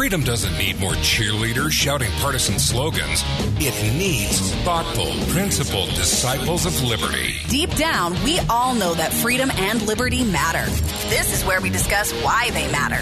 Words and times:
Freedom 0.00 0.24
doesn't 0.24 0.56
need 0.56 0.80
more 0.80 0.94
cheerleaders 0.94 1.72
shouting 1.72 2.10
partisan 2.22 2.58
slogans. 2.58 3.22
It 3.58 3.74
needs 3.98 4.40
thoughtful, 4.64 5.12
principled 5.30 5.90
disciples 5.90 6.64
of 6.64 6.82
liberty. 6.82 7.34
Deep 7.50 7.68
down, 7.74 8.14
we 8.24 8.38
all 8.48 8.74
know 8.74 8.94
that 8.94 9.12
freedom 9.12 9.50
and 9.50 9.82
liberty 9.82 10.24
matter. 10.24 10.64
This 11.10 11.34
is 11.34 11.44
where 11.44 11.60
we 11.60 11.68
discuss 11.68 12.14
why 12.24 12.48
they 12.52 12.72
matter. 12.72 12.96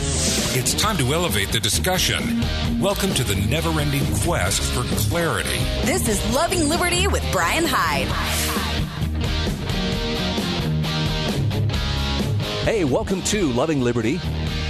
It's 0.59 0.75
time 0.75 0.97
to 0.97 1.15
elevate 1.15 1.53
the 1.53 1.61
discussion. 1.61 2.43
Welcome 2.81 3.15
to 3.15 3.23
the 3.23 3.37
never 3.49 3.71
ending 3.79 4.03
quest 4.25 4.61
for 4.61 4.83
clarity. 5.09 5.57
This 5.85 6.09
is 6.09 6.35
Loving 6.35 6.69
Liberty 6.69 7.07
with 7.07 7.25
Brian 7.31 7.65
Hyde. 7.65 8.09
Hey, 12.65 12.85
welcome 12.85 13.23
to 13.23 13.53
Loving 13.53 13.83
Liberty. 13.83 14.21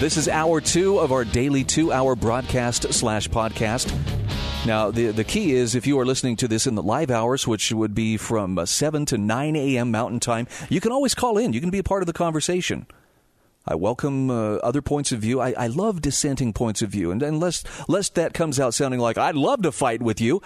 This 0.01 0.17
is 0.17 0.29
hour 0.29 0.61
two 0.61 1.01
of 1.01 1.11
our 1.11 1.25
daily 1.25 1.65
two 1.65 1.93
hour 1.93 2.15
broadcast 2.15 2.93
slash 2.95 3.29
podcast. 3.29 3.93
Now, 4.65 4.93
the, 4.93 5.09
the 5.09 5.25
key 5.25 5.51
is 5.51 5.75
if 5.75 5.89
you 5.89 5.99
are 5.99 6.07
listening 6.07 6.37
to 6.37 6.47
this 6.47 6.69
in 6.69 6.77
the 6.77 6.85
live 6.85 7.11
hours, 7.11 7.49
which 7.49 7.73
would 7.73 7.97
be 7.97 8.17
from 8.17 8.59
uh, 8.59 8.65
7 8.67 9.07
to 9.07 9.19
9 9.19 9.57
a.m. 9.57 9.91
Mountain 9.91 10.21
Time, 10.21 10.47
you 10.69 10.81
can 10.81 10.93
always 10.93 11.17
call 11.17 11.37
in. 11.37 11.53
You 11.53 11.61
can 11.61 11.71
be 11.71 11.81
a 11.81 11.83
part 11.83 12.03
of 12.03 12.07
the 12.07 12.13
conversation. 12.13 12.87
I 13.67 13.75
welcome 13.75 14.31
uh, 14.31 14.59
other 14.59 14.83
points 14.83 15.11
of 15.11 15.19
view. 15.19 15.41
I, 15.41 15.51
I, 15.59 15.67
love 15.67 16.01
dissenting 16.01 16.53
points 16.53 16.81
of 16.81 16.91
view. 16.91 17.11
And 17.11 17.21
unless, 17.21 17.65
lest 17.89 18.15
that 18.15 18.35
comes 18.35 18.61
out 18.61 18.75
sounding 18.75 19.01
like 19.01 19.19
I'd 19.19 19.35
love 19.35 19.63
to 19.63 19.73
fight 19.73 20.01
with 20.01 20.21
you, 20.21 20.41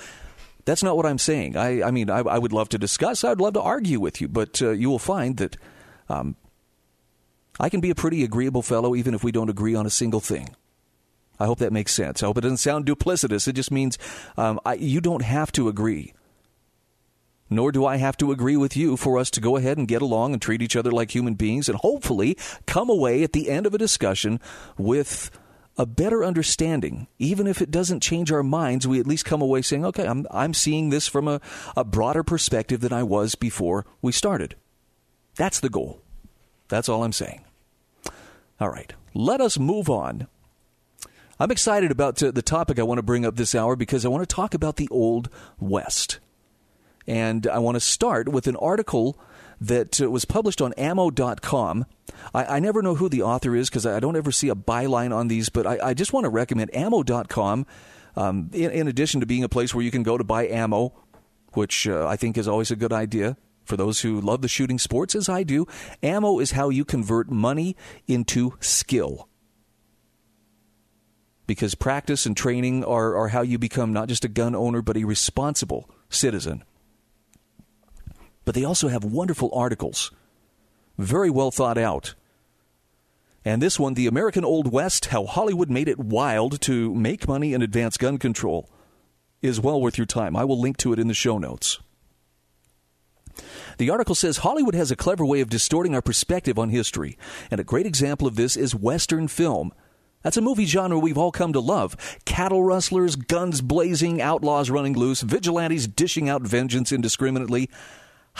that's 0.64 0.82
not 0.82 0.96
what 0.96 1.04
I'm 1.04 1.18
saying. 1.18 1.58
I, 1.58 1.82
I 1.82 1.90
mean, 1.90 2.08
I, 2.08 2.20
I, 2.20 2.38
would 2.38 2.54
love 2.54 2.70
to 2.70 2.78
discuss, 2.78 3.22
I'd 3.22 3.38
love 3.38 3.52
to 3.52 3.60
argue 3.60 4.00
with 4.00 4.18
you, 4.22 4.28
but 4.28 4.62
uh, 4.62 4.70
you 4.70 4.88
will 4.88 4.98
find 4.98 5.36
that 5.36 5.58
um, 6.08 6.36
I 7.62 7.68
can 7.68 7.80
be 7.80 7.90
a 7.90 7.94
pretty 7.94 8.24
agreeable 8.24 8.62
fellow 8.62 8.96
even 8.96 9.14
if 9.14 9.22
we 9.22 9.30
don't 9.30 9.48
agree 9.48 9.76
on 9.76 9.86
a 9.86 9.90
single 9.90 10.20
thing. 10.20 10.56
I 11.38 11.46
hope 11.46 11.60
that 11.60 11.72
makes 11.72 11.94
sense. 11.94 12.22
I 12.22 12.26
hope 12.26 12.38
it 12.38 12.42
doesn't 12.42 12.58
sound 12.58 12.86
duplicitous. 12.86 13.46
It 13.46 13.54
just 13.54 13.70
means 13.70 13.98
um, 14.36 14.58
I, 14.64 14.74
you 14.74 15.00
don't 15.00 15.22
have 15.22 15.52
to 15.52 15.68
agree. 15.68 16.12
Nor 17.48 17.70
do 17.70 17.86
I 17.86 17.96
have 17.96 18.16
to 18.16 18.32
agree 18.32 18.56
with 18.56 18.76
you 18.76 18.96
for 18.96 19.16
us 19.16 19.30
to 19.30 19.40
go 19.40 19.56
ahead 19.56 19.78
and 19.78 19.86
get 19.86 20.02
along 20.02 20.32
and 20.32 20.42
treat 20.42 20.60
each 20.60 20.74
other 20.74 20.90
like 20.90 21.14
human 21.14 21.34
beings 21.34 21.68
and 21.68 21.78
hopefully 21.78 22.36
come 22.66 22.90
away 22.90 23.22
at 23.22 23.32
the 23.32 23.48
end 23.48 23.66
of 23.66 23.74
a 23.74 23.78
discussion 23.78 24.40
with 24.76 25.30
a 25.78 25.86
better 25.86 26.24
understanding. 26.24 27.06
Even 27.18 27.46
if 27.46 27.62
it 27.62 27.70
doesn't 27.70 28.02
change 28.02 28.32
our 28.32 28.42
minds, 28.42 28.88
we 28.88 28.98
at 28.98 29.06
least 29.06 29.24
come 29.24 29.40
away 29.40 29.62
saying, 29.62 29.84
okay, 29.84 30.06
I'm, 30.06 30.26
I'm 30.32 30.54
seeing 30.54 30.90
this 30.90 31.06
from 31.06 31.28
a, 31.28 31.40
a 31.76 31.84
broader 31.84 32.24
perspective 32.24 32.80
than 32.80 32.92
I 32.92 33.04
was 33.04 33.36
before 33.36 33.86
we 34.00 34.10
started. 34.10 34.56
That's 35.36 35.60
the 35.60 35.70
goal. 35.70 36.00
That's 36.68 36.88
all 36.88 37.04
I'm 37.04 37.12
saying. 37.12 37.44
All 38.62 38.70
right, 38.70 38.92
let 39.12 39.40
us 39.40 39.58
move 39.58 39.90
on. 39.90 40.28
I'm 41.40 41.50
excited 41.50 41.90
about 41.90 42.22
uh, 42.22 42.30
the 42.30 42.42
topic 42.42 42.78
I 42.78 42.84
want 42.84 42.98
to 42.98 43.02
bring 43.02 43.26
up 43.26 43.34
this 43.34 43.56
hour 43.56 43.74
because 43.74 44.04
I 44.04 44.08
want 44.08 44.22
to 44.22 44.32
talk 44.32 44.54
about 44.54 44.76
the 44.76 44.86
Old 44.92 45.28
West. 45.58 46.20
And 47.04 47.48
I 47.48 47.58
want 47.58 47.74
to 47.74 47.80
start 47.80 48.28
with 48.28 48.46
an 48.46 48.54
article 48.54 49.18
that 49.60 50.00
uh, 50.00 50.08
was 50.08 50.24
published 50.24 50.62
on 50.62 50.74
ammo.com. 50.74 51.86
I, 52.32 52.44
I, 52.44 52.60
never 52.60 52.82
know 52.82 52.94
who 52.94 53.08
the 53.08 53.22
author 53.22 53.56
is 53.56 53.68
because 53.68 53.84
I 53.84 53.98
don't 53.98 54.14
ever 54.14 54.30
see 54.30 54.48
a 54.48 54.54
byline 54.54 55.12
on 55.12 55.26
these, 55.26 55.48
but 55.48 55.66
I, 55.66 55.88
I 55.88 55.94
just 55.94 56.12
want 56.12 56.22
to 56.22 56.30
recommend 56.30 56.72
ammo.com. 56.72 57.66
Um, 58.14 58.48
in, 58.52 58.70
in, 58.70 58.86
addition 58.86 59.18
to 59.18 59.26
being 59.26 59.42
a 59.42 59.48
place 59.48 59.74
where 59.74 59.82
you 59.84 59.90
can 59.90 60.04
go 60.04 60.16
to 60.16 60.22
buy 60.22 60.46
ammo, 60.46 60.94
which 61.54 61.88
uh, 61.88 62.06
I 62.06 62.14
think 62.14 62.38
is 62.38 62.46
always 62.46 62.70
a 62.70 62.76
good 62.76 62.92
idea, 62.92 63.36
for 63.64 63.76
those 63.76 64.00
who 64.00 64.20
love 64.20 64.42
the 64.42 64.48
shooting 64.48 64.78
sports, 64.78 65.14
as 65.14 65.28
I 65.28 65.42
do, 65.42 65.66
ammo 66.02 66.38
is 66.38 66.52
how 66.52 66.68
you 66.68 66.84
convert 66.84 67.30
money 67.30 67.76
into 68.06 68.54
skill. 68.60 69.28
Because 71.46 71.74
practice 71.74 72.24
and 72.26 72.36
training 72.36 72.84
are, 72.84 73.16
are 73.16 73.28
how 73.28 73.42
you 73.42 73.58
become 73.58 73.92
not 73.92 74.08
just 74.08 74.24
a 74.24 74.28
gun 74.28 74.54
owner, 74.54 74.80
but 74.80 74.96
a 74.96 75.04
responsible 75.04 75.88
citizen. 76.08 76.64
But 78.44 78.54
they 78.54 78.64
also 78.64 78.88
have 78.88 79.04
wonderful 79.04 79.50
articles, 79.52 80.10
very 80.98 81.30
well 81.30 81.50
thought 81.50 81.78
out. 81.78 82.14
And 83.44 83.60
this 83.60 83.78
one, 83.78 83.94
The 83.94 84.06
American 84.06 84.44
Old 84.44 84.72
West 84.72 85.06
How 85.06 85.26
Hollywood 85.26 85.68
Made 85.68 85.88
It 85.88 85.98
Wild 85.98 86.60
to 86.62 86.94
Make 86.94 87.26
Money 87.26 87.54
and 87.54 87.62
Advance 87.62 87.96
Gun 87.96 88.18
Control, 88.18 88.70
is 89.42 89.60
well 89.60 89.80
worth 89.80 89.98
your 89.98 90.06
time. 90.06 90.36
I 90.36 90.44
will 90.44 90.60
link 90.60 90.76
to 90.78 90.92
it 90.92 91.00
in 91.00 91.08
the 91.08 91.14
show 91.14 91.38
notes. 91.38 91.80
The 93.78 93.90
article 93.90 94.14
says 94.14 94.38
Hollywood 94.38 94.74
has 94.74 94.90
a 94.90 94.96
clever 94.96 95.24
way 95.24 95.40
of 95.40 95.50
distorting 95.50 95.94
our 95.94 96.02
perspective 96.02 96.58
on 96.58 96.70
history, 96.70 97.16
and 97.50 97.60
a 97.60 97.64
great 97.64 97.86
example 97.86 98.26
of 98.26 98.36
this 98.36 98.56
is 98.56 98.74
Western 98.74 99.28
film. 99.28 99.72
That's 100.22 100.36
a 100.36 100.42
movie 100.42 100.66
genre 100.66 100.98
we've 100.98 101.18
all 101.18 101.32
come 101.32 101.52
to 101.52 101.60
love. 101.60 101.96
Cattle 102.24 102.62
rustlers, 102.62 103.16
guns 103.16 103.60
blazing, 103.60 104.20
outlaws 104.20 104.70
running 104.70 104.94
loose, 104.94 105.22
vigilantes 105.22 105.88
dishing 105.88 106.28
out 106.28 106.42
vengeance 106.42 106.92
indiscriminately. 106.92 107.68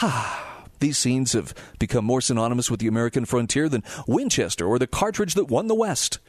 Ah, 0.01 0.65
these 0.79 0.97
scenes 0.97 1.33
have 1.33 1.53
become 1.79 2.05
more 2.05 2.21
synonymous 2.21 2.71
with 2.71 2.79
the 2.79 2.87
American 2.87 3.25
frontier 3.25 3.69
than 3.69 3.83
Winchester 4.07 4.65
or 4.65 4.79
the 4.79 4.87
cartridge 4.87 5.33
that 5.33 5.49
won 5.49 5.67
the 5.67 5.75
West. 5.75 6.19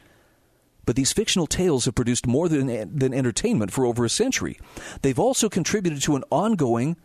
But 0.85 0.95
these 0.95 1.13
fictional 1.13 1.47
tales 1.47 1.85
have 1.85 1.95
produced 1.95 2.27
more 2.27 2.47
than, 2.47 2.97
than 2.97 3.13
entertainment 3.13 3.71
for 3.71 3.85
over 3.85 4.05
a 4.05 4.09
century. 4.09 4.59
They've 5.01 5.17
also 5.17 5.49
contributed 5.49 6.01
to 6.03 6.15
an 6.15 6.23
ongoing 6.29 6.95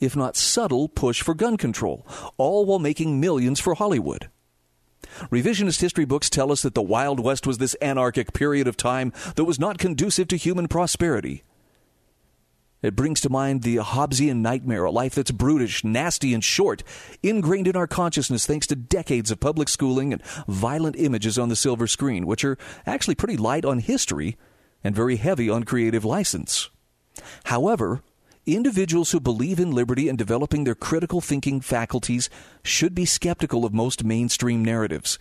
if 0.00 0.16
not 0.16 0.36
subtle, 0.36 0.88
push 0.88 1.22
for 1.22 1.34
gun 1.34 1.56
control, 1.56 2.06
all 2.36 2.64
while 2.64 2.78
making 2.78 3.20
millions 3.20 3.60
for 3.60 3.74
Hollywood. 3.74 4.28
Revisionist 5.30 5.80
history 5.80 6.04
books 6.04 6.28
tell 6.28 6.52
us 6.52 6.62
that 6.62 6.74
the 6.74 6.82
Wild 6.82 7.20
West 7.20 7.46
was 7.46 7.58
this 7.58 7.76
anarchic 7.80 8.32
period 8.32 8.66
of 8.66 8.76
time 8.76 9.12
that 9.36 9.44
was 9.44 9.58
not 9.58 9.78
conducive 9.78 10.28
to 10.28 10.36
human 10.36 10.68
prosperity. 10.68 11.42
It 12.82 12.94
brings 12.94 13.20
to 13.22 13.30
mind 13.30 13.62
the 13.62 13.76
Hobbesian 13.76 14.36
nightmare, 14.36 14.84
a 14.84 14.90
life 14.90 15.14
that's 15.14 15.30
brutish, 15.30 15.82
nasty, 15.82 16.34
and 16.34 16.44
short, 16.44 16.82
ingrained 17.22 17.66
in 17.66 17.74
our 17.74 17.86
consciousness 17.86 18.46
thanks 18.46 18.66
to 18.68 18.76
decades 18.76 19.30
of 19.30 19.40
public 19.40 19.68
schooling 19.68 20.12
and 20.12 20.22
violent 20.46 20.96
images 20.96 21.38
on 21.38 21.48
the 21.48 21.56
silver 21.56 21.86
screen, 21.86 22.26
which 22.26 22.44
are 22.44 22.58
actually 22.84 23.14
pretty 23.14 23.36
light 23.36 23.64
on 23.64 23.78
history 23.78 24.36
and 24.84 24.94
very 24.94 25.16
heavy 25.16 25.48
on 25.48 25.64
creative 25.64 26.04
license. 26.04 26.68
However, 27.44 28.02
Individuals 28.46 29.10
who 29.10 29.18
believe 29.18 29.58
in 29.58 29.72
liberty 29.72 30.08
and 30.08 30.16
developing 30.16 30.62
their 30.62 30.76
critical 30.76 31.20
thinking 31.20 31.60
faculties 31.60 32.30
should 32.62 32.94
be 32.94 33.04
skeptical 33.04 33.64
of 33.64 33.74
most 33.74 34.04
mainstream 34.04 34.64
narratives, 34.64 35.18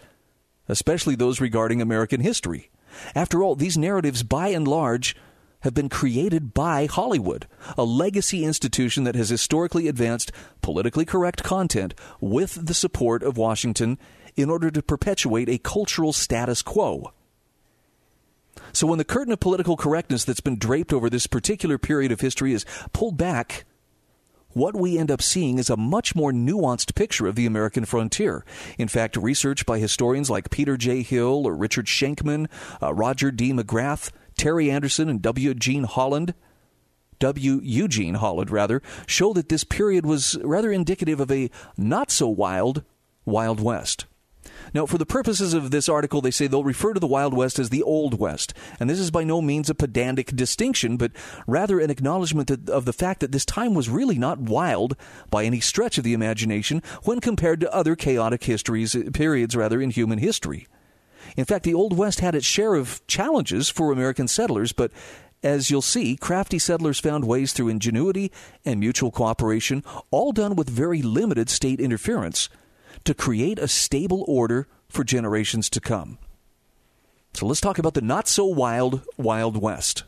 especially 0.68 1.16
those 1.16 1.42
regarding 1.42 1.82
American 1.82 2.22
history. 2.22 2.70
After 3.16 3.42
all, 3.42 3.56
these 3.56 3.80
narratives, 3.80 4.22
by 4.22 4.50
and 4.50 4.68
large, 4.68 5.16
have 5.62 5.74
been 5.74 5.90
created 5.90 6.54
by 6.54 6.86
Hollywood, 6.86 7.48
a 7.76 7.84
legacy 7.84 8.46
institution 8.46 9.06
that 9.06 9.16
has 9.16 9.30
historically 9.30 9.88
advanced 9.88 10.32
politically 10.62 11.04
correct 11.04 11.42
content 11.42 11.96
with 12.22 12.68
the 12.68 12.76
support 12.76 13.24
of 13.24 13.38
Washington 13.38 13.98
in 14.36 14.52
order 14.52 14.70
to 14.70 14.84
perpetuate 14.84 15.50
a 15.50 15.58
cultural 15.58 16.14
status 16.14 16.62
quo. 16.62 17.12
So 18.74 18.88
when 18.88 18.98
the 18.98 19.06
curtain 19.06 19.34
of 19.34 19.40
political 19.40 19.78
correctness 19.78 20.24
that's 20.24 20.40
been 20.40 20.58
draped 20.58 20.94
over 20.94 21.10
this 21.10 21.28
particular 21.28 21.78
period 21.78 22.12
of 22.12 22.22
history 22.22 22.54
is 22.54 22.66
pulled 22.94 23.18
back, 23.18 23.66
what 24.50 24.76
we 24.76 24.98
end 24.98 25.12
up 25.12 25.22
seeing 25.22 25.58
is 25.58 25.70
a 25.70 25.78
much 25.78 26.16
more 26.16 26.32
nuanced 26.32 26.96
picture 26.96 27.28
of 27.28 27.36
the 27.36 27.46
American 27.46 27.86
frontier. 27.86 28.46
In 28.78 28.88
fact, 28.88 29.18
research 29.18 29.66
by 29.66 29.80
historians 29.80 30.30
like 30.30 30.50
Peter 30.50 30.78
J. 30.78 31.02
Hill 31.02 31.46
or 31.46 31.56
Richard 31.56 31.88
Shenkman, 31.88 32.48
uh, 32.82 32.94
Roger 32.94 33.32
D. 33.32 33.52
McGrath, 33.52 34.12
Terry 34.38 34.72
Anderson, 34.72 35.10
and 35.10 35.22
W. 35.22 35.54
Gene 35.54 35.84
Hollon 35.84 36.34
W. 37.20 37.60
Eugene 37.64 38.16
Hollon, 38.16 38.48
rather, 38.50 38.82
show 39.08 39.34
that 39.34 39.50
this 39.50 39.64
period 39.64 40.06
was 40.06 40.38
rather 40.44 40.72
indicative 40.72 41.20
of 41.20 41.32
a 41.32 41.50
not 41.78 42.12
so 42.12 42.28
wild 42.28 42.84
Wild 43.26 43.60
West. 43.60 44.06
Now, 44.74 44.86
for 44.86 44.98
the 44.98 45.06
purposes 45.06 45.54
of 45.54 45.72
this 45.72 45.88
article, 45.88 46.22
they 46.22 46.32
say 46.32 46.48
they'll 46.48 46.64
refer 46.64 46.94
to 46.94 47.00
the 47.00 47.08
Wild 47.08 47.34
West 47.34 47.60
as 47.60 47.70
the 47.70 47.84
Old 47.84 48.20
West. 48.20 48.54
And 48.80 48.90
this 48.90 49.00
is 49.00 49.12
by 49.12 49.24
no 49.24 49.42
means 49.42 49.70
a 49.70 49.76
pedantic 49.76 50.36
distinction, 50.36 50.98
but 50.98 51.12
rather 51.48 51.80
an 51.80 51.90
acknowledgement 51.90 52.52
of 52.70 52.86
the 52.86 52.94
fact 52.94 53.22
that 53.22 53.32
this 53.32 53.46
time 53.46 53.74
was 53.74 53.90
really 53.90 54.18
not 54.18 54.40
wild 54.40 54.96
by 55.30 55.46
any 55.46 55.60
stretch 55.60 55.98
of 55.98 56.04
the 56.04 56.14
imagination 56.14 56.82
when 57.04 57.20
compared 57.20 57.60
to 57.62 57.74
other 57.74 57.96
chaotic 57.96 58.44
histories, 58.44 58.96
eh, 58.96 59.10
periods 59.14 59.56
rather, 59.56 59.82
in 59.82 59.90
human 59.90 60.20
history. 60.20 60.68
In 61.36 61.46
fact, 61.46 61.64
the 61.64 61.74
Old 61.74 61.98
West 61.98 62.20
had 62.20 62.36
its 62.36 62.46
share 62.46 62.76
of 62.76 63.06
challenges 63.08 63.70
for 63.70 63.92
American 63.92 64.28
settlers, 64.28 64.74
but 64.74 64.92
as 65.44 65.70
you'll 65.70 65.82
see, 65.82 66.16
crafty 66.16 66.60
settlers 66.60 67.00
found 67.00 67.26
ways 67.26 67.54
through 67.54 67.70
ingenuity 67.70 68.32
and 68.64 68.80
mutual 68.80 69.12
cooperation, 69.12 69.84
all 70.12 70.32
done 70.32 70.56
with 70.56 70.70
very 70.70 71.02
limited 71.02 71.50
state 71.50 71.80
interference 71.80 72.50
to 73.06 73.14
create 73.14 73.60
a 73.60 73.68
stable 73.68 74.26
order 74.28 74.68
for 74.90 75.04
generations 75.04 75.70
to 75.72 75.80
come. 75.80 76.18
So 77.34 77.46
let's 77.46 77.62
talk 77.62 77.78
about 77.78 77.94
the 77.96 78.02
not 78.02 78.28
so 78.28 78.46
wild 78.46 79.02
Wild 79.18 79.62
West. 79.62 80.04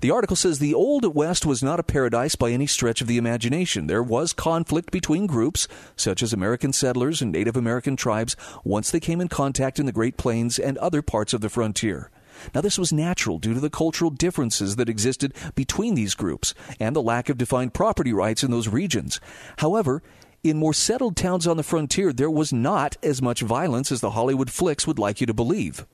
The 0.00 0.10
article 0.10 0.36
says 0.36 0.58
the 0.58 0.74
Old 0.74 1.14
West 1.14 1.46
was 1.46 1.62
not 1.62 1.80
a 1.80 1.84
paradise 1.84 2.36
by 2.36 2.50
any 2.50 2.66
stretch 2.66 3.00
of 3.00 3.06
the 3.06 3.16
imagination. 3.16 3.86
There 3.86 4.02
was 4.02 4.32
conflict 4.32 4.90
between 4.90 5.26
groups, 5.26 5.66
such 5.96 6.22
as 6.22 6.32
American 6.32 6.72
settlers 6.72 7.22
and 7.22 7.32
Native 7.32 7.56
American 7.56 7.96
tribes, 7.96 8.36
once 8.62 8.90
they 8.90 9.00
came 9.00 9.20
in 9.20 9.28
contact 9.28 9.78
in 9.78 9.86
the 9.86 9.92
Great 9.92 10.16
Plains 10.16 10.58
and 10.58 10.76
other 10.78 11.00
parts 11.00 11.32
of 11.32 11.40
the 11.40 11.48
frontier. 11.48 12.10
Now, 12.54 12.60
this 12.60 12.78
was 12.78 12.92
natural 12.92 13.38
due 13.38 13.54
to 13.54 13.60
the 13.60 13.70
cultural 13.70 14.10
differences 14.10 14.76
that 14.76 14.88
existed 14.88 15.34
between 15.54 15.94
these 15.94 16.14
groups 16.14 16.52
and 16.78 16.94
the 16.94 17.02
lack 17.02 17.28
of 17.28 17.38
defined 17.38 17.74
property 17.74 18.12
rights 18.12 18.42
in 18.42 18.50
those 18.50 18.68
regions. 18.68 19.20
However, 19.58 20.02
in 20.44 20.58
more 20.58 20.74
settled 20.74 21.16
towns 21.16 21.46
on 21.46 21.56
the 21.56 21.62
frontier, 21.62 22.12
there 22.12 22.30
was 22.30 22.52
not 22.52 22.96
as 23.02 23.22
much 23.22 23.40
violence 23.40 23.90
as 23.90 24.00
the 24.00 24.10
Hollywood 24.10 24.50
flicks 24.50 24.86
would 24.86 24.98
like 24.98 25.20
you 25.20 25.26
to 25.26 25.34
believe. 25.34 25.86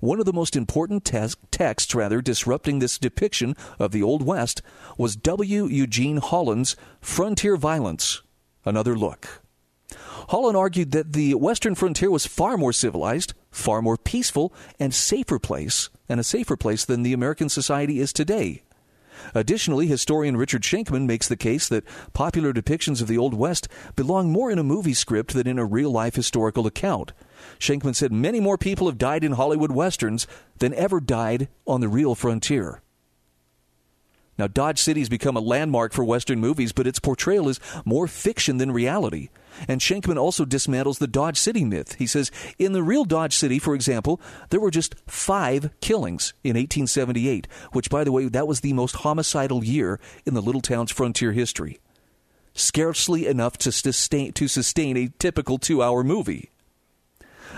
One 0.00 0.18
of 0.18 0.26
the 0.26 0.32
most 0.32 0.56
important 0.56 1.04
tes- 1.04 1.36
texts, 1.50 1.94
rather, 1.94 2.20
disrupting 2.20 2.80
this 2.80 2.98
depiction 2.98 3.54
of 3.78 3.92
the 3.92 4.02
Old 4.02 4.22
West 4.22 4.60
was 4.98 5.16
W. 5.16 5.66
Eugene 5.66 6.18
Hollon's 6.18 6.76
Frontier 7.00 7.56
Violence 7.56 8.22
Another 8.64 8.96
Look. 8.96 9.42
Holland 10.30 10.56
argued 10.56 10.90
that 10.90 11.12
the 11.12 11.34
western 11.34 11.76
frontier 11.76 12.10
was 12.10 12.26
far 12.26 12.58
more 12.58 12.72
civilized, 12.72 13.32
far 13.52 13.80
more 13.80 13.96
peaceful, 13.96 14.52
and 14.80 14.92
safer 14.92 15.38
place, 15.38 15.88
and 16.08 16.18
a 16.18 16.24
safer 16.24 16.56
place 16.56 16.84
than 16.84 17.04
the 17.04 17.12
American 17.12 17.48
society 17.48 18.00
is 18.00 18.12
today. 18.12 18.62
Additionally, 19.34 19.86
historian 19.86 20.36
Richard 20.36 20.62
Shankman 20.62 21.06
makes 21.06 21.28
the 21.28 21.36
case 21.36 21.68
that 21.68 21.84
popular 22.12 22.52
depictions 22.52 23.00
of 23.00 23.08
the 23.08 23.18
Old 23.18 23.34
West 23.34 23.68
belong 23.94 24.30
more 24.30 24.50
in 24.50 24.58
a 24.58 24.64
movie 24.64 24.94
script 24.94 25.32
than 25.32 25.46
in 25.46 25.58
a 25.58 25.64
real 25.64 25.90
life 25.90 26.14
historical 26.14 26.66
account. 26.66 27.12
Shankman 27.58 27.94
said 27.94 28.12
many 28.12 28.40
more 28.40 28.58
people 28.58 28.86
have 28.86 28.98
died 28.98 29.24
in 29.24 29.32
Hollywood 29.32 29.72
westerns 29.72 30.26
than 30.58 30.74
ever 30.74 31.00
died 31.00 31.48
on 31.66 31.80
the 31.80 31.88
real 31.88 32.14
frontier. 32.14 32.82
Now, 34.38 34.46
Dodge 34.46 34.78
City 34.78 35.00
has 35.00 35.08
become 35.08 35.36
a 35.36 35.40
landmark 35.40 35.92
for 35.92 36.04
Western 36.04 36.40
movies, 36.40 36.72
but 36.72 36.86
its 36.86 36.98
portrayal 36.98 37.48
is 37.48 37.60
more 37.84 38.06
fiction 38.06 38.58
than 38.58 38.70
reality. 38.70 39.30
And 39.68 39.80
Shankman 39.80 40.18
also 40.18 40.44
dismantles 40.44 40.98
the 40.98 41.06
Dodge 41.06 41.38
City 41.38 41.64
myth. 41.64 41.94
He 41.94 42.06
says, 42.06 42.30
in 42.58 42.72
the 42.72 42.82
real 42.82 43.04
Dodge 43.04 43.36
City, 43.36 43.58
for 43.58 43.74
example, 43.74 44.20
there 44.50 44.60
were 44.60 44.70
just 44.70 44.94
five 45.06 45.70
killings 45.80 46.34
in 46.44 46.50
1878, 46.50 47.46
which, 47.72 47.90
by 47.90 48.04
the 48.04 48.12
way, 48.12 48.28
that 48.28 48.46
was 48.46 48.60
the 48.60 48.72
most 48.72 48.96
homicidal 48.96 49.64
year 49.64 50.00
in 50.24 50.34
the 50.34 50.42
little 50.42 50.60
town's 50.60 50.90
frontier 50.90 51.32
history. 51.32 51.78
Scarcely 52.54 53.26
enough 53.26 53.58
to 53.58 53.72
sustain, 53.72 54.32
to 54.32 54.48
sustain 54.48 54.96
a 54.96 55.08
typical 55.18 55.58
two 55.58 55.82
hour 55.82 56.02
movie. 56.02 56.50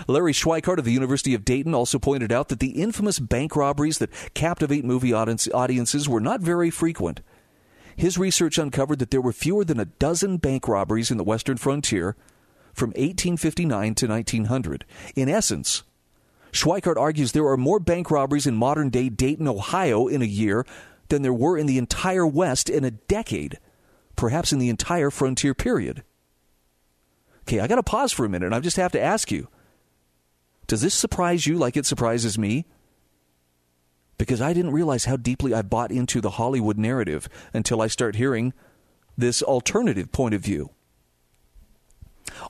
Larry 0.07 0.33
Schweikart 0.33 0.77
of 0.77 0.85
the 0.85 0.91
University 0.91 1.33
of 1.33 1.43
Dayton 1.43 1.73
also 1.73 1.99
pointed 1.99 2.31
out 2.31 2.49
that 2.49 2.59
the 2.59 2.81
infamous 2.81 3.19
bank 3.19 3.55
robberies 3.55 3.97
that 3.97 4.11
captivate 4.33 4.85
movie 4.85 5.13
audiences 5.13 6.07
were 6.07 6.21
not 6.21 6.41
very 6.41 6.69
frequent. 6.69 7.21
His 7.99 8.17
research 8.17 8.57
uncovered 8.57 8.99
that 8.99 9.11
there 9.11 9.19
were 9.19 9.33
fewer 9.33 9.65
than 9.65 9.77
a 9.77 9.83
dozen 9.83 10.37
bank 10.37 10.69
robberies 10.69 11.11
in 11.11 11.17
the 11.17 11.23
western 11.23 11.57
frontier 11.57 12.15
from 12.73 12.91
1859 12.91 13.93
to 13.95 14.07
1900. 14.07 14.85
In 15.17 15.27
essence, 15.27 15.83
Schweikart 16.53 16.95
argues 16.95 17.33
there 17.33 17.49
are 17.49 17.57
more 17.57 17.77
bank 17.77 18.09
robberies 18.09 18.47
in 18.47 18.55
modern 18.55 18.87
day 18.87 19.09
Dayton, 19.09 19.49
Ohio 19.49 20.07
in 20.07 20.21
a 20.21 20.25
year 20.25 20.65
than 21.09 21.23
there 21.23 21.33
were 21.33 21.57
in 21.57 21.65
the 21.65 21.77
entire 21.77 22.25
West 22.25 22.69
in 22.69 22.85
a 22.85 22.91
decade, 22.91 23.59
perhaps 24.15 24.53
in 24.53 24.59
the 24.59 24.69
entire 24.69 25.11
frontier 25.11 25.53
period. 25.53 26.05
Okay, 27.41 27.59
I 27.59 27.67
got 27.67 27.75
to 27.75 27.83
pause 27.83 28.13
for 28.13 28.23
a 28.23 28.29
minute 28.29 28.45
and 28.45 28.55
I 28.55 28.61
just 28.61 28.77
have 28.77 28.93
to 28.93 29.01
ask 29.01 29.29
you 29.29 29.49
does 30.67 30.79
this 30.79 30.95
surprise 30.95 31.45
you 31.45 31.57
like 31.57 31.75
it 31.75 31.85
surprises 31.85 32.37
me? 32.37 32.65
Because 34.19 34.41
I 34.41 34.53
didn't 34.53 34.73
realize 34.73 35.05
how 35.05 35.17
deeply 35.17 35.55
I 35.55 35.63
bought 35.63 35.91
into 35.91 36.21
the 36.21 36.31
Hollywood 36.31 36.77
narrative 36.77 37.27
until 37.53 37.81
I 37.81 37.87
start 37.87 38.17
hearing 38.17 38.53
this 39.17 39.41
alternative 39.41 40.11
point 40.11 40.35
of 40.35 40.41
view. 40.41 40.69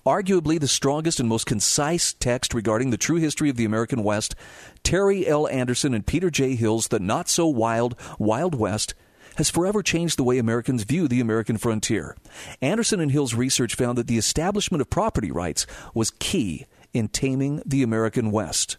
Arguably 0.05 0.59
the 0.59 0.67
strongest 0.67 1.19
and 1.19 1.29
most 1.29 1.45
concise 1.45 2.11
text 2.11 2.53
regarding 2.53 2.89
the 2.89 2.97
true 2.97 3.15
history 3.15 3.49
of 3.49 3.55
the 3.55 3.65
American 3.65 4.03
West, 4.03 4.35
Terry 4.83 5.25
L. 5.25 5.47
Anderson 5.47 5.93
and 5.93 6.05
Peter 6.05 6.29
J. 6.29 6.55
Hill's 6.55 6.89
The 6.89 6.99
Not 6.99 7.29
So 7.29 7.47
Wild 7.47 7.95
Wild 8.17 8.55
West 8.55 8.93
has 9.37 9.49
forever 9.49 9.81
changed 9.81 10.17
the 10.17 10.23
way 10.23 10.37
Americans 10.37 10.83
view 10.83 11.07
the 11.07 11.21
American 11.21 11.57
frontier. 11.57 12.17
Anderson 12.61 12.99
and 12.99 13.11
Hill's 13.11 13.35
research 13.35 13.75
found 13.75 13.97
that 13.97 14.07
the 14.07 14.17
establishment 14.17 14.81
of 14.81 14.89
property 14.89 15.31
rights 15.31 15.65
was 15.93 16.11
key 16.11 16.65
in 16.93 17.07
taming 17.07 17.61
the 17.65 17.83
American 17.83 18.31
West. 18.31 18.77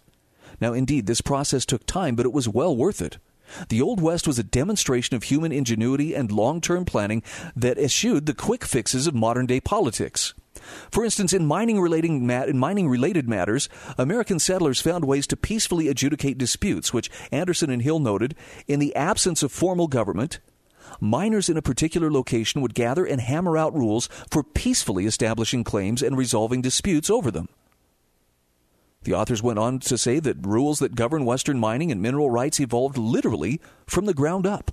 Now, 0.61 0.73
indeed, 0.73 1.07
this 1.07 1.21
process 1.21 1.65
took 1.65 1.87
time, 1.87 2.15
but 2.17 2.27
it 2.27 2.33
was 2.33 2.49
well 2.49 2.77
worth 2.77 3.01
it. 3.01 3.19
The 3.69 3.83
Old 3.83 4.01
West 4.01 4.27
was 4.27 4.39
a 4.39 4.45
demonstration 4.45 5.17
of 5.17 5.25
human 5.25 5.53
ingenuity 5.53 6.15
and 6.15 6.31
long 6.31 6.61
term 6.61 6.85
planning 6.85 7.23
that 7.57 7.79
eschewed 7.79 8.27
the 8.27 8.35
quick 8.35 8.65
fixes 8.65 9.07
of 9.07 9.15
modern 9.15 9.47
day 9.47 9.61
politics. 9.61 10.35
For 10.91 11.05
instance, 11.05 11.33
in 11.33 11.47
mining, 11.47 11.81
relating 11.81 12.27
mat- 12.27 12.49
in 12.49 12.59
mining 12.59 12.89
related 12.89 13.29
matters, 13.29 13.69
American 13.97 14.39
settlers 14.39 14.81
found 14.81 15.05
ways 15.05 15.27
to 15.29 15.37
peacefully 15.37 15.89
adjudicate 15.89 16.39
disputes, 16.39 16.93
which 16.93 17.11
Anderson 17.33 17.71
and 17.71 17.83
Hill 17.83 17.99
noted 17.99 18.35
in 18.69 18.79
the 18.79 18.95
absence 18.95 19.43
of 19.43 19.53
formal 19.53 19.89
government. 19.89 20.39
Miners 21.01 21.49
in 21.49 21.57
a 21.57 21.63
particular 21.63 22.11
location 22.13 22.61
would 22.61 22.75
gather 22.75 23.05
and 23.05 23.21
hammer 23.21 23.57
out 23.57 23.75
rules 23.75 24.09
for 24.31 24.43
peacefully 24.43 25.07
establishing 25.07 25.65
claims 25.65 26.03
and 26.03 26.17
resolving 26.17 26.61
disputes 26.61 27.09
over 27.09 27.31
them. 27.31 27.49
The 29.03 29.15
authors 29.15 29.43
went 29.43 29.59
on 29.59 29.79
to 29.81 29.97
say 29.97 30.21
that 30.21 30.47
rules 30.47 30.79
that 30.79 30.95
govern 30.95 31.25
Western 31.25 31.59
mining 31.59 31.91
and 31.91 32.03
mineral 32.03 32.31
rights 32.31 32.61
evolved 32.61 32.99
literally 32.99 33.61
from 33.87 34.05
the 34.05 34.13
ground 34.13 34.47
up. 34.47 34.73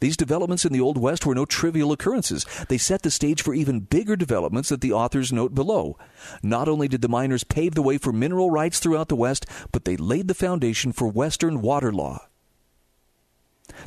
These 0.00 0.16
developments 0.16 0.64
in 0.64 0.72
the 0.72 0.80
Old 0.80 0.98
West 0.98 1.26
were 1.26 1.34
no 1.34 1.44
trivial 1.44 1.92
occurrences. 1.92 2.46
They 2.68 2.78
set 2.78 3.02
the 3.02 3.10
stage 3.10 3.42
for 3.42 3.54
even 3.54 3.80
bigger 3.80 4.16
developments 4.16 4.68
that 4.70 4.80
the 4.80 4.92
authors 4.92 5.32
note 5.32 5.54
below. 5.54 5.98
Not 6.42 6.68
only 6.68 6.88
did 6.88 7.02
the 7.02 7.08
miners 7.08 7.44
pave 7.44 7.74
the 7.74 7.82
way 7.82 7.98
for 7.98 8.12
mineral 8.12 8.50
rights 8.50 8.78
throughout 8.78 9.08
the 9.08 9.16
West, 9.16 9.46
but 9.72 9.84
they 9.84 9.96
laid 9.96 10.28
the 10.28 10.34
foundation 10.34 10.92
for 10.92 11.08
Western 11.08 11.60
water 11.60 11.92
law. 11.92 12.26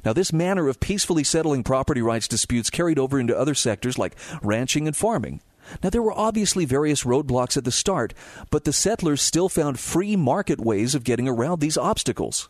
Now, 0.05 0.13
this 0.13 0.33
manner 0.33 0.67
of 0.67 0.79
peacefully 0.79 1.23
settling 1.23 1.63
property 1.63 2.01
rights 2.01 2.27
disputes 2.27 2.69
carried 2.69 2.99
over 2.99 3.19
into 3.19 3.37
other 3.37 3.55
sectors 3.55 3.97
like 3.97 4.15
ranching 4.41 4.87
and 4.87 4.95
farming. 4.95 5.41
Now, 5.83 5.89
there 5.89 6.01
were 6.01 6.17
obviously 6.17 6.65
various 6.65 7.03
roadblocks 7.03 7.57
at 7.57 7.63
the 7.63 7.71
start, 7.71 8.13
but 8.49 8.63
the 8.63 8.73
settlers 8.73 9.21
still 9.21 9.49
found 9.49 9.79
free 9.79 10.15
market 10.15 10.59
ways 10.59 10.95
of 10.95 11.03
getting 11.03 11.27
around 11.27 11.59
these 11.59 11.77
obstacles. 11.77 12.49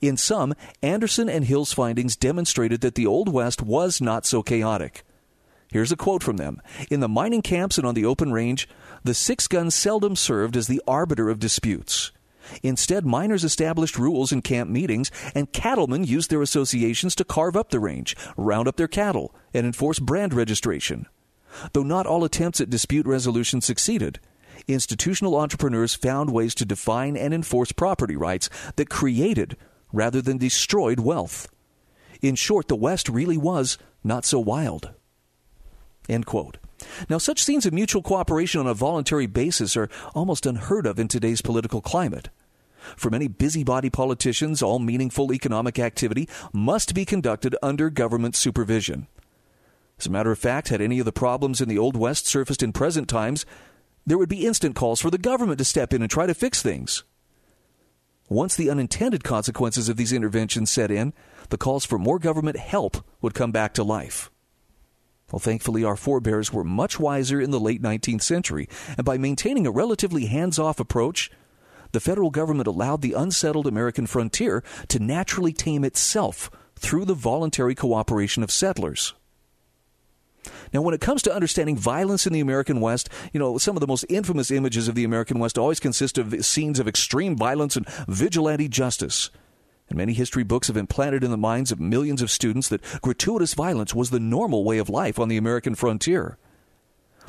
In 0.00 0.16
sum, 0.16 0.54
Anderson 0.82 1.28
and 1.28 1.44
Hill's 1.44 1.72
findings 1.72 2.16
demonstrated 2.16 2.80
that 2.80 2.94
the 2.94 3.06
Old 3.06 3.28
West 3.28 3.62
was 3.62 4.00
not 4.00 4.26
so 4.26 4.42
chaotic. 4.42 5.04
Here's 5.70 5.92
a 5.92 5.96
quote 5.96 6.22
from 6.22 6.36
them 6.36 6.60
In 6.90 7.00
the 7.00 7.08
mining 7.08 7.42
camps 7.42 7.78
and 7.78 7.86
on 7.86 7.94
the 7.94 8.04
open 8.04 8.32
range, 8.32 8.68
the 9.04 9.14
six 9.14 9.46
gun 9.46 9.70
seldom 9.70 10.16
served 10.16 10.56
as 10.56 10.66
the 10.66 10.82
arbiter 10.86 11.28
of 11.28 11.38
disputes. 11.38 12.10
Instead, 12.62 13.04
miners 13.04 13.44
established 13.44 13.98
rules 13.98 14.32
in 14.32 14.40
camp 14.40 14.70
meetings, 14.70 15.10
and 15.34 15.52
cattlemen 15.52 16.04
used 16.04 16.30
their 16.30 16.40
associations 16.40 17.14
to 17.14 17.24
carve 17.24 17.56
up 17.56 17.68
the 17.68 17.78
range, 17.78 18.16
round 18.38 18.66
up 18.66 18.76
their 18.76 18.88
cattle, 18.88 19.34
and 19.52 19.66
enforce 19.66 19.98
brand 19.98 20.32
registration. 20.32 21.06
Though 21.72 21.82
not 21.82 22.06
all 22.06 22.24
attempts 22.24 22.60
at 22.60 22.70
dispute 22.70 23.06
resolution 23.06 23.60
succeeded, 23.60 24.20
institutional 24.66 25.36
entrepreneurs 25.36 25.94
found 25.94 26.30
ways 26.30 26.54
to 26.56 26.64
define 26.64 27.16
and 27.16 27.32
enforce 27.32 27.72
property 27.72 28.16
rights 28.16 28.50
that 28.76 28.90
created 28.90 29.56
rather 29.92 30.20
than 30.20 30.38
destroyed 30.38 31.00
wealth. 31.00 31.48
In 32.20 32.34
short, 32.34 32.68
the 32.68 32.76
West 32.76 33.08
really 33.08 33.36
was 33.36 33.78
not 34.02 34.24
so 34.24 34.38
wild. 34.38 34.90
End 36.08 36.26
quote. 36.26 36.58
Now, 37.08 37.18
such 37.18 37.42
scenes 37.42 37.66
of 37.66 37.72
mutual 37.72 38.02
cooperation 38.02 38.60
on 38.60 38.66
a 38.66 38.74
voluntary 38.74 39.26
basis 39.26 39.76
are 39.76 39.88
almost 40.14 40.46
unheard 40.46 40.86
of 40.86 40.98
in 40.98 41.08
today's 41.08 41.42
political 41.42 41.80
climate. 41.80 42.28
For 42.96 43.10
many 43.10 43.28
busybody 43.28 43.90
politicians, 43.90 44.62
all 44.62 44.78
meaningful 44.78 45.32
economic 45.32 45.78
activity 45.78 46.28
must 46.52 46.94
be 46.94 47.04
conducted 47.04 47.56
under 47.62 47.90
government 47.90 48.36
supervision. 48.36 49.08
As 49.98 50.06
a 50.06 50.10
matter 50.10 50.30
of 50.30 50.38
fact, 50.38 50.68
had 50.68 50.80
any 50.80 50.98
of 50.98 51.04
the 51.04 51.12
problems 51.12 51.60
in 51.60 51.68
the 51.68 51.78
Old 51.78 51.96
West 51.96 52.26
surfaced 52.26 52.62
in 52.62 52.72
present 52.72 53.08
times, 53.08 53.44
there 54.06 54.18
would 54.18 54.28
be 54.28 54.46
instant 54.46 54.76
calls 54.76 55.00
for 55.00 55.10
the 55.10 55.18
government 55.18 55.58
to 55.58 55.64
step 55.64 55.92
in 55.92 56.02
and 56.02 56.10
try 56.10 56.26
to 56.26 56.34
fix 56.34 56.62
things. 56.62 57.04
Once 58.28 58.54
the 58.54 58.70
unintended 58.70 59.24
consequences 59.24 59.88
of 59.88 59.96
these 59.96 60.12
interventions 60.12 60.70
set 60.70 60.90
in, 60.90 61.12
the 61.48 61.58
calls 61.58 61.84
for 61.84 61.98
more 61.98 62.18
government 62.18 62.56
help 62.56 62.98
would 63.20 63.34
come 63.34 63.50
back 63.50 63.74
to 63.74 63.82
life. 63.82 64.30
Well, 65.32 65.40
thankfully, 65.40 65.84
our 65.84 65.96
forebears 65.96 66.52
were 66.52 66.64
much 66.64 67.00
wiser 67.00 67.40
in 67.40 67.50
the 67.50 67.60
late 67.60 67.82
19th 67.82 68.22
century, 68.22 68.68
and 68.96 69.04
by 69.04 69.18
maintaining 69.18 69.66
a 69.66 69.70
relatively 69.70 70.26
hands 70.26 70.58
off 70.58 70.80
approach, 70.80 71.30
the 71.92 72.00
federal 72.00 72.30
government 72.30 72.66
allowed 72.66 73.02
the 73.02 73.14
unsettled 73.14 73.66
American 73.66 74.06
frontier 74.06 74.62
to 74.88 74.98
naturally 74.98 75.52
tame 75.52 75.84
itself 75.84 76.50
through 76.76 77.04
the 77.04 77.14
voluntary 77.14 77.74
cooperation 77.74 78.42
of 78.42 78.50
settlers. 78.50 79.14
Now, 80.72 80.82
when 80.82 80.94
it 80.94 81.00
comes 81.00 81.22
to 81.22 81.34
understanding 81.34 81.76
violence 81.76 82.26
in 82.26 82.32
the 82.32 82.40
American 82.40 82.80
West, 82.80 83.08
you 83.32 83.40
know, 83.40 83.58
some 83.58 83.76
of 83.76 83.80
the 83.80 83.86
most 83.86 84.04
infamous 84.08 84.50
images 84.50 84.88
of 84.88 84.94
the 84.94 85.04
American 85.04 85.38
West 85.38 85.58
always 85.58 85.80
consist 85.80 86.18
of 86.18 86.44
scenes 86.44 86.78
of 86.78 86.88
extreme 86.88 87.36
violence 87.36 87.76
and 87.76 87.88
vigilante 88.06 88.68
justice. 88.68 89.30
And 89.88 89.96
many 89.96 90.12
history 90.12 90.42
books 90.42 90.68
have 90.68 90.76
implanted 90.76 91.24
in 91.24 91.30
the 91.30 91.36
minds 91.36 91.72
of 91.72 91.80
millions 91.80 92.20
of 92.20 92.30
students 92.30 92.68
that 92.68 92.82
gratuitous 93.00 93.54
violence 93.54 93.94
was 93.94 94.10
the 94.10 94.20
normal 94.20 94.64
way 94.64 94.78
of 94.78 94.90
life 94.90 95.18
on 95.18 95.28
the 95.28 95.38
American 95.38 95.74
frontier. 95.74 96.36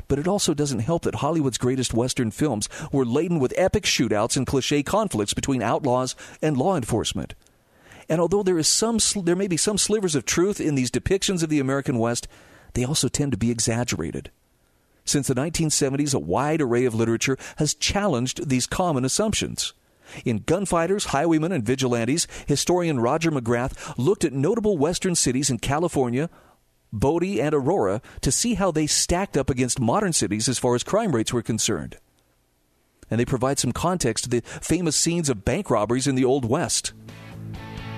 But 0.08 0.18
it 0.18 0.28
also 0.28 0.54
doesn't 0.54 0.80
help 0.80 1.02
that 1.04 1.16
Hollywood's 1.16 1.56
greatest 1.56 1.94
Western 1.94 2.30
films 2.30 2.68
were 2.92 3.06
laden 3.06 3.38
with 3.38 3.54
epic 3.56 3.84
shootouts 3.84 4.36
and 4.36 4.46
cliche 4.46 4.82
conflicts 4.82 5.34
between 5.34 5.62
outlaws 5.62 6.16
and 6.42 6.56
law 6.56 6.76
enforcement. 6.76 7.34
And 8.08 8.20
although 8.20 8.42
there 8.42 8.58
is 8.58 8.66
some, 8.66 8.98
there 9.22 9.36
may 9.36 9.46
be 9.46 9.56
some 9.56 9.78
slivers 9.78 10.16
of 10.16 10.24
truth 10.24 10.60
in 10.60 10.74
these 10.74 10.90
depictions 10.90 11.44
of 11.44 11.48
the 11.48 11.60
American 11.60 11.96
West, 11.98 12.26
they 12.74 12.84
also 12.84 13.08
tend 13.08 13.32
to 13.32 13.38
be 13.38 13.50
exaggerated. 13.50 14.30
Since 15.04 15.28
the 15.28 15.34
1970s, 15.34 16.14
a 16.14 16.18
wide 16.18 16.60
array 16.60 16.84
of 16.84 16.94
literature 16.94 17.36
has 17.56 17.74
challenged 17.74 18.48
these 18.48 18.66
common 18.66 19.04
assumptions. 19.04 19.72
In 20.24 20.38
Gunfighters, 20.38 21.06
Highwaymen, 21.06 21.52
and 21.52 21.64
Vigilantes, 21.64 22.26
historian 22.46 23.00
Roger 23.00 23.30
McGrath 23.30 23.96
looked 23.96 24.24
at 24.24 24.32
notable 24.32 24.76
Western 24.76 25.14
cities 25.14 25.50
in 25.50 25.58
California, 25.58 26.28
Bodie, 26.92 27.40
and 27.40 27.54
Aurora 27.54 28.02
to 28.20 28.32
see 28.32 28.54
how 28.54 28.70
they 28.70 28.86
stacked 28.86 29.36
up 29.36 29.50
against 29.50 29.80
modern 29.80 30.12
cities 30.12 30.48
as 30.48 30.58
far 30.58 30.74
as 30.74 30.82
crime 30.82 31.14
rates 31.14 31.32
were 31.32 31.42
concerned. 31.42 31.96
And 33.10 33.18
they 33.18 33.24
provide 33.24 33.58
some 33.58 33.72
context 33.72 34.24
to 34.24 34.30
the 34.30 34.42
famous 34.42 34.96
scenes 34.96 35.28
of 35.28 35.44
bank 35.44 35.70
robberies 35.70 36.06
in 36.06 36.14
the 36.14 36.24
Old 36.24 36.44
West. 36.44 36.92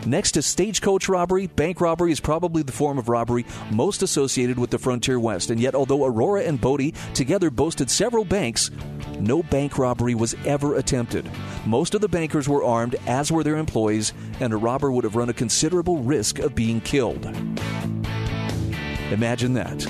Next 0.06 0.32
to 0.32 0.42
stagecoach 0.42 1.08
robbery, 1.08 1.46
bank 1.46 1.80
robbery 1.80 2.10
is 2.10 2.18
probably 2.18 2.62
the 2.62 2.72
form 2.72 2.98
of 2.98 3.08
robbery 3.08 3.46
most 3.70 4.02
associated 4.02 4.58
with 4.58 4.70
the 4.70 4.78
frontier 4.78 5.20
west. 5.20 5.50
And 5.50 5.60
yet, 5.60 5.76
although 5.76 6.04
Aurora 6.04 6.42
and 6.42 6.60
Bodie 6.60 6.94
together 7.14 7.50
boasted 7.50 7.88
several 7.88 8.24
banks, 8.24 8.70
no 9.20 9.44
bank 9.44 9.78
robbery 9.78 10.16
was 10.16 10.34
ever 10.44 10.74
attempted. 10.74 11.30
Most 11.64 11.94
of 11.94 12.00
the 12.00 12.08
bankers 12.08 12.48
were 12.48 12.64
armed, 12.64 12.96
as 13.06 13.30
were 13.30 13.44
their 13.44 13.56
employees, 13.56 14.12
and 14.40 14.52
a 14.52 14.56
robber 14.56 14.90
would 14.90 15.04
have 15.04 15.14
run 15.14 15.28
a 15.28 15.34
considerable 15.34 15.98
risk 15.98 16.40
of 16.40 16.54
being 16.54 16.80
killed. 16.80 17.24
Imagine 19.12 19.54
that. 19.54 19.86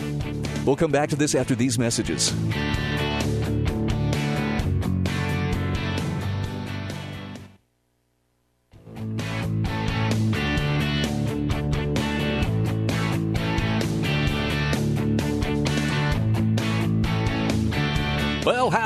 We'll 0.67 0.77
come 0.77 0.93
back 0.93 1.09
to 1.09 1.17
this 1.17 1.35
after 1.35 1.55
these 1.55 1.79
messages. 1.79 2.35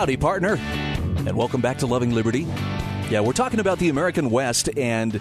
Howdy, 0.07 0.17
partner, 0.17 0.55
and 1.27 1.37
welcome 1.37 1.61
back 1.61 1.79
to 1.79 1.85
Loving 1.85 2.13
Liberty. 2.13 2.47
Yeah, 3.11 3.23
we're 3.23 3.33
talking 3.33 3.59
about 3.59 3.81
the 3.81 3.89
American 3.89 4.31
West, 4.31 4.69
and 4.77 5.21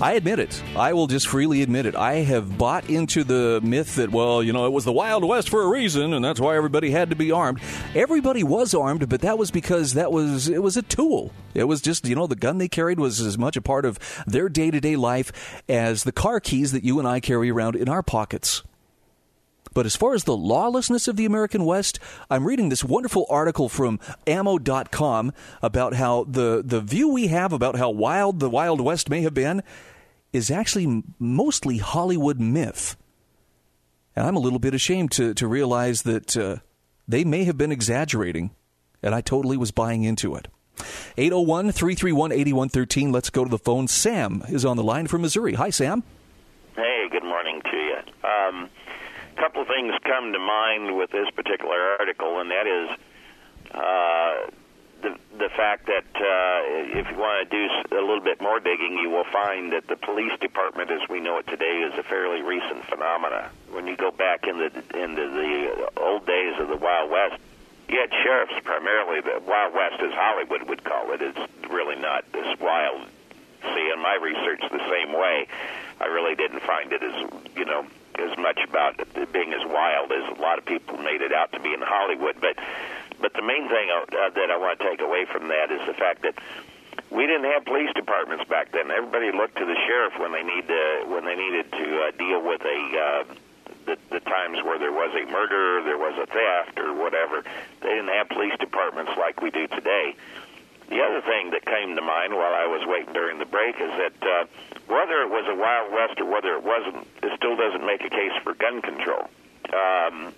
I 0.00 0.14
admit 0.14 0.38
it. 0.38 0.62
I 0.74 0.94
will 0.94 1.06
just 1.06 1.28
freely 1.28 1.60
admit 1.60 1.84
it. 1.84 1.94
I 1.94 2.14
have 2.22 2.56
bought 2.56 2.88
into 2.88 3.24
the 3.24 3.60
myth 3.62 3.96
that, 3.96 4.10
well, 4.10 4.42
you 4.42 4.54
know, 4.54 4.64
it 4.64 4.72
was 4.72 4.86
the 4.86 4.92
Wild 4.92 5.22
West 5.22 5.50
for 5.50 5.60
a 5.60 5.68
reason, 5.68 6.14
and 6.14 6.24
that's 6.24 6.40
why 6.40 6.56
everybody 6.56 6.90
had 6.90 7.10
to 7.10 7.14
be 7.16 7.30
armed. 7.30 7.60
Everybody 7.94 8.42
was 8.42 8.72
armed, 8.72 9.06
but 9.06 9.20
that 9.20 9.36
was 9.36 9.50
because 9.50 9.92
that 9.92 10.10
was 10.10 10.48
it 10.48 10.62
was 10.62 10.78
a 10.78 10.82
tool. 10.82 11.30
It 11.52 11.64
was 11.64 11.82
just, 11.82 12.06
you 12.06 12.14
know, 12.14 12.26
the 12.26 12.36
gun 12.36 12.56
they 12.56 12.68
carried 12.68 12.98
was 12.98 13.20
as 13.20 13.36
much 13.36 13.58
a 13.58 13.60
part 13.60 13.84
of 13.84 13.98
their 14.26 14.48
day 14.48 14.70
to 14.70 14.80
day 14.80 14.96
life 14.96 15.62
as 15.68 16.04
the 16.04 16.12
car 16.12 16.40
keys 16.40 16.72
that 16.72 16.84
you 16.84 16.98
and 16.98 17.06
I 17.06 17.20
carry 17.20 17.50
around 17.50 17.76
in 17.76 17.90
our 17.90 18.02
pockets. 18.02 18.62
But 19.72 19.86
as 19.86 19.96
far 19.96 20.14
as 20.14 20.24
the 20.24 20.36
lawlessness 20.36 21.06
of 21.06 21.16
the 21.16 21.26
American 21.26 21.64
West, 21.64 21.98
I'm 22.28 22.46
reading 22.46 22.68
this 22.68 22.84
wonderful 22.84 23.26
article 23.30 23.68
from 23.68 24.00
ammo.com 24.26 25.32
about 25.62 25.94
how 25.94 26.24
the, 26.24 26.62
the 26.64 26.80
view 26.80 27.08
we 27.08 27.28
have 27.28 27.52
about 27.52 27.76
how 27.76 27.90
wild 27.90 28.40
the 28.40 28.50
Wild 28.50 28.80
West 28.80 29.08
may 29.08 29.22
have 29.22 29.34
been 29.34 29.62
is 30.32 30.50
actually 30.50 31.02
mostly 31.18 31.78
Hollywood 31.78 32.40
myth. 32.40 32.96
And 34.16 34.26
I'm 34.26 34.36
a 34.36 34.40
little 34.40 34.58
bit 34.58 34.74
ashamed 34.74 35.12
to, 35.12 35.34
to 35.34 35.46
realize 35.46 36.02
that 36.02 36.36
uh, 36.36 36.56
they 37.06 37.24
may 37.24 37.44
have 37.44 37.56
been 37.56 37.72
exaggerating, 37.72 38.50
and 39.02 39.14
I 39.14 39.20
totally 39.20 39.56
was 39.56 39.70
buying 39.70 40.02
into 40.02 40.34
it. 40.34 40.48
801 41.16 41.72
331 41.72 42.32
8113. 42.32 43.12
Let's 43.12 43.30
go 43.30 43.44
to 43.44 43.50
the 43.50 43.58
phone. 43.58 43.86
Sam 43.88 44.42
is 44.48 44.64
on 44.64 44.76
the 44.76 44.82
line 44.82 45.06
from 45.06 45.22
Missouri. 45.22 45.54
Hi, 45.54 45.70
Sam. 45.70 46.02
Hey, 46.74 47.06
good 47.10 47.24
morning 47.24 47.60
to 47.70 47.76
you. 47.76 47.96
Um, 48.28 48.70
couple 49.40 49.62
of 49.62 49.68
things 49.68 49.94
come 50.04 50.32
to 50.32 50.38
mind 50.38 50.96
with 50.96 51.10
this 51.10 51.30
particular 51.30 51.96
article, 51.98 52.40
and 52.40 52.50
that 52.50 52.66
is 52.68 52.90
uh, 53.72 54.50
the 55.00 55.16
the 55.38 55.48
fact 55.56 55.86
that 55.86 56.04
uh, 56.12 57.00
if 57.00 57.10
you 57.10 57.16
want 57.16 57.48
to 57.48 57.56
do 57.56 57.96
a 57.96 58.04
little 58.04 58.20
bit 58.20 58.42
more 58.42 58.60
digging, 58.60 58.98
you 59.00 59.08
will 59.08 59.24
find 59.32 59.72
that 59.72 59.88
the 59.88 59.96
police 59.96 60.38
department, 60.40 60.90
as 60.90 61.08
we 61.08 61.20
know 61.20 61.38
it 61.38 61.46
today, 61.46 61.88
is 61.88 61.98
a 61.98 62.02
fairly 62.02 62.42
recent 62.42 62.84
phenomena. 62.84 63.50
When 63.72 63.86
you 63.86 63.96
go 63.96 64.10
back 64.10 64.46
in 64.46 64.58
the 64.58 64.68
into 64.92 65.24
the 65.32 65.90
old 65.96 66.26
days 66.26 66.60
of 66.60 66.68
the 66.68 66.76
Wild 66.76 67.10
West, 67.10 67.40
you 67.88 67.98
had 67.98 68.12
sheriffs 68.22 68.60
primarily. 68.62 69.22
The 69.22 69.40
Wild 69.40 69.72
West, 69.72 70.02
as 70.02 70.12
Hollywood 70.12 70.68
would 70.68 70.84
call 70.84 71.12
it, 71.12 71.22
it, 71.22 71.36
is 71.36 71.70
really 71.70 71.96
not 71.96 72.30
this 72.32 72.58
wild. 72.60 73.08
See, 73.62 73.90
in 73.94 74.00
my 74.02 74.18
research, 74.20 74.60
the 74.70 74.84
same 74.88 75.12
way, 75.12 75.46
I 76.00 76.06
really 76.06 76.34
didn't 76.34 76.60
find 76.60 76.92
it 76.92 77.02
as 77.02 77.14
you 77.56 77.64
know 77.64 77.86
as 78.20 78.36
much 78.38 78.58
about 78.68 78.96
being 79.32 79.52
as 79.52 79.64
wild 79.66 80.12
as 80.12 80.36
a 80.36 80.40
lot 80.40 80.58
of 80.58 80.64
people 80.64 80.98
made 80.98 81.20
it 81.22 81.32
out 81.32 81.52
to 81.52 81.60
be 81.60 81.72
in 81.72 81.80
Hollywood. 81.80 82.36
But 82.40 82.56
but 83.20 83.32
the 83.34 83.42
main 83.42 83.68
thing 83.68 83.88
uh, 83.90 84.30
that 84.30 84.50
I 84.50 84.56
want 84.56 84.78
to 84.78 84.84
take 84.88 85.00
away 85.00 85.26
from 85.26 85.48
that 85.48 85.70
is 85.70 85.80
the 85.86 85.94
fact 85.94 86.22
that 86.22 86.34
we 87.10 87.26
didn't 87.26 87.44
have 87.44 87.64
police 87.64 87.92
departments 87.94 88.44
back 88.48 88.72
then. 88.72 88.90
Everybody 88.90 89.30
looked 89.32 89.58
to 89.58 89.66
the 89.66 89.76
sheriff 89.86 90.14
when 90.18 90.32
they 90.32 90.42
need 90.42 90.66
to, 90.68 91.04
when 91.08 91.24
they 91.24 91.36
needed 91.36 91.70
to 91.72 91.86
uh, 92.00 92.10
deal 92.16 92.40
with 92.42 92.62
a 92.62 92.80
uh, 92.96 93.34
the, 93.86 93.96
the 94.10 94.20
times 94.20 94.58
where 94.64 94.78
there 94.78 94.92
was 94.92 95.10
a 95.16 95.30
murder, 95.30 95.82
there 95.82 95.98
was 95.98 96.14
a 96.20 96.26
theft, 96.26 96.78
or 96.78 96.94
whatever. 96.94 97.42
They 97.80 97.88
didn't 97.88 98.12
have 98.14 98.28
police 98.28 98.54
departments 98.60 99.12
like 99.18 99.40
we 99.40 99.50
do 99.50 99.66
today. 99.66 100.14
The 100.88 101.00
other 101.02 101.20
thing 101.22 101.50
that 101.50 101.64
came 101.64 101.94
to 101.94 102.02
mind 102.02 102.34
while 102.34 102.54
I 102.54 102.66
was 102.66 102.82
waiting 102.86 103.12
during 103.12 103.38
the 103.38 103.46
break 103.46 103.76
is 103.76 103.90
that 103.98 104.18
uh, 104.22 104.44
whether 104.86 105.22
it 105.22 105.30
was 105.30 105.46
a 105.48 105.54
Wild 105.54 105.92
West 105.92 106.20
or 106.20 106.26
whether 106.26 106.54
it 106.54 106.64
wasn't, 106.64 107.06
it 107.22 107.32
still 107.36 107.56
doesn't 107.56 107.84
make 107.84 108.04
a 108.04 108.10
case 108.10 108.32
for 108.42 108.54
gun 108.54 108.82
control. 108.82 109.28
Um, 109.72 110.32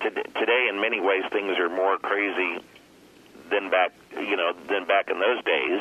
to, 0.00 0.10
today, 0.10 0.68
in 0.70 0.80
many 0.80 1.00
ways, 1.00 1.24
things 1.32 1.58
are 1.58 1.68
more 1.68 1.98
crazy 1.98 2.62
than 3.50 3.70
back, 3.70 3.92
you 4.12 4.36
know, 4.36 4.52
than 4.68 4.86
back 4.86 5.10
in 5.10 5.18
those 5.18 5.42
days. 5.44 5.80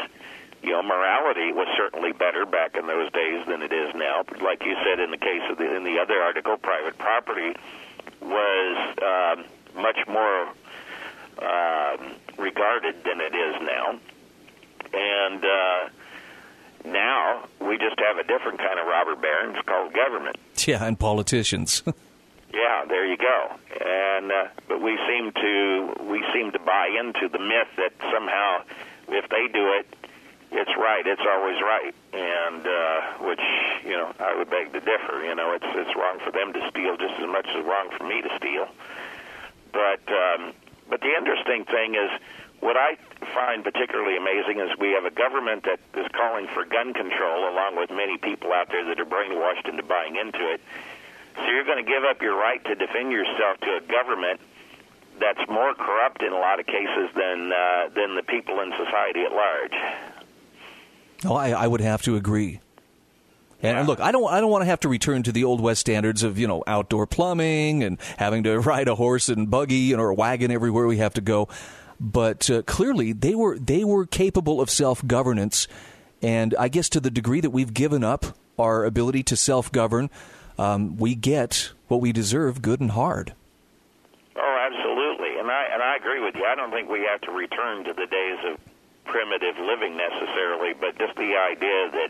You 0.64 0.72
know, 0.72 0.82
morality 0.82 1.54
was 1.54 1.68
certainly 1.78 2.12
better 2.12 2.46
back 2.46 2.76
in 2.76 2.88
those 2.88 3.12
days 3.12 3.46
than 3.46 3.62
it 3.62 3.72
is 3.72 3.94
now. 3.94 4.24
Like 4.42 4.64
you 4.66 4.76
said 4.84 5.00
in 5.00 5.12
the 5.12 5.18
case 5.18 5.44
of 5.52 5.58
the 5.58 5.76
in 5.76 5.84
the 5.84 6.00
other 6.00 6.20
article, 6.22 6.58
private 6.58 6.98
property 6.98 7.56
was 8.22 8.98
um, 9.04 9.46
much 9.82 10.00
more 10.08 10.50
uh, 11.38 11.98
regarded 12.38 13.04
than 13.04 13.22
it 13.22 13.36
is 13.36 13.56
now, 13.62 14.00
and. 14.94 15.46
Uh, 15.46 15.90
now 16.92 17.46
we 17.60 17.78
just 17.78 18.00
have 18.00 18.18
a 18.18 18.24
different 18.24 18.60
kind 18.60 18.80
of 18.80 18.88
robber 18.88 19.16
barons 19.16 19.58
called 19.66 19.94
government. 19.94 20.38
Yeah, 20.68 20.84
and 20.84 21.00
politicians. 21.00 21.84
yeah, 22.54 22.84
there 22.90 23.06
you 23.06 23.16
go. 23.16 23.56
And 23.80 24.32
uh, 24.32 24.48
but 24.68 24.82
we 24.82 24.98
seem 25.08 25.32
to 25.32 25.94
we 26.10 26.26
seem 26.34 26.52
to 26.52 26.60
buy 26.60 26.88
into 27.00 27.30
the 27.30 27.40
myth 27.40 27.70
that 27.78 27.94
somehow 28.12 28.64
if 29.08 29.30
they 29.30 29.48
do 29.54 29.72
it, 29.80 29.88
it's 30.52 30.72
right. 30.76 31.06
It's 31.06 31.22
always 31.22 31.62
right, 31.62 31.94
and 32.12 32.68
uh, 32.68 33.28
which 33.28 33.42
you 33.86 33.92
know 33.92 34.12
I 34.20 34.36
would 34.36 34.50
beg 34.50 34.74
to 34.74 34.80
differ. 34.80 35.24
You 35.24 35.36
know, 35.36 35.54
it's 35.54 35.66
it's 35.68 35.96
wrong 35.96 36.20
for 36.26 36.32
them 36.32 36.52
to 36.54 36.70
steal 36.70 36.98
just 36.98 37.14
as 37.20 37.28
much 37.28 37.48
as 37.48 37.64
wrong 37.64 37.90
for 37.98 38.04
me 38.04 38.22
to 38.22 38.30
steal. 38.38 38.68
But 39.72 40.02
um, 40.12 40.54
but 40.90 41.02
the 41.02 41.14
interesting 41.18 41.66
thing 41.66 41.96
is 41.96 42.12
what 42.60 42.76
I 42.76 42.98
find 43.34 43.64
particularly 43.64 44.18
amazing 44.18 44.60
is 44.60 44.78
we 44.80 44.92
have 44.92 45.06
a 45.06 45.12
government 45.12 45.64
that 45.66 45.80
is 46.00 46.08
calling 46.12 46.48
for 46.54 46.66
gun 46.66 46.94
control, 46.94 47.50
along 47.50 47.78
with 47.78 47.90
many 47.92 48.18
people 48.18 48.52
out 48.52 48.70
there 48.70 48.86
that 48.86 49.00
are 49.00 49.06
brainwashed 49.06 49.70
into 49.70 49.84
buying 49.84 50.16
into 50.16 50.52
it. 50.52 50.62
So 51.36 51.46
you're 51.46 51.66
going 51.66 51.84
to 51.84 51.90
give 51.90 52.04
up 52.04 52.22
your 52.22 52.36
right 52.36 52.64
to 52.66 52.76
defend 52.76 53.12
yourself 53.12 53.60
to 53.62 53.78
a 53.78 53.82
government 53.82 54.42
that's 55.20 55.48
more 55.50 55.74
corrupt 55.76 56.24
in 56.24 56.34
a 56.34 56.38
lot 56.38 56.60
of 56.60 56.66
cases 56.66 57.10
than 57.16 57.52
uh, 57.52 57.90
than 57.94 58.16
the 58.16 58.24
people 58.24 58.60
in 58.62 58.72
society 58.72 59.22
at 59.22 59.32
large. 59.32 59.74
Oh, 61.26 61.36
I, 61.36 61.50
I 61.50 61.68
would 61.68 61.82
have 61.82 62.02
to 62.04 62.16
agree. 62.16 62.60
And 63.62 63.76
yeah. 63.76 63.86
look, 63.86 64.00
I 64.00 64.12
don't 64.12 64.32
I 64.32 64.40
don't 64.40 64.52
want 64.52 64.62
to 64.62 64.68
have 64.68 64.80
to 64.82 64.90
return 64.90 65.24
to 65.24 65.32
the 65.32 65.44
old 65.44 65.62
west 65.62 65.82
standards 65.82 66.24
of 66.24 66.38
you 66.38 66.48
know 66.48 66.64
outdoor 66.68 67.08
plumbing 67.08 67.84
and 67.84 67.98
having 68.18 68.44
to 68.44 68.60
ride 68.60 68.88
a 68.88 68.96
horse 68.96 69.30
and 69.30 69.50
buggy 69.50 69.92
and, 69.92 70.02
or 70.02 70.10
a 70.10 70.16
wagon 70.16 70.52
everywhere 70.52 70.86
we 70.86 70.98
have 70.98 71.14
to 71.16 71.22
go 71.22 71.48
but 72.00 72.50
uh, 72.50 72.62
clearly 72.64 73.14
they 73.14 73.36
were 73.36 73.58
they 73.58 73.84
were 73.84 74.06
capable 74.06 74.62
of 74.62 74.70
self 74.70 75.06
governance, 75.06 75.68
and 76.22 76.56
I 76.60 76.68
guess 76.68 76.90
to 76.90 77.00
the 77.00 77.12
degree 77.12 77.42
that 77.42 77.50
we've 77.50 77.74
given 77.74 78.04
up 78.04 78.26
our 78.60 78.86
ability 78.86 79.24
to 79.24 79.36
self 79.36 79.72
govern, 79.72 80.10
um, 80.58 80.98
we 80.98 81.16
get 81.16 81.72
what 81.88 82.02
we 82.02 82.12
deserve, 82.12 82.62
good 82.62 82.80
and 82.80 82.92
hard. 82.92 83.34
Oh, 84.36 84.70
absolutely, 84.72 85.40
and 85.40 85.50
I 85.50 85.66
and 85.74 85.82
I 85.82 85.96
agree 85.96 86.24
with 86.24 86.36
you. 86.36 86.46
I 86.46 86.56
don't 86.56 86.72
think 86.72 86.90
we 86.90 87.02
have 87.02 87.22
to 87.22 87.32
return 87.32 87.86
to 87.86 87.94
the 87.94 88.06
days 88.06 88.40
of 88.46 88.60
primitive 89.06 89.58
living 89.58 89.98
necessarily, 89.98 90.74
but 90.74 90.98
just 90.98 91.16
the 91.16 91.36
idea 91.36 91.92
that 91.92 92.10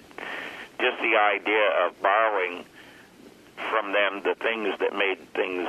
just 0.80 0.98
the 1.02 1.16
idea 1.16 1.86
of 1.86 2.02
borrowing 2.02 2.66
from 3.72 3.92
them 3.92 4.22
the 4.24 4.36
things 4.36 4.78
that 4.80 4.96
made 4.96 5.18
things 5.34 5.68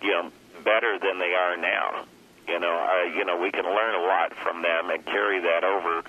you 0.00 0.10
know 0.10 0.30
better 0.64 0.98
than 0.98 1.18
they 1.18 1.34
are 1.34 1.56
now 1.56 2.04
You 2.46 2.60
know, 2.60 2.76
uh, 2.76 3.04
you 3.16 3.24
know, 3.24 3.38
we 3.38 3.50
can 3.50 3.64
learn 3.64 3.94
a 3.94 4.04
lot 4.04 4.34
from 4.42 4.62
them 4.62 4.90
and 4.90 5.04
carry 5.06 5.40
that 5.40 5.64
over 5.64 6.04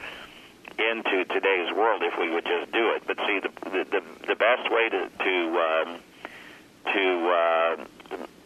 into 0.77 1.23
today's 1.25 1.71
world 1.73 2.03
if 2.03 2.19
we 2.19 2.29
would 2.29 2.45
just 2.45 2.71
do 2.71 2.91
it. 2.91 3.03
But 3.07 3.17
see, 3.25 3.39
the 3.39 3.51
the 3.69 3.83
the, 3.85 4.01
the 4.27 4.35
best 4.35 4.69
way 4.69 4.89
to 4.89 5.09
to 5.09 5.35
um, 5.59 5.89
to 6.91 7.05
uh, 7.29 7.75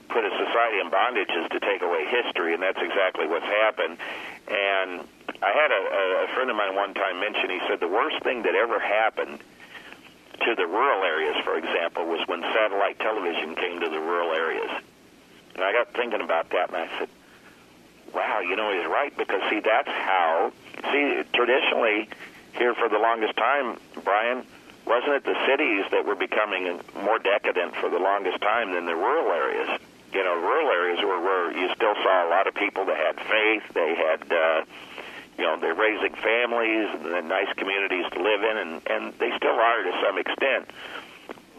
put 0.10 0.26
a 0.26 0.32
society 0.38 0.80
in 0.80 0.90
bondage 0.90 1.30
is 1.30 1.50
to 1.50 1.60
take 1.60 1.82
away 1.82 2.06
history, 2.06 2.54
and 2.54 2.62
that's 2.62 2.82
exactly 2.82 3.28
what's 3.28 3.46
happened. 3.46 3.98
And 4.48 5.08
I 5.42 5.52
had 5.54 5.72
a, 5.72 5.82
a 6.26 6.36
friend 6.36 6.50
of 6.50 6.56
mine 6.56 6.76
one 6.76 6.94
time 6.94 7.20
mention. 7.20 7.50
He 7.50 7.60
said 7.68 7.80
the 7.80 7.88
worst 7.88 8.22
thing 8.24 8.44
that 8.44 8.56
ever 8.56 8.80
happened 8.80 9.40
to 10.46 10.56
the 10.56 10.66
rural 10.66 11.04
areas, 11.04 11.36
for 11.44 11.58
example, 11.58 12.06
was 12.06 12.26
when 12.28 12.42
satellite 12.42 13.00
television 13.00 13.56
came 13.56 13.80
to 13.82 13.90
the 13.90 14.00
rural 14.00 14.32
areas. 14.32 14.72
And 15.56 15.64
I 15.64 15.74
got 15.74 15.94
thinking 15.94 16.22
about 16.22 16.50
that, 16.52 16.70
and 16.70 16.78
I 16.78 17.00
said, 17.00 17.10
"Wow, 18.14 18.40
you 18.42 18.56
know, 18.56 18.72
he's 18.72 18.88
right." 18.88 19.16
Because 19.16 19.42
see, 19.50 19.60
that's 19.60 19.88
how. 19.88 20.52
See, 20.92 21.24
traditionally, 21.34 22.10
here 22.58 22.74
for 22.74 22.90
the 22.90 22.98
longest 22.98 23.36
time, 23.36 23.78
Brian, 24.04 24.46
wasn't 24.86 25.14
it 25.14 25.24
the 25.24 25.38
cities 25.46 25.86
that 25.92 26.06
were 26.06 26.16
becoming 26.16 26.80
more 27.04 27.20
decadent 27.20 27.76
for 27.76 27.90
the 27.90 28.00
longest 28.00 28.42
time 28.42 28.74
than 28.74 28.86
the 28.86 28.96
rural 28.96 29.32
areas? 29.32 29.80
You 30.14 30.24
know, 30.24 30.36
rural 30.36 30.70
areas 30.70 31.00
were 31.04 31.22
where 31.22 31.52
you 31.52 31.70
still 31.76 31.94
saw 32.02 32.28
a 32.28 32.30
lot 32.30 32.48
of 32.48 32.56
people 32.56 32.86
that 32.86 32.98
had 32.98 33.16
faith. 33.28 33.64
They 33.74 33.94
had, 33.94 34.32
uh, 34.32 34.66
you 35.38 35.44
know, 35.44 35.60
they're 35.60 35.76
raising 35.76 36.16
families 36.16 36.90
and 37.06 37.30
nice 37.30 37.54
communities 37.56 38.06
to 38.14 38.20
live 38.22 38.42
in, 38.44 38.58
and 38.58 38.82
and 38.90 39.14
they 39.20 39.30
still 39.38 39.60
are 39.60 39.84
to 39.84 39.94
some 40.02 40.18
extent. 40.18 40.72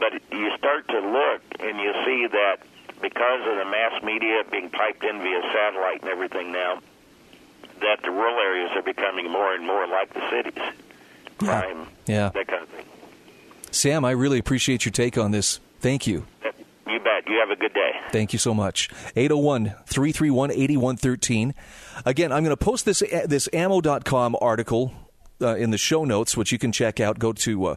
But 0.00 0.14
you 0.32 0.50
start 0.56 0.88
to 0.88 0.98
look 0.98 1.42
and 1.60 1.78
you 1.78 1.92
see 2.04 2.26
that 2.26 2.60
because 3.00 3.40
of 3.46 3.56
the 3.56 3.64
mass 3.64 4.02
media 4.02 4.42
being 4.50 4.70
piped 4.70 5.04
in 5.04 5.18
via 5.18 5.40
satellite 5.52 6.02
and 6.02 6.10
everything 6.10 6.52
now, 6.52 6.80
that 7.80 8.02
the 8.02 8.10
rural 8.10 8.38
areas 8.38 8.70
are 8.74 8.82
becoming 8.82 9.30
more 9.30 9.54
and 9.54 9.66
more 9.66 9.86
like 9.86 10.12
the 10.12 10.30
cities. 10.30 10.62
Crime, 11.38 11.86
yeah. 12.06 12.28
that 12.30 12.46
kind 12.46 12.62
of 12.62 12.68
thing. 12.68 12.84
Sam, 13.70 14.04
I 14.04 14.10
really 14.10 14.38
appreciate 14.38 14.84
your 14.84 14.92
take 14.92 15.16
on 15.16 15.30
this. 15.30 15.60
Thank 15.80 16.06
you. 16.06 16.26
You 16.86 16.98
bet. 16.98 17.28
You 17.28 17.38
have 17.38 17.50
a 17.50 17.56
good 17.56 17.72
day. 17.72 17.92
Thank 18.10 18.32
you 18.32 18.38
so 18.38 18.52
much. 18.52 18.90
801 19.16 19.74
331 19.86 20.50
8113. 20.50 21.54
Again, 22.04 22.32
I'm 22.32 22.42
going 22.42 22.56
to 22.56 22.62
post 22.62 22.84
this, 22.84 23.02
this 23.26 23.48
ammo.com 23.52 24.36
article 24.40 24.92
uh, 25.40 25.54
in 25.54 25.70
the 25.70 25.78
show 25.78 26.04
notes, 26.04 26.36
which 26.36 26.52
you 26.52 26.58
can 26.58 26.72
check 26.72 26.98
out. 26.98 27.18
Go 27.18 27.32
to 27.32 27.66
uh, 27.66 27.74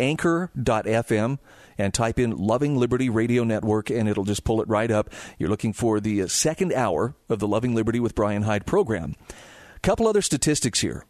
anchor.fm 0.00 1.38
and 1.80 1.94
type 1.94 2.18
in 2.18 2.36
Loving 2.36 2.76
Liberty 2.76 3.08
Radio 3.08 3.42
Network, 3.42 3.90
and 3.90 4.08
it'll 4.08 4.24
just 4.24 4.44
pull 4.44 4.60
it 4.60 4.68
right 4.68 4.90
up. 4.90 5.10
You're 5.38 5.48
looking 5.48 5.72
for 5.72 5.98
the 5.98 6.22
uh, 6.22 6.26
second 6.26 6.72
hour 6.72 7.14
of 7.28 7.38
the 7.38 7.48
Loving 7.48 7.74
Liberty 7.74 8.00
with 8.00 8.14
Brian 8.14 8.42
Hyde 8.42 8.66
program. 8.66 9.16
Couple 9.82 10.06
other 10.06 10.20
statistics 10.20 10.80
here. 10.80 11.06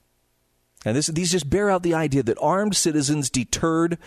And 0.85 0.97
this, 0.97 1.09
these 1.09 1.33
just 1.33 1.51
bear 1.51 1.69
out 1.71 1.83
the 1.83 1.95
idea 1.95 2.23
that 2.23 2.39
armed 2.41 2.77
citizens 2.77 3.29
deterred 3.29 3.99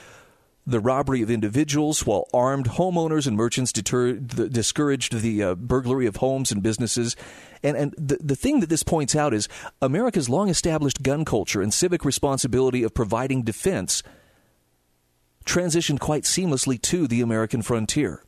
the 0.66 0.80
robbery 0.80 1.22
of 1.22 1.30
individuals, 1.30 2.06
while 2.06 2.30
armed 2.34 2.68
homeowners 2.70 3.28
and 3.28 3.36
merchants 3.36 3.74
deterred, 3.74 4.30
the, 4.30 4.48
discouraged 4.48 5.20
the 5.20 5.44
uh, 5.44 5.56
burglary 5.56 6.06
of 6.06 6.16
homes 6.16 6.54
and 6.54 6.64
businesses. 6.64 7.18
And, 7.62 7.76
and 7.76 7.94
the, 7.98 8.18
the 8.22 8.38
thing 8.38 8.62
that 8.62 8.70
this 8.70 8.84
points 8.84 9.14
out 9.14 9.34
is 9.34 9.50
America's 9.82 10.30
long 10.30 10.48
established 10.48 11.04
gun 11.04 11.26
culture 11.26 11.62
and 11.62 11.74
civic 11.74 12.06
responsibility 12.06 12.84
of 12.84 12.94
providing 12.94 13.44
defense 13.44 14.02
transitioned 15.44 16.00
quite 16.00 16.24
seamlessly 16.24 16.82
to 16.82 17.08
the 17.08 17.22
American 17.22 17.62
frontier. 17.62 18.24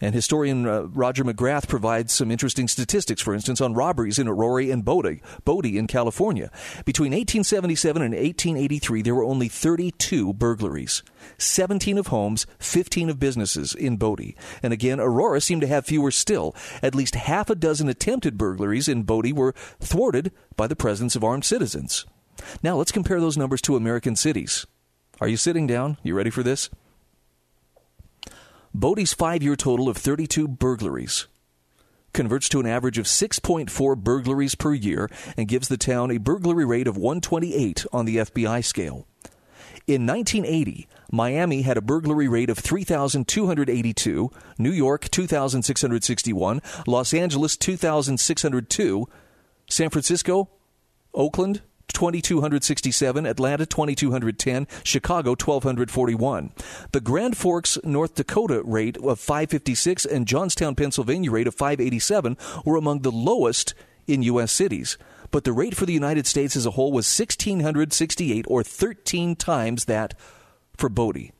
And 0.00 0.14
historian 0.14 0.66
uh, 0.66 0.82
Roger 0.82 1.24
McGrath 1.24 1.68
provides 1.68 2.12
some 2.12 2.30
interesting 2.30 2.68
statistics, 2.68 3.22
for 3.22 3.32
instance, 3.32 3.62
on 3.62 3.72
robberies 3.72 4.18
in 4.18 4.28
Aurora 4.28 4.66
and 4.66 4.84
Bodie, 4.84 5.22
Bodie 5.44 5.78
in 5.78 5.86
California. 5.86 6.50
Between 6.84 7.12
1877 7.12 8.02
and 8.02 8.12
1883, 8.12 9.02
there 9.02 9.14
were 9.14 9.24
only 9.24 9.48
32 9.48 10.34
burglaries 10.34 11.02
17 11.38 11.96
of 11.98 12.08
homes, 12.08 12.46
15 12.58 13.08
of 13.08 13.18
businesses 13.18 13.74
in 13.74 13.96
Bodie. 13.96 14.36
And 14.62 14.72
again, 14.72 15.00
Aurora 15.00 15.40
seemed 15.40 15.62
to 15.62 15.66
have 15.66 15.86
fewer 15.86 16.10
still. 16.10 16.54
At 16.82 16.94
least 16.94 17.14
half 17.14 17.48
a 17.48 17.54
dozen 17.54 17.88
attempted 17.88 18.36
burglaries 18.36 18.88
in 18.88 19.02
Bodie 19.02 19.32
were 19.32 19.54
thwarted 19.80 20.30
by 20.56 20.66
the 20.66 20.76
presence 20.76 21.16
of 21.16 21.24
armed 21.24 21.44
citizens. 21.44 22.04
Now, 22.62 22.76
let's 22.76 22.92
compare 22.92 23.20
those 23.20 23.38
numbers 23.38 23.62
to 23.62 23.76
American 23.76 24.14
cities. 24.14 24.66
Are 25.20 25.28
you 25.28 25.36
sitting 25.36 25.66
down? 25.66 25.96
You 26.02 26.14
ready 26.14 26.30
for 26.30 26.42
this? 26.42 26.68
Bodie's 28.74 29.14
five 29.14 29.42
year 29.42 29.56
total 29.56 29.88
of 29.88 29.96
32 29.96 30.46
burglaries 30.46 31.26
converts 32.12 32.48
to 32.48 32.58
an 32.58 32.66
average 32.66 32.96
of 32.96 33.04
6.4 33.04 33.96
burglaries 33.98 34.54
per 34.54 34.72
year 34.72 35.10
and 35.36 35.48
gives 35.48 35.68
the 35.68 35.76
town 35.76 36.10
a 36.10 36.18
burglary 36.18 36.64
rate 36.64 36.86
of 36.86 36.96
128 36.96 37.84
on 37.92 38.06
the 38.06 38.16
FBI 38.16 38.64
scale. 38.64 39.06
In 39.86 40.06
1980, 40.06 40.88
Miami 41.12 41.62
had 41.62 41.76
a 41.76 41.82
burglary 41.82 42.26
rate 42.26 42.50
of 42.50 42.58
3,282, 42.58 44.30
New 44.58 44.70
York 44.70 45.08
2,661, 45.10 46.62
Los 46.86 47.14
Angeles 47.14 47.56
2,602, 47.56 49.08
San 49.68 49.90
Francisco, 49.90 50.48
Oakland 51.14 51.60
2267, 51.92 53.26
Atlanta 53.26 53.66
2210, 53.66 54.66
Chicago 54.82 55.30
1241. 55.30 56.52
The 56.92 57.00
Grand 57.00 57.36
Forks, 57.36 57.78
North 57.84 58.14
Dakota 58.14 58.62
rate 58.64 58.96
of 58.98 59.18
556 59.18 60.04
and 60.04 60.26
Johnstown, 60.26 60.74
Pennsylvania 60.74 61.30
rate 61.30 61.46
of 61.46 61.54
587 61.54 62.36
were 62.64 62.76
among 62.76 63.00
the 63.00 63.12
lowest 63.12 63.74
in 64.06 64.22
U.S. 64.22 64.52
cities. 64.52 64.98
But 65.30 65.44
the 65.44 65.52
rate 65.52 65.76
for 65.76 65.86
the 65.86 65.92
United 65.92 66.26
States 66.26 66.56
as 66.56 66.66
a 66.66 66.72
whole 66.72 66.92
was 66.92 67.06
1,668, 67.06 68.44
or 68.48 68.62
13 68.62 69.36
times 69.36 69.86
that 69.86 70.14
for 70.76 70.88
Bodie. 70.88 71.32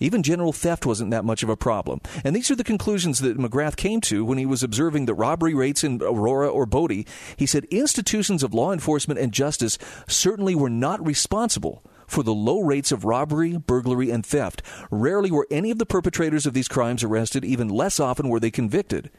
Even 0.00 0.22
general 0.22 0.52
theft 0.52 0.86
wasn't 0.86 1.10
that 1.10 1.24
much 1.24 1.42
of 1.42 1.48
a 1.48 1.56
problem. 1.56 2.00
And 2.24 2.34
these 2.34 2.50
are 2.50 2.56
the 2.56 2.64
conclusions 2.64 3.20
that 3.20 3.38
McGrath 3.38 3.76
came 3.76 4.00
to 4.02 4.24
when 4.24 4.38
he 4.38 4.46
was 4.46 4.62
observing 4.62 5.06
the 5.06 5.14
robbery 5.14 5.54
rates 5.54 5.84
in 5.84 6.02
Aurora 6.02 6.48
or 6.48 6.66
Bodie. 6.66 7.06
He 7.36 7.46
said 7.46 7.64
institutions 7.66 8.42
of 8.42 8.54
law 8.54 8.72
enforcement 8.72 9.20
and 9.20 9.32
justice 9.32 9.78
certainly 10.06 10.54
were 10.54 10.70
not 10.70 11.04
responsible 11.04 11.82
for 12.06 12.22
the 12.22 12.34
low 12.34 12.60
rates 12.60 12.90
of 12.90 13.04
robbery, 13.04 13.56
burglary, 13.56 14.10
and 14.10 14.24
theft. 14.24 14.62
Rarely 14.90 15.30
were 15.30 15.46
any 15.50 15.70
of 15.70 15.78
the 15.78 15.86
perpetrators 15.86 16.46
of 16.46 16.54
these 16.54 16.68
crimes 16.68 17.04
arrested, 17.04 17.44
even 17.44 17.68
less 17.68 18.00
often 18.00 18.28
were 18.28 18.40
they 18.40 18.50
convicted. 18.50 19.10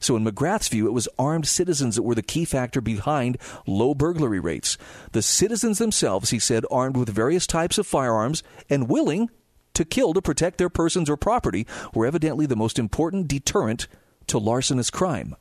So, 0.00 0.16
in 0.16 0.24
McGrath's 0.24 0.68
view, 0.68 0.86
it 0.86 0.92
was 0.92 1.08
armed 1.18 1.46
citizens 1.46 1.96
that 1.96 2.02
were 2.02 2.14
the 2.14 2.22
key 2.22 2.44
factor 2.44 2.80
behind 2.80 3.38
low 3.66 3.94
burglary 3.94 4.38
rates. 4.38 4.78
The 5.12 5.22
citizens 5.22 5.78
themselves, 5.78 6.30
he 6.30 6.38
said, 6.38 6.64
armed 6.70 6.96
with 6.96 7.08
various 7.08 7.46
types 7.46 7.78
of 7.78 7.86
firearms 7.86 8.42
and 8.70 8.88
willing 8.88 9.28
to 9.74 9.84
kill 9.84 10.14
to 10.14 10.22
protect 10.22 10.58
their 10.58 10.68
persons 10.68 11.08
or 11.08 11.16
property 11.16 11.66
were 11.94 12.06
evidently 12.06 12.46
the 12.46 12.56
most 12.56 12.78
important 12.78 13.28
deterrent 13.28 13.86
to 14.26 14.38
larcenous 14.38 14.90
crime. 14.90 15.36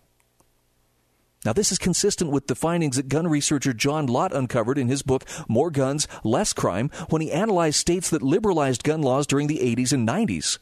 Now, 1.45 1.53
this 1.53 1.71
is 1.71 1.77
consistent 1.77 2.31
with 2.31 2.47
the 2.47 2.55
findings 2.55 2.97
that 2.97 3.09
gun 3.09 3.27
researcher 3.27 3.71
John 3.71 4.07
Lott 4.07 4.35
uncovered 4.35 4.77
in 4.77 4.87
his 4.89 5.01
book, 5.01 5.23
More 5.47 5.71
Guns, 5.71 6.07
Less 6.23 6.51
Crime, 6.51 6.89
when 7.09 7.21
he 7.21 7.31
analyzed 7.31 7.77
states 7.77 8.09
that 8.09 8.23
liberalized 8.23 8.83
gun 8.83 9.01
laws 9.01 9.27
during 9.27 9.47
the 9.47 9.59
80s 9.59 9.93
and 9.93 10.07
90s. 10.07 10.57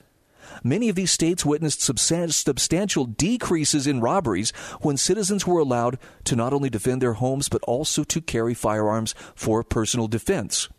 Many 0.63 0.89
of 0.89 0.95
these 0.95 1.11
states 1.11 1.45
witnessed 1.45 1.81
substantial 1.81 3.05
decreases 3.05 3.87
in 3.87 4.01
robberies 4.01 4.51
when 4.81 4.97
citizens 4.97 5.47
were 5.47 5.59
allowed 5.59 5.97
to 6.25 6.35
not 6.35 6.53
only 6.53 6.69
defend 6.69 7.01
their 7.01 7.13
homes, 7.13 7.49
but 7.49 7.63
also 7.63 8.03
to 8.03 8.21
carry 8.21 8.53
firearms 8.53 9.15
for 9.33 9.63
personal 9.63 10.07
defense. 10.07 10.69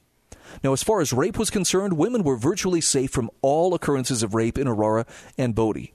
Now, 0.62 0.72
as 0.72 0.82
far 0.82 1.00
as 1.00 1.12
rape 1.12 1.38
was 1.38 1.50
concerned, 1.50 1.96
women 1.96 2.22
were 2.22 2.36
virtually 2.36 2.80
safe 2.80 3.10
from 3.10 3.30
all 3.42 3.74
occurrences 3.74 4.22
of 4.22 4.34
rape 4.34 4.58
in 4.58 4.68
Aurora 4.68 5.06
and 5.36 5.54
Bodie. 5.54 5.92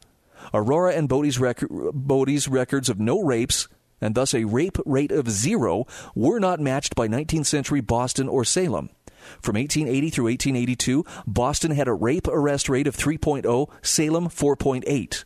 Aurora 0.54 0.94
and 0.94 1.10
Bodie's, 1.10 1.40
rec- 1.40 1.64
Bodie's 1.70 2.48
records 2.48 2.90
of 2.90 3.00
no 3.00 3.22
rapes 3.22 3.68
and 4.02 4.16
thus 4.16 4.34
a 4.34 4.46
rape 4.46 4.78
rate 4.86 5.12
of 5.12 5.30
zero 5.30 5.86
were 6.16 6.40
not 6.40 6.60
matched 6.60 6.96
by 6.96 7.08
19th 7.08 7.46
century 7.46 7.82
Boston 7.82 8.28
or 8.28 8.44
Salem. 8.44 8.90
From 9.40 9.56
1880 9.56 10.10
through 10.10 10.26
1882, 10.26 11.06
Boston 11.28 11.72
had 11.72 11.88
a 11.88 11.94
rape 11.94 12.28
arrest 12.28 12.68
rate 12.68 12.88
of 12.88 12.98
3.0, 12.98 13.70
Salem 13.84 14.28
4.8. 14.28 15.24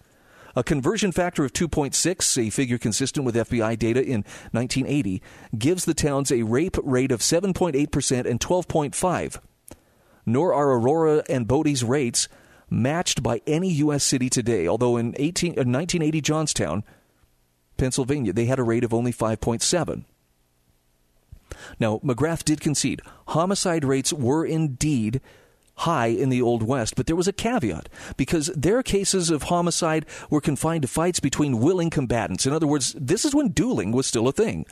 A 0.56 0.64
conversion 0.64 1.12
factor 1.12 1.44
of 1.44 1.52
2.6, 1.52 2.48
a 2.48 2.50
figure 2.50 2.78
consistent 2.78 3.26
with 3.26 3.36
FBI 3.36 3.78
data 3.78 4.02
in 4.02 4.24
1980, 4.52 5.22
gives 5.58 5.84
the 5.84 5.94
towns 5.94 6.32
a 6.32 6.44
rape 6.44 6.78
rate 6.84 7.12
of 7.12 7.20
7.8% 7.20 8.26
and 8.26 8.40
12.5. 8.40 9.40
Nor 10.26 10.54
are 10.54 10.72
Aurora 10.72 11.24
and 11.30 11.48
Bodie's 11.48 11.84
rates 11.84 12.30
matched 12.70 13.22
by 13.22 13.42
any 13.46 13.70
U.S. 13.74 14.04
city 14.04 14.30
today, 14.30 14.66
although 14.68 14.98
in 14.98 15.14
18, 15.18 15.52
uh, 15.52 15.68
1980 15.68 16.22
Johnstown, 16.22 16.84
Pennsylvania, 17.78 18.32
they 18.32 18.46
had 18.46 18.60
a 18.60 18.64
rate 18.64 18.84
of 18.84 18.94
only 18.94 19.12
5.7. 19.12 20.06
Now, 21.80 22.00
McGrath 22.00 22.44
did 22.44 22.62
concede 22.62 23.02
homicide 23.28 23.84
rates 23.84 24.14
were 24.14 24.46
indeed 24.46 25.22
high 25.76 26.08
in 26.08 26.30
the 26.30 26.42
Old 26.42 26.64
West, 26.64 26.96
but 26.96 27.06
there 27.06 27.16
was 27.16 27.28
a 27.28 27.34
caveat 27.34 27.90
because 28.18 28.48
their 28.56 28.82
cases 28.82 29.30
of 29.30 29.44
homicide 29.44 30.06
were 30.30 30.42
confined 30.42 30.82
to 30.84 30.88
fights 30.88 31.20
between 31.20 31.60
willing 31.60 31.90
combatants. 31.90 32.46
In 32.46 32.54
other 32.54 32.68
words, 32.68 32.96
this 32.98 33.26
is 33.26 33.36
when 33.36 33.50
dueling 33.50 33.92
was 33.92 34.08
still 34.08 34.28
a 34.28 34.32
thing. 34.32 34.66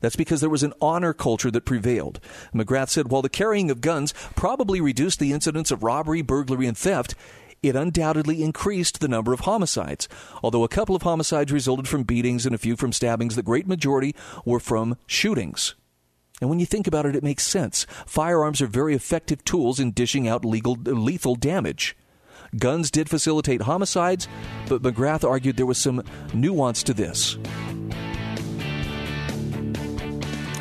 That's 0.00 0.16
because 0.16 0.40
there 0.40 0.50
was 0.50 0.62
an 0.62 0.74
honor 0.80 1.12
culture 1.12 1.50
that 1.50 1.64
prevailed. 1.64 2.20
McGrath 2.54 2.90
said 2.90 3.10
while 3.10 3.22
the 3.22 3.28
carrying 3.28 3.70
of 3.70 3.80
guns 3.80 4.14
probably 4.36 4.80
reduced 4.80 5.18
the 5.18 5.32
incidence 5.32 5.70
of 5.70 5.82
robbery, 5.82 6.22
burglary, 6.22 6.66
and 6.66 6.78
theft, 6.78 7.14
it 7.62 7.74
undoubtedly 7.74 8.42
increased 8.44 9.00
the 9.00 9.08
number 9.08 9.32
of 9.32 9.40
homicides. 9.40 10.08
Although 10.42 10.62
a 10.62 10.68
couple 10.68 10.94
of 10.94 11.02
homicides 11.02 11.50
resulted 11.50 11.88
from 11.88 12.04
beatings 12.04 12.46
and 12.46 12.54
a 12.54 12.58
few 12.58 12.76
from 12.76 12.92
stabbings, 12.92 13.34
the 13.34 13.42
great 13.42 13.66
majority 13.66 14.14
were 14.44 14.60
from 14.60 14.96
shootings. 15.08 15.74
And 16.40 16.48
when 16.48 16.60
you 16.60 16.66
think 16.66 16.86
about 16.86 17.06
it, 17.06 17.16
it 17.16 17.22
makes 17.22 17.46
sense. 17.46 17.86
Firearms 18.06 18.62
are 18.62 18.66
very 18.66 18.94
effective 18.94 19.44
tools 19.44 19.80
in 19.80 19.90
dishing 19.92 20.28
out 20.28 20.44
legal, 20.44 20.74
lethal 20.74 21.34
damage. 21.34 21.96
Guns 22.56 22.90
did 22.90 23.10
facilitate 23.10 23.62
homicides, 23.62 24.28
but 24.68 24.82
McGrath 24.82 25.28
argued 25.28 25.56
there 25.56 25.66
was 25.66 25.78
some 25.78 26.02
nuance 26.32 26.82
to 26.84 26.94
this. 26.94 27.36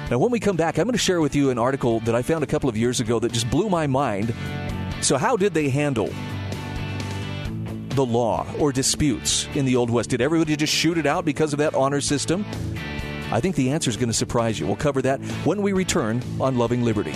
Now, 0.10 0.20
when 0.20 0.32
we 0.32 0.40
come 0.40 0.56
back, 0.56 0.78
I'm 0.78 0.86
going 0.86 0.94
to 0.94 0.98
share 0.98 1.20
with 1.20 1.36
you 1.36 1.50
an 1.50 1.58
article 1.58 2.00
that 2.02 2.16
I 2.16 2.22
found 2.22 2.44
a 2.44 2.48
couple 2.48 2.70
of 2.70 2.78
years 2.78 3.00
ago 3.02 3.20
that 3.20 3.34
just 3.34 3.50
blew 3.50 3.70
my 3.70 3.88
mind. 3.88 4.34
So, 5.02 5.18
how 5.18 5.36
did 5.36 5.54
they 5.54 5.70
handle 5.70 6.10
the 7.90 8.06
law 8.06 8.48
or 8.58 8.72
disputes 8.72 9.48
in 9.54 9.66
the 9.66 9.76
Old 9.76 9.90
West? 9.90 10.10
Did 10.10 10.22
everybody 10.22 10.56
just 10.56 10.74
shoot 10.74 10.98
it 10.98 11.06
out 11.06 11.26
because 11.26 11.52
of 11.52 11.60
that 11.60 11.76
honor 11.76 12.00
system? 12.00 12.46
I 13.32 13.40
think 13.40 13.56
the 13.56 13.72
answer 13.72 13.90
is 13.90 13.98
going 13.98 14.10
to 14.10 14.14
surprise 14.14 14.60
you. 14.60 14.66
We'll 14.66 14.76
cover 14.76 15.02
that 15.02 15.20
when 15.46 15.62
we 15.62 15.74
return 15.74 16.22
on 16.40 16.58
Loving 16.58 16.84
Liberty. 16.84 17.14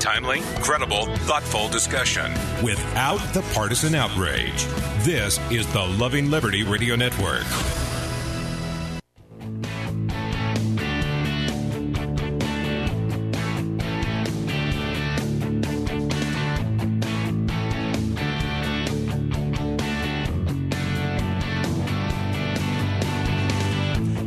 Timely, 0.00 0.40
credible, 0.62 1.06
thoughtful 1.26 1.68
discussion 1.68 2.32
without 2.64 3.18
the 3.34 3.42
partisan 3.52 3.94
outrage. 3.94 4.64
This 5.04 5.38
is 5.50 5.70
the 5.72 5.84
Loving 5.84 6.30
Liberty 6.30 6.64
Radio 6.64 6.96
Network. 6.96 7.44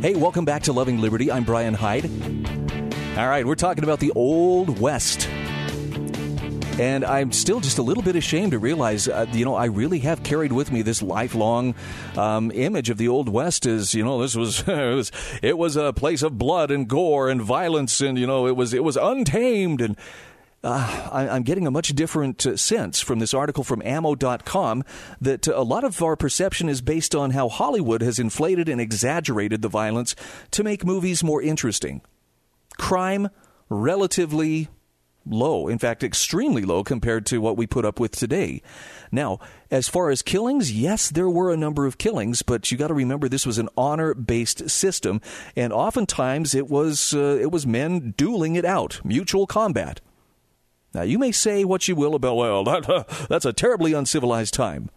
Hey, 0.02 0.16
welcome 0.16 0.44
back 0.44 0.64
to 0.64 0.72
Loving 0.72 1.00
Liberty. 1.00 1.30
I'm 1.30 1.44
Brian 1.44 1.74
Hyde. 1.74 2.06
All 3.16 3.28
right, 3.28 3.46
we're 3.46 3.54
talking 3.54 3.84
about 3.84 4.00
the 4.00 4.10
Old 4.16 4.80
West. 4.80 5.28
And 6.80 7.04
I'm 7.04 7.30
still 7.30 7.60
just 7.60 7.78
a 7.78 7.82
little 7.82 8.02
bit 8.02 8.16
ashamed 8.16 8.50
to 8.50 8.58
realize, 8.58 9.06
uh, 9.06 9.26
you 9.30 9.44
know, 9.44 9.54
I 9.54 9.66
really 9.66 10.00
have 10.00 10.24
carried 10.24 10.50
with 10.50 10.72
me 10.72 10.82
this 10.82 11.02
lifelong 11.02 11.76
um, 12.16 12.50
image 12.50 12.90
of 12.90 12.98
the 12.98 13.06
Old 13.06 13.28
West 13.28 13.64
as, 13.64 13.94
you 13.94 14.02
know, 14.02 14.20
this 14.20 14.34
was 14.34 14.60
it, 14.66 14.94
was 14.96 15.12
it 15.40 15.56
was 15.56 15.76
a 15.76 15.92
place 15.92 16.24
of 16.24 16.36
blood 16.36 16.72
and 16.72 16.88
gore 16.88 17.28
and 17.28 17.40
violence, 17.40 18.00
and 18.00 18.18
you 18.18 18.26
know, 18.26 18.48
it 18.48 18.56
was 18.56 18.74
it 18.74 18.82
was 18.82 18.96
untamed 18.96 19.80
and 19.80 19.96
uh, 20.64 21.08
I, 21.10 21.36
am 21.36 21.42
getting 21.42 21.66
a 21.66 21.70
much 21.70 21.88
different 21.88 22.46
uh, 22.46 22.56
sense 22.56 23.00
from 23.00 23.18
this 23.18 23.34
article 23.34 23.64
from 23.64 23.82
ammo.com 23.82 24.84
that 25.20 25.48
uh, 25.48 25.54
a 25.56 25.62
lot 25.62 25.84
of 25.84 26.02
our 26.02 26.16
perception 26.16 26.68
is 26.68 26.80
based 26.80 27.14
on 27.14 27.30
how 27.30 27.48
Hollywood 27.48 28.00
has 28.00 28.18
inflated 28.18 28.68
and 28.68 28.80
exaggerated 28.80 29.62
the 29.62 29.68
violence 29.68 30.14
to 30.52 30.62
make 30.62 30.84
movies 30.84 31.24
more 31.24 31.42
interesting. 31.42 32.00
Crime, 32.78 33.28
relatively 33.68 34.68
low, 35.26 35.68
in 35.68 35.78
fact, 35.78 36.02
extremely 36.02 36.62
low 36.62 36.84
compared 36.84 37.26
to 37.26 37.40
what 37.40 37.56
we 37.56 37.66
put 37.66 37.84
up 37.84 37.98
with 37.98 38.12
today. 38.12 38.62
Now, 39.10 39.38
as 39.70 39.88
far 39.88 40.10
as 40.10 40.22
killings, 40.22 40.72
yes, 40.72 41.10
there 41.10 41.28
were 41.28 41.52
a 41.52 41.56
number 41.56 41.86
of 41.86 41.98
killings, 41.98 42.42
but 42.42 42.70
you 42.70 42.78
got 42.78 42.88
to 42.88 42.94
remember 42.94 43.28
this 43.28 43.46
was 43.46 43.58
an 43.58 43.68
honor-based 43.76 44.70
system, 44.70 45.20
and 45.56 45.72
oftentimes 45.72 46.54
it 46.54 46.68
was 46.68 47.14
uh, 47.14 47.38
it 47.40 47.50
was 47.50 47.66
men 47.66 48.14
dueling 48.16 48.56
it 48.56 48.64
out, 48.64 49.00
mutual 49.04 49.46
combat. 49.46 50.00
Now, 50.94 51.02
you 51.02 51.18
may 51.18 51.32
say 51.32 51.64
what 51.64 51.88
you 51.88 51.96
will 51.96 52.14
about, 52.14 52.36
well, 52.36 52.64
that, 52.64 52.88
uh, 52.88 53.04
that's 53.28 53.44
a 53.44 53.52
terribly 53.52 53.92
uncivilized 53.92 54.54
time. 54.54 54.90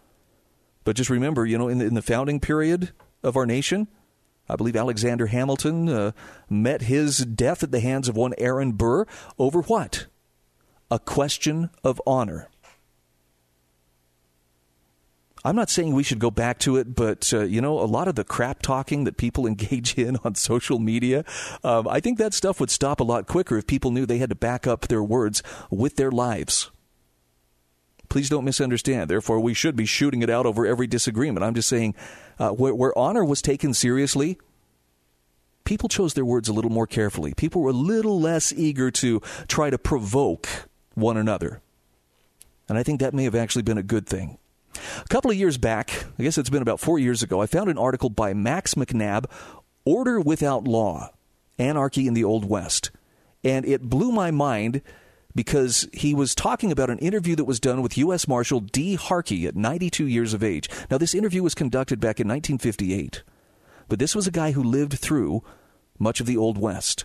But 0.84 0.96
just 0.96 1.10
remember, 1.10 1.46
you 1.46 1.58
know, 1.58 1.68
in 1.68 1.78
the, 1.78 1.86
in 1.86 1.94
the 1.94 2.02
founding 2.02 2.38
period 2.38 2.92
of 3.22 3.36
our 3.36 3.46
nation, 3.46 3.88
I 4.48 4.56
believe 4.56 4.76
Alexander 4.76 5.26
Hamilton 5.26 5.88
uh, 5.88 6.12
met 6.48 6.82
his 6.82 7.18
death 7.18 7.62
at 7.62 7.72
the 7.72 7.80
hands 7.80 8.08
of 8.08 8.16
one 8.16 8.34
Aaron 8.38 8.72
Burr 8.72 9.04
over 9.38 9.62
what? 9.62 10.06
A 10.90 11.00
question 11.00 11.70
of 11.82 12.00
honor. 12.06 12.48
I'm 15.46 15.54
not 15.54 15.70
saying 15.70 15.94
we 15.94 16.02
should 16.02 16.18
go 16.18 16.32
back 16.32 16.58
to 16.60 16.76
it, 16.76 16.96
but 16.96 17.32
uh, 17.32 17.44
you 17.44 17.60
know, 17.60 17.78
a 17.78 17.86
lot 17.86 18.08
of 18.08 18.16
the 18.16 18.24
crap 18.24 18.62
talking 18.62 19.04
that 19.04 19.16
people 19.16 19.46
engage 19.46 19.96
in 19.96 20.16
on 20.24 20.34
social 20.34 20.80
media, 20.80 21.24
um, 21.62 21.86
I 21.86 22.00
think 22.00 22.18
that 22.18 22.34
stuff 22.34 22.58
would 22.58 22.70
stop 22.70 22.98
a 22.98 23.04
lot 23.04 23.28
quicker 23.28 23.56
if 23.56 23.66
people 23.66 23.92
knew 23.92 24.06
they 24.06 24.18
had 24.18 24.30
to 24.30 24.34
back 24.34 24.66
up 24.66 24.88
their 24.88 25.04
words 25.04 25.44
with 25.70 25.96
their 25.96 26.10
lives. 26.10 26.72
Please 28.08 28.28
don't 28.28 28.44
misunderstand. 28.44 29.08
Therefore, 29.08 29.38
we 29.38 29.54
should 29.54 29.76
be 29.76 29.86
shooting 29.86 30.22
it 30.22 30.30
out 30.30 30.46
over 30.46 30.66
every 30.66 30.88
disagreement. 30.88 31.44
I'm 31.44 31.54
just 31.54 31.68
saying, 31.68 31.94
uh, 32.40 32.50
where, 32.50 32.74
where 32.74 32.98
honor 32.98 33.24
was 33.24 33.40
taken 33.40 33.72
seriously, 33.72 34.38
people 35.64 35.88
chose 35.88 36.14
their 36.14 36.24
words 36.24 36.48
a 36.48 36.52
little 36.52 36.70
more 36.72 36.86
carefully. 36.88 37.34
People 37.34 37.62
were 37.62 37.70
a 37.70 37.72
little 37.72 38.20
less 38.20 38.52
eager 38.52 38.90
to 38.92 39.20
try 39.46 39.70
to 39.70 39.78
provoke 39.78 40.48
one 40.94 41.16
another. 41.16 41.62
And 42.68 42.76
I 42.78 42.82
think 42.82 42.98
that 42.98 43.14
may 43.14 43.24
have 43.24 43.36
actually 43.36 43.62
been 43.62 43.78
a 43.78 43.82
good 43.84 44.08
thing. 44.08 44.38
A 45.04 45.08
couple 45.08 45.30
of 45.30 45.36
years 45.36 45.58
back, 45.58 46.06
I 46.18 46.22
guess 46.22 46.38
it's 46.38 46.50
been 46.50 46.62
about 46.62 46.80
four 46.80 46.98
years 46.98 47.22
ago, 47.22 47.42
I 47.42 47.46
found 47.46 47.68
an 47.68 47.78
article 47.78 48.10
by 48.10 48.34
Max 48.34 48.74
McNabb, 48.74 49.30
Order 49.84 50.20
Without 50.20 50.64
Law 50.64 51.10
Anarchy 51.58 52.06
in 52.06 52.14
the 52.14 52.24
Old 52.24 52.48
West. 52.48 52.90
And 53.44 53.64
it 53.64 53.82
blew 53.82 54.10
my 54.10 54.30
mind 54.30 54.82
because 55.34 55.86
he 55.92 56.14
was 56.14 56.34
talking 56.34 56.72
about 56.72 56.90
an 56.90 56.98
interview 56.98 57.36
that 57.36 57.44
was 57.44 57.60
done 57.60 57.82
with 57.82 57.98
U.S. 57.98 58.26
Marshal 58.26 58.60
Dee 58.60 58.94
Harkey 58.94 59.46
at 59.46 59.54
92 59.54 60.06
years 60.06 60.32
of 60.32 60.42
age. 60.42 60.68
Now, 60.90 60.98
this 60.98 61.14
interview 61.14 61.42
was 61.42 61.54
conducted 61.54 62.00
back 62.00 62.18
in 62.18 62.26
1958, 62.26 63.22
but 63.88 63.98
this 63.98 64.16
was 64.16 64.26
a 64.26 64.32
guy 64.32 64.52
who 64.52 64.62
lived 64.62 64.94
through 64.94 65.44
much 65.98 66.20
of 66.20 66.26
the 66.26 66.36
Old 66.36 66.58
West. 66.58 67.04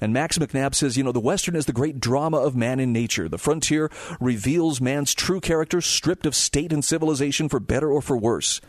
And 0.00 0.12
Max 0.12 0.38
McNabb 0.38 0.74
says, 0.74 0.96
you 0.96 1.04
know, 1.04 1.12
the 1.12 1.20
Western 1.20 1.56
is 1.56 1.66
the 1.66 1.72
great 1.72 2.00
drama 2.00 2.36
of 2.36 2.54
man 2.54 2.80
in 2.80 2.92
nature. 2.92 3.28
The 3.28 3.38
frontier 3.38 3.90
reveals 4.20 4.80
man's 4.80 5.14
true 5.14 5.40
character, 5.40 5.80
stripped 5.80 6.26
of 6.26 6.34
state 6.34 6.72
and 6.72 6.84
civilization 6.84 7.48
for 7.48 7.60
better 7.60 7.90
or 7.90 8.02
for 8.02 8.16
worse. 8.16 8.60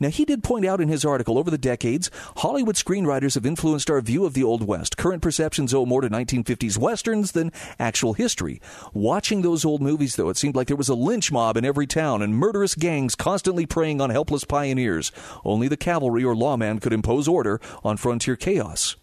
Now, 0.00 0.10
he 0.10 0.24
did 0.24 0.44
point 0.44 0.64
out 0.64 0.80
in 0.80 0.88
his 0.88 1.04
article 1.04 1.38
over 1.38 1.50
the 1.50 1.58
decades, 1.58 2.08
Hollywood 2.36 2.76
screenwriters 2.76 3.34
have 3.34 3.44
influenced 3.44 3.90
our 3.90 4.00
view 4.00 4.24
of 4.24 4.34
the 4.34 4.44
Old 4.44 4.62
West. 4.62 4.96
Current 4.96 5.22
perceptions 5.22 5.74
owe 5.74 5.86
more 5.86 6.02
to 6.02 6.08
1950s 6.08 6.78
westerns 6.78 7.32
than 7.32 7.50
actual 7.80 8.12
history. 8.12 8.60
Watching 8.92 9.42
those 9.42 9.64
old 9.64 9.82
movies, 9.82 10.14
though, 10.14 10.28
it 10.28 10.36
seemed 10.36 10.54
like 10.54 10.68
there 10.68 10.76
was 10.76 10.88
a 10.88 10.94
lynch 10.94 11.32
mob 11.32 11.56
in 11.56 11.64
every 11.64 11.86
town 11.86 12.22
and 12.22 12.36
murderous 12.36 12.76
gangs 12.76 13.16
constantly 13.16 13.66
preying 13.66 14.00
on 14.00 14.10
helpless 14.10 14.44
pioneers. 14.44 15.10
Only 15.44 15.66
the 15.66 15.76
cavalry 15.76 16.22
or 16.22 16.36
lawman 16.36 16.78
could 16.78 16.92
impose 16.92 17.26
order 17.26 17.60
on 17.82 17.96
frontier 17.96 18.36
chaos. 18.36 18.94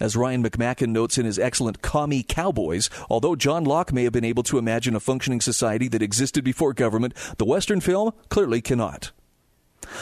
As 0.00 0.16
Ryan 0.16 0.42
McMaken 0.42 0.88
notes 0.88 1.18
in 1.18 1.24
his 1.24 1.38
excellent 1.38 1.80
Commie 1.80 2.24
Cowboys, 2.24 2.90
although 3.08 3.36
John 3.36 3.64
Locke 3.64 3.92
may 3.92 4.02
have 4.02 4.12
been 4.12 4.24
able 4.24 4.42
to 4.44 4.58
imagine 4.58 4.96
a 4.96 5.00
functioning 5.00 5.40
society 5.40 5.86
that 5.88 6.02
existed 6.02 6.42
before 6.42 6.72
government, 6.72 7.14
the 7.38 7.44
Western 7.44 7.80
film 7.80 8.12
clearly 8.28 8.60
cannot. 8.60 9.12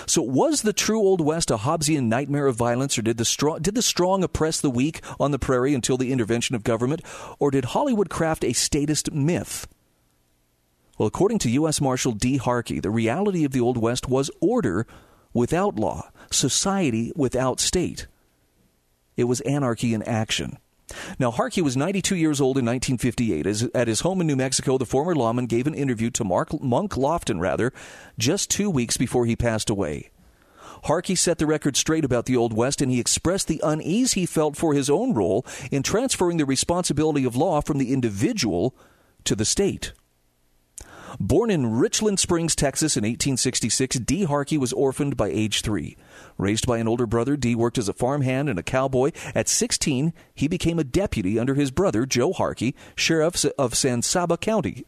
So, 0.07 0.23
was 0.23 0.63
the 0.63 0.73
true 0.73 1.01
Old 1.01 1.21
West 1.21 1.51
a 1.51 1.59
Hobbesian 1.59 2.05
nightmare 2.05 2.47
of 2.47 2.57
violence, 2.57 2.97
or 2.97 3.03
did 3.03 3.19
the, 3.19 3.25
strong, 3.25 3.61
did 3.61 3.75
the 3.75 3.83
strong 3.83 4.25
oppress 4.25 4.61
the 4.61 4.71
weak 4.71 5.01
on 5.21 5.31
the 5.31 5.39
prairie 5.39 5.75
until 5.75 5.97
the 5.97 6.13
intervention 6.13 6.55
of 6.55 6.65
government, 6.65 7.03
or 7.39 7.51
did 7.51 7.67
Hollywood 7.67 8.09
craft 8.09 8.45
a 8.45 8.53
statist 8.53 9.13
myth? 9.13 9.67
Well, 10.97 11.07
according 11.07 11.41
to 11.41 11.51
U.S. 11.51 11.81
Marshal 11.81 12.13
Dee 12.13 12.37
Harkey, 12.37 12.81
the 12.81 12.91
reality 12.91 13.45
of 13.45 13.53
the 13.53 13.61
Old 13.61 13.77
West 13.77 14.09
was 14.09 14.31
order 14.41 14.87
without 15.35 15.77
law, 15.77 16.11
society 16.31 17.13
without 17.17 17.61
state. 17.61 18.07
It 19.17 19.25
was 19.25 19.41
anarchy 19.43 19.95
in 19.95 20.03
action. 20.03 20.59
Now, 21.19 21.31
Harkey 21.31 21.63
was 21.63 21.77
92 21.77 22.17
years 22.17 22.41
old 22.41 22.59
in 22.59 22.65
1958. 22.65 23.47
As, 23.47 23.63
at 23.75 23.89
his 23.89 24.01
home 24.01 24.21
in 24.21 24.27
New 24.27 24.37
Mexico, 24.37 24.79
the 24.79 24.87
former 24.87 25.15
lawman 25.15 25.47
gave 25.47 25.67
an 25.67 25.75
interview 25.75 26.11
to 26.11 26.25
Mark, 26.25 26.61
Monk 26.61 26.93
Lofton, 26.93 27.41
rather, 27.41 27.73
just 28.19 28.51
two 28.51 28.69
weeks 28.71 28.97
before 28.97 29.27
he 29.27 29.37
passed 29.37 29.71
away. 29.71 30.11
Harkey 30.85 31.15
set 31.15 31.39
the 31.39 31.47
record 31.47 31.77
straight 31.77 32.05
about 32.05 32.27
the 32.27 32.37
Old 32.37 32.53
West, 32.53 32.83
and 32.83 32.91
he 32.91 32.99
expressed 32.99 33.47
the 33.47 33.61
unease 33.63 34.13
he 34.15 34.27
felt 34.27 34.57
for 34.57 34.75
his 34.75 34.91
own 34.91 35.15
role 35.15 35.47
in 35.71 35.83
transferring 35.83 36.39
the 36.39 36.45
responsibility 36.45 37.25
of 37.25 37.37
law 37.37 37.61
from 37.61 37.79
the 37.79 37.93
individual 37.93 38.75
to 39.25 39.37
the 39.37 39.45
state. 39.45 39.93
Born 41.21 41.51
in 41.51 41.79
Richland 41.79 42.19
Springs, 42.19 42.55
Texas 42.55 42.97
in 42.97 43.03
1866, 43.03 43.97
Dee 44.01 44.25
Harkey 44.25 44.59
was 44.59 44.73
orphaned 44.73 45.17
by 45.17 45.29
age 45.29 45.63
three. 45.63 45.97
Raised 46.39 46.67
by 46.67 46.79
an 46.79 46.89
older 46.89 47.07
brother, 47.07 47.37
Dee 47.37 47.55
worked 47.55 47.79
as 47.79 47.89
a 47.89 47.93
farmhand 47.93 48.49
and 48.49 48.59
a 48.59 48.63
cowboy. 48.63 49.13
At 49.35 49.49
16, 49.49 50.13
he 50.35 50.49
became 50.49 50.79
a 50.79 50.85
deputy 50.85 51.39
under 51.39 51.55
his 51.55 51.71
brother, 51.71 52.07
Joe 52.07 52.33
Harkey, 52.33 52.75
sheriff 52.95 53.45
of 53.59 53.75
San 53.75 54.03
Saba 54.03 54.37
County. 54.37 54.85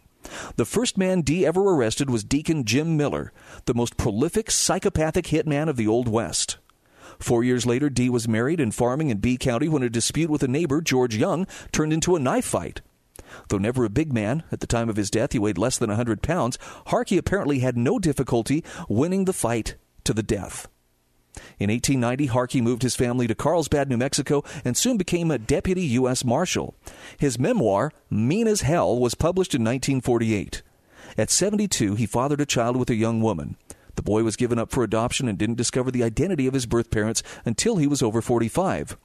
The 0.57 0.65
first 0.65 0.97
man 0.97 1.21
Dee 1.21 1.45
ever 1.45 1.61
arrested 1.61 2.09
was 2.09 2.25
Deacon 2.25 2.65
Jim 2.65 2.97
Miller, 2.97 3.33
the 3.67 3.75
most 3.75 3.97
prolific 3.97 4.51
psychopathic 4.51 5.27
hitman 5.27 5.69
of 5.69 5.77
the 5.77 5.87
Old 5.87 6.09
West. 6.09 6.57
Four 7.19 7.45
years 7.45 7.67
later, 7.67 7.91
Dee 7.91 8.09
was 8.09 8.27
married 8.27 8.61
and 8.61 8.75
farming 8.75 9.11
in 9.11 9.19
Bee 9.19 9.37
County 9.37 9.69
when 9.69 9.83
a 9.83 9.91
dispute 9.91 10.31
with 10.31 10.43
a 10.43 10.49
neighbor, 10.49 10.81
George 10.81 11.15
Young, 11.15 11.47
turned 11.73 11.93
into 11.93 12.17
a 12.17 12.21
knife 12.21 12.47
fight. 12.47 12.81
Though 13.49 13.59
never 13.59 13.85
a 13.85 13.91
big 13.91 14.13
man, 14.13 14.45
at 14.53 14.61
the 14.61 14.67
time 14.67 14.89
of 14.89 14.97
his 14.97 15.11
death 15.11 15.33
he 15.33 15.39
weighed 15.39 15.59
less 15.59 15.79
than 15.79 15.91
a 15.91 15.95
100 15.95 16.23
pounds, 16.23 16.59
Harkey 16.87 17.19
apparently 17.19 17.61
had 17.61 17.77
no 17.77 17.99
difficulty 17.99 18.65
winning 18.89 19.25
the 19.25 19.33
fight 19.33 19.77
to 20.05 20.13
the 20.13 20.23
death. 20.23 20.69
In 21.59 21.71
1890, 21.71 22.27
Harkey 22.27 22.61
moved 22.61 22.83
his 22.83 22.95
family 22.95 23.27
to 23.27 23.35
Carlsbad, 23.35 23.89
New 23.89 23.97
Mexico, 23.97 24.45
and 24.65 24.77
soon 24.77 24.97
became 24.97 25.31
a 25.31 25.39
deputy 25.39 25.83
U.S. 25.83 26.25
Marshal. 26.25 26.75
His 27.19 27.39
memoir, 27.39 27.93
Mean 28.09 28.47
as 28.47 28.61
Hell, 28.61 28.99
was 28.99 29.15
published 29.15 29.55
in 29.55 29.63
1948. 29.63 30.63
At 31.19 31.31
72, 31.31 31.97
he 31.97 32.07
fathered 32.07 32.41
a 32.41 32.47
child 32.47 32.77
with 32.77 32.91
a 32.91 32.95
young 32.95 33.21
woman. 33.21 33.57
The 33.97 34.03
boy 34.03 34.23
was 34.23 34.37
given 34.37 34.59
up 34.59 34.71
for 34.71 34.83
adoption 34.83 35.29
and 35.29 35.39
didn't 35.39 35.57
discover 35.57 35.91
the 35.91 36.03
identity 36.03 36.47
of 36.47 36.55
his 36.55 36.67
birth 36.67 36.91
parents 36.91 37.23
until 37.45 37.77
he 37.77 37.87
was 37.87 38.03
over 38.03 38.21
45. 38.21 38.97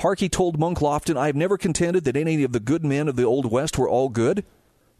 Harkey 0.00 0.30
told 0.30 0.58
Monk 0.58 0.78
Lofton, 0.78 1.18
I 1.18 1.26
have 1.26 1.36
never 1.36 1.58
contended 1.58 2.04
that 2.04 2.16
any 2.16 2.42
of 2.42 2.52
the 2.52 2.60
good 2.60 2.82
men 2.82 3.06
of 3.06 3.16
the 3.16 3.24
Old 3.24 3.50
West 3.50 3.76
were 3.76 3.88
all 3.88 4.08
good, 4.08 4.46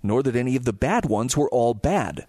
nor 0.03 0.23
that 0.23 0.37
any 0.37 0.57
of 0.57 0.67
the 0.67 0.75
bad 0.75 1.07
ones 1.07 1.37
were 1.37 1.49
all 1.49 1.73
bad. 1.73 2.27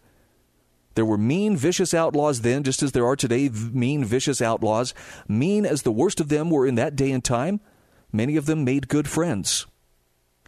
There 0.96 1.06
were 1.06 1.18
mean, 1.18 1.58
vicious 1.58 1.94
outlaws 1.94 2.42
then, 2.42 2.64
just 2.64 2.82
as 2.82 2.94
there 2.94 3.06
are 3.06 3.18
today 3.18 3.50
mean, 3.50 4.06
vicious 4.06 4.42
outlaws. 4.42 4.94
Mean 5.28 5.66
as 5.66 5.82
the 5.82 5.92
worst 5.92 6.22
of 6.22 6.30
them 6.30 6.50
were 6.50 6.66
in 6.66 6.76
that 6.76 6.96
day 6.96 7.12
and 7.12 7.22
time, 7.22 7.60
many 8.14 8.38
of 8.38 8.46
them 8.46 8.64
made 8.64 8.88
good 8.88 9.08
friends. 9.08 9.68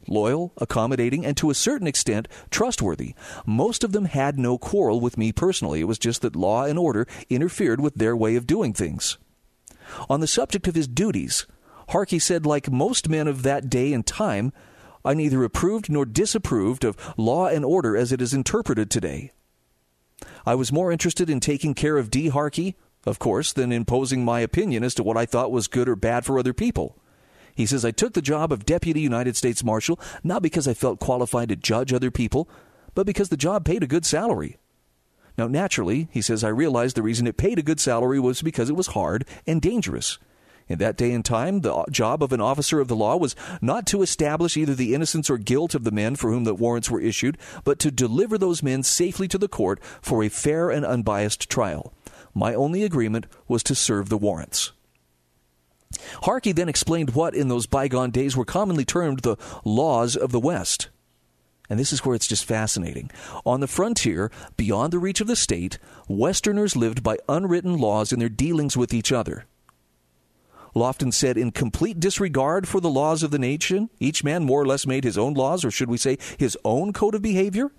Loyal, 0.08 0.54
accommodating, 0.58 1.26
and 1.26 1.36
to 1.36 1.50
a 1.50 1.56
certain 1.56 1.88
extent 1.88 2.30
trustworthy. 2.50 3.16
Most 3.46 3.84
of 3.84 3.92
them 3.92 4.06
had 4.06 4.40
no 4.40 4.58
quarrel 4.58 5.02
with 5.02 5.18
me 5.18 5.34
personally. 5.34 5.82
It 5.82 5.88
was 5.88 6.00
just 6.00 6.22
that 6.22 6.38
law 6.38 6.64
and 6.64 6.80
order 6.80 7.06
interfered 7.30 7.82
with 7.82 7.96
their 7.96 8.16
way 8.16 8.38
of 8.38 8.48
doing 8.48 8.72
things. 8.72 9.18
On 10.10 10.22
the 10.22 10.28
subject 10.28 10.70
of 10.70 10.76
his 10.76 10.88
duties, 10.88 11.46
Harkey 11.94 12.18
said, 12.18 12.44
like 12.44 12.72
most 12.72 13.08
men 13.08 13.28
of 13.28 13.44
that 13.44 13.70
day 13.70 13.94
and 13.94 14.04
time, 14.04 14.52
I 15.06 15.14
neither 15.14 15.44
approved 15.44 15.92
nor 15.92 16.06
disapproved 16.06 16.84
of 16.84 16.98
law 17.18 17.46
and 17.46 17.64
order 17.64 17.96
as 17.96 18.12
it 18.12 18.20
is 18.20 18.34
interpreted 18.34 18.90
today. 18.90 19.32
I 20.44 20.56
was 20.56 20.72
more 20.72 20.92
interested 20.92 21.30
in 21.30 21.40
taking 21.40 21.76
care 21.76 21.98
of 22.00 22.10
Dee 22.10 22.30
Harkey, 22.30 22.76
of 23.06 23.20
course, 23.20 23.54
than 23.54 23.72
imposing 23.72 24.26
my 24.26 24.40
opinion 24.40 24.84
as 24.84 24.96
to 24.96 25.04
what 25.04 25.18
I 25.18 25.28
thought 25.28 25.52
was 25.52 25.68
good 25.68 25.88
or 25.88 25.96
bad 25.96 26.26
for 26.26 26.40
other 26.40 26.52
people. 26.52 26.98
He 27.54 27.68
says, 27.68 27.86
I 27.86 27.92
took 27.92 28.14
the 28.14 28.24
job 28.24 28.52
of 28.52 28.66
Deputy 28.66 29.02
United 29.02 29.38
States 29.38 29.64
Marshal 29.64 30.00
not 30.24 30.42
because 30.42 30.68
I 30.68 30.74
felt 30.74 31.00
qualified 31.00 31.50
to 31.50 31.56
judge 31.56 31.94
other 31.94 32.10
people, 32.10 32.50
but 32.96 33.06
because 33.06 33.30
the 33.30 33.38
job 33.38 33.66
paid 33.66 33.84
a 33.84 33.88
good 33.88 34.04
salary. 34.04 34.58
Now, 35.38 35.46
naturally, 35.46 36.08
he 36.12 36.24
says, 36.24 36.44
I 36.44 36.50
realized 36.50 36.96
the 36.96 37.04
reason 37.04 37.28
it 37.28 37.38
paid 37.38 37.60
a 37.60 37.64
good 37.64 37.80
salary 37.80 38.20
was 38.20 38.42
because 38.42 38.72
it 38.72 38.76
was 38.76 38.88
hard 38.88 39.28
and 39.46 39.62
dangerous. 39.62 40.18
In 40.74 40.80
that 40.80 40.98
day 40.98 41.12
and 41.12 41.24
time, 41.24 41.62
the 41.62 41.86
job 41.92 42.24
of 42.24 42.34
an 42.34 42.42
officer 42.42 42.80
of 42.80 42.88
the 42.88 42.96
law 42.96 43.16
was 43.16 43.36
not 43.62 43.86
to 43.86 44.02
establish 44.02 44.58
either 44.58 44.74
the 44.74 44.96
innocence 44.96 45.30
or 45.30 45.38
guilt 45.38 45.76
of 45.76 45.84
the 45.84 45.92
men 45.92 46.16
for 46.16 46.32
whom 46.32 46.46
the 46.46 46.56
warrants 46.56 46.90
were 46.90 47.00
issued, 47.00 47.38
but 47.64 47.78
to 47.78 47.92
deliver 47.92 48.40
those 48.40 48.64
men 48.64 48.82
safely 48.82 49.28
to 49.28 49.38
the 49.38 49.48
court 49.48 49.80
for 50.02 50.24
a 50.24 50.30
fair 50.30 50.72
and 50.72 50.84
unbiased 50.84 51.48
trial. 51.48 51.94
My 52.34 52.56
only 52.56 52.84
agreement 52.84 53.28
was 53.48 53.62
to 53.66 53.76
serve 53.76 54.10
the 54.10 54.18
warrants. 54.18 54.72
Harkey 56.24 56.54
then 56.54 56.70
explained 56.70 57.12
what, 57.12 57.36
in 57.36 57.50
those 57.50 57.68
bygone 57.68 58.10
days, 58.10 58.36
were 58.36 58.44
commonly 58.44 58.84
termed 58.84 59.20
the 59.20 59.38
laws 59.64 60.16
of 60.16 60.32
the 60.32 60.40
West. 60.40 60.90
And 61.70 61.80
this 61.80 61.94
is 61.94 62.04
where 62.04 62.16
it's 62.16 62.26
just 62.26 62.46
fascinating. 62.46 63.12
On 63.46 63.60
the 63.60 63.68
frontier, 63.68 64.32
beyond 64.58 64.92
the 64.92 64.98
reach 64.98 65.22
of 65.22 65.28
the 65.28 65.36
state, 65.36 65.78
Westerners 66.08 66.76
lived 66.76 67.04
by 67.04 67.20
unwritten 67.30 67.78
laws 67.78 68.12
in 68.12 68.18
their 68.18 68.28
dealings 68.28 68.76
with 68.76 68.92
each 68.92 69.12
other. 69.12 69.46
Lofton 70.76 71.14
said, 71.14 71.38
in 71.38 71.52
complete 71.52 72.00
disregard 72.00 72.68
for 72.68 72.82
the 72.82 72.90
laws 72.90 73.24
of 73.24 73.32
the 73.32 73.40
nation, 73.40 73.90
each 74.00 74.24
man 74.24 74.44
more 74.44 74.62
or 74.62 74.66
less 74.66 74.88
made 74.88 75.04
his 75.04 75.18
own 75.18 75.34
laws, 75.34 75.64
or 75.64 75.72
should 75.72 75.90
we 75.90 75.98
say, 75.98 76.18
his 76.38 76.58
own 76.66 76.94
code 76.94 77.16
of 77.16 77.22
behavior? 77.22 77.72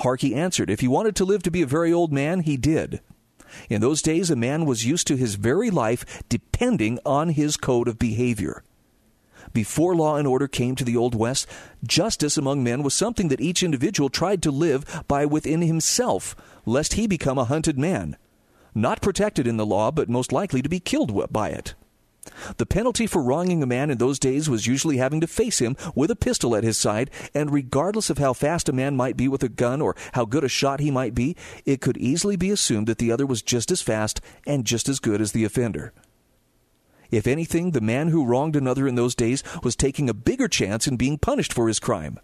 Harkey 0.00 0.34
answered, 0.34 0.70
if 0.70 0.80
he 0.80 0.88
wanted 0.88 1.14
to 1.16 1.24
live 1.24 1.42
to 1.42 1.50
be 1.50 1.62
a 1.62 1.66
very 1.66 1.92
old 1.92 2.12
man, 2.12 2.40
he 2.40 2.56
did. 2.56 3.00
In 3.68 3.80
those 3.80 4.00
days, 4.00 4.30
a 4.30 4.36
man 4.36 4.64
was 4.64 4.86
used 4.86 5.06
to 5.08 5.16
his 5.16 5.34
very 5.34 5.70
life 5.70 6.22
depending 6.28 6.98
on 7.04 7.30
his 7.30 7.56
code 7.56 7.88
of 7.88 7.98
behavior. 7.98 8.62
Before 9.52 9.96
law 9.96 10.16
and 10.16 10.28
order 10.28 10.46
came 10.46 10.76
to 10.76 10.84
the 10.84 10.96
Old 10.96 11.14
West, 11.14 11.46
justice 11.84 12.38
among 12.38 12.62
men 12.62 12.82
was 12.82 12.94
something 12.94 13.28
that 13.28 13.40
each 13.40 13.62
individual 13.62 14.08
tried 14.08 14.42
to 14.44 14.50
live 14.50 15.02
by 15.08 15.26
within 15.26 15.62
himself, 15.62 16.36
lest 16.64 16.94
he 16.94 17.06
become 17.06 17.38
a 17.38 17.44
hunted 17.44 17.78
man. 17.78 18.16
Not 18.74 19.02
protected 19.02 19.48
in 19.48 19.56
the 19.56 19.66
law, 19.66 19.90
but 19.90 20.08
most 20.08 20.30
likely 20.32 20.62
to 20.62 20.68
be 20.68 20.78
killed 20.78 21.32
by 21.32 21.48
it. 21.48 21.74
The 22.58 22.66
penalty 22.66 23.06
for 23.06 23.22
wronging 23.22 23.62
a 23.62 23.66
man 23.66 23.90
in 23.90 23.98
those 23.98 24.18
days 24.18 24.48
was 24.48 24.66
usually 24.66 24.98
having 24.98 25.20
to 25.20 25.26
face 25.26 25.58
him 25.58 25.76
with 25.94 26.10
a 26.10 26.16
pistol 26.16 26.54
at 26.54 26.64
his 26.64 26.76
side, 26.76 27.10
and 27.34 27.50
regardless 27.50 28.10
of 28.10 28.18
how 28.18 28.32
fast 28.32 28.68
a 28.68 28.72
man 28.72 28.96
might 28.96 29.16
be 29.16 29.28
with 29.28 29.42
a 29.42 29.48
gun 29.48 29.80
or 29.80 29.96
how 30.12 30.24
good 30.24 30.44
a 30.44 30.48
shot 30.48 30.80
he 30.80 30.90
might 30.90 31.14
be, 31.14 31.36
it 31.64 31.80
could 31.80 31.96
easily 31.96 32.36
be 32.36 32.50
assumed 32.50 32.86
that 32.86 32.98
the 32.98 33.10
other 33.10 33.26
was 33.26 33.42
just 33.42 33.70
as 33.70 33.82
fast 33.82 34.20
and 34.46 34.66
just 34.66 34.88
as 34.88 35.00
good 35.00 35.20
as 35.20 35.32
the 35.32 35.44
offender. 35.44 35.92
If 37.10 37.26
anything, 37.26 37.70
the 37.70 37.80
man 37.80 38.08
who 38.08 38.24
wronged 38.24 38.54
another 38.54 38.86
in 38.86 38.94
those 38.94 39.14
days 39.14 39.42
was 39.62 39.74
taking 39.74 40.08
a 40.08 40.14
bigger 40.14 40.46
chance 40.46 40.86
in 40.86 40.96
being 40.96 41.18
punished 41.18 41.52
for 41.52 41.68
his 41.68 41.80
crime. 41.80 42.20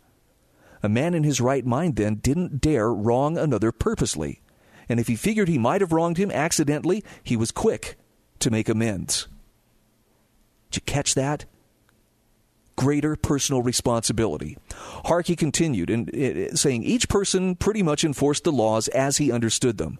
A 0.83 0.89
man 0.89 1.15
in 1.15 1.25
his 1.25 1.41
right 1.41 1.65
mind 1.65 1.97
then 1.97 2.17
didn't 2.17 2.61
dare 2.61 2.93
wrong 2.93 3.37
another 3.37 3.73
purposely, 3.73 4.43
and 4.89 5.01
if 5.01 5.09
he 5.09 5.17
figured 5.17 5.49
he 5.49 5.59
might 5.59 5.81
have 5.81 5.93
wronged 5.93 6.19
him 6.19 6.31
accidentally, 6.31 7.03
he 7.25 7.37
was 7.37 7.51
quick 7.51 7.97
to 8.39 8.51
make 8.51 8.69
amends. 8.69 9.27
Did 10.77 10.83
you 10.83 10.93
catch 10.93 11.15
that? 11.15 11.47
Greater 12.77 13.17
personal 13.17 13.63
responsibility. 13.63 14.59
Harkey 15.07 15.35
continued 15.35 15.89
in, 15.89 16.09
in, 16.09 16.55
saying 16.55 16.83
each 16.83 17.09
person 17.09 17.57
pretty 17.57 17.83
much 17.83 18.05
enforced 18.05 18.45
the 18.45 18.53
laws 18.53 18.87
as 18.89 19.17
he 19.17 19.33
understood 19.33 19.79
them. 19.79 19.99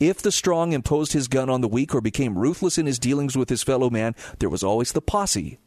If 0.00 0.20
the 0.20 0.32
strong 0.32 0.72
imposed 0.72 1.12
his 1.12 1.28
gun 1.28 1.48
on 1.48 1.60
the 1.60 1.68
weak 1.68 1.94
or 1.94 2.00
became 2.00 2.36
ruthless 2.36 2.76
in 2.76 2.86
his 2.86 2.98
dealings 2.98 3.36
with 3.36 3.50
his 3.50 3.62
fellow 3.62 3.88
man, 3.88 4.16
there 4.40 4.48
was 4.48 4.64
always 4.64 4.90
the 4.90 5.00
posse. 5.00 5.60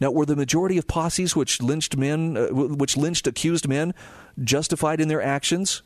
Now, 0.00 0.10
were 0.10 0.24
the 0.24 0.34
majority 0.34 0.78
of 0.78 0.86
posses 0.86 1.36
which 1.36 1.60
lynched 1.60 1.98
men, 1.98 2.38
uh, 2.38 2.46
which 2.46 2.96
lynched 2.96 3.26
accused 3.26 3.68
men, 3.68 3.92
justified 4.42 4.98
in 4.98 5.08
their 5.08 5.20
actions? 5.20 5.82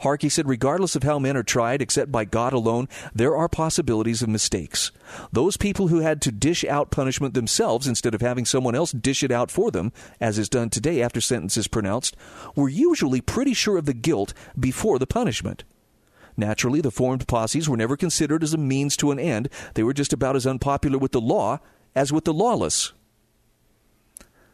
Harkey 0.00 0.28
said, 0.28 0.48
regardless 0.48 0.96
of 0.96 1.02
how 1.02 1.18
men 1.18 1.36
are 1.36 1.42
tried, 1.42 1.82
except 1.82 2.10
by 2.10 2.24
God 2.24 2.52
alone, 2.52 2.88
there 3.14 3.36
are 3.36 3.48
possibilities 3.48 4.22
of 4.22 4.28
mistakes. 4.28 4.92
Those 5.30 5.56
people 5.56 5.88
who 5.88 6.00
had 6.00 6.22
to 6.22 6.32
dish 6.32 6.64
out 6.64 6.90
punishment 6.90 7.34
themselves 7.34 7.86
instead 7.86 8.14
of 8.14 8.20
having 8.20 8.44
someone 8.46 8.74
else 8.74 8.92
dish 8.92 9.22
it 9.22 9.30
out 9.30 9.50
for 9.50 9.70
them, 9.70 9.92
as 10.20 10.38
is 10.38 10.48
done 10.48 10.70
today 10.70 11.02
after 11.02 11.20
sentence 11.20 11.56
is 11.56 11.68
pronounced, 11.68 12.16
were 12.56 12.68
usually 12.68 13.20
pretty 13.20 13.52
sure 13.52 13.76
of 13.76 13.84
the 13.84 13.94
guilt 13.94 14.32
before 14.58 14.98
the 14.98 15.06
punishment. 15.06 15.64
Naturally, 16.36 16.80
the 16.80 16.90
formed 16.90 17.28
posses 17.28 17.68
were 17.68 17.76
never 17.76 17.96
considered 17.96 18.42
as 18.42 18.54
a 18.54 18.58
means 18.58 18.96
to 18.96 19.10
an 19.10 19.18
end. 19.18 19.50
They 19.74 19.82
were 19.82 19.92
just 19.92 20.14
about 20.14 20.36
as 20.36 20.46
unpopular 20.46 20.96
with 20.96 21.12
the 21.12 21.20
law 21.20 21.60
as 21.94 22.12
with 22.12 22.24
the 22.24 22.32
lawless. 22.32 22.94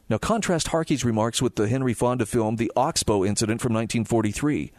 Now, 0.09 0.19
contrast 0.19 0.69
Harkey's 0.69 1.05
remarks 1.05 1.43
with 1.43 1.57
the 1.57 1.69
Henry 1.69 1.95
Fonda 1.95 2.27
film 2.27 2.57
The 2.57 2.73
Oxbow 2.77 3.25
Incident 3.25 3.61
from 3.61 3.73
1943. 3.75 4.73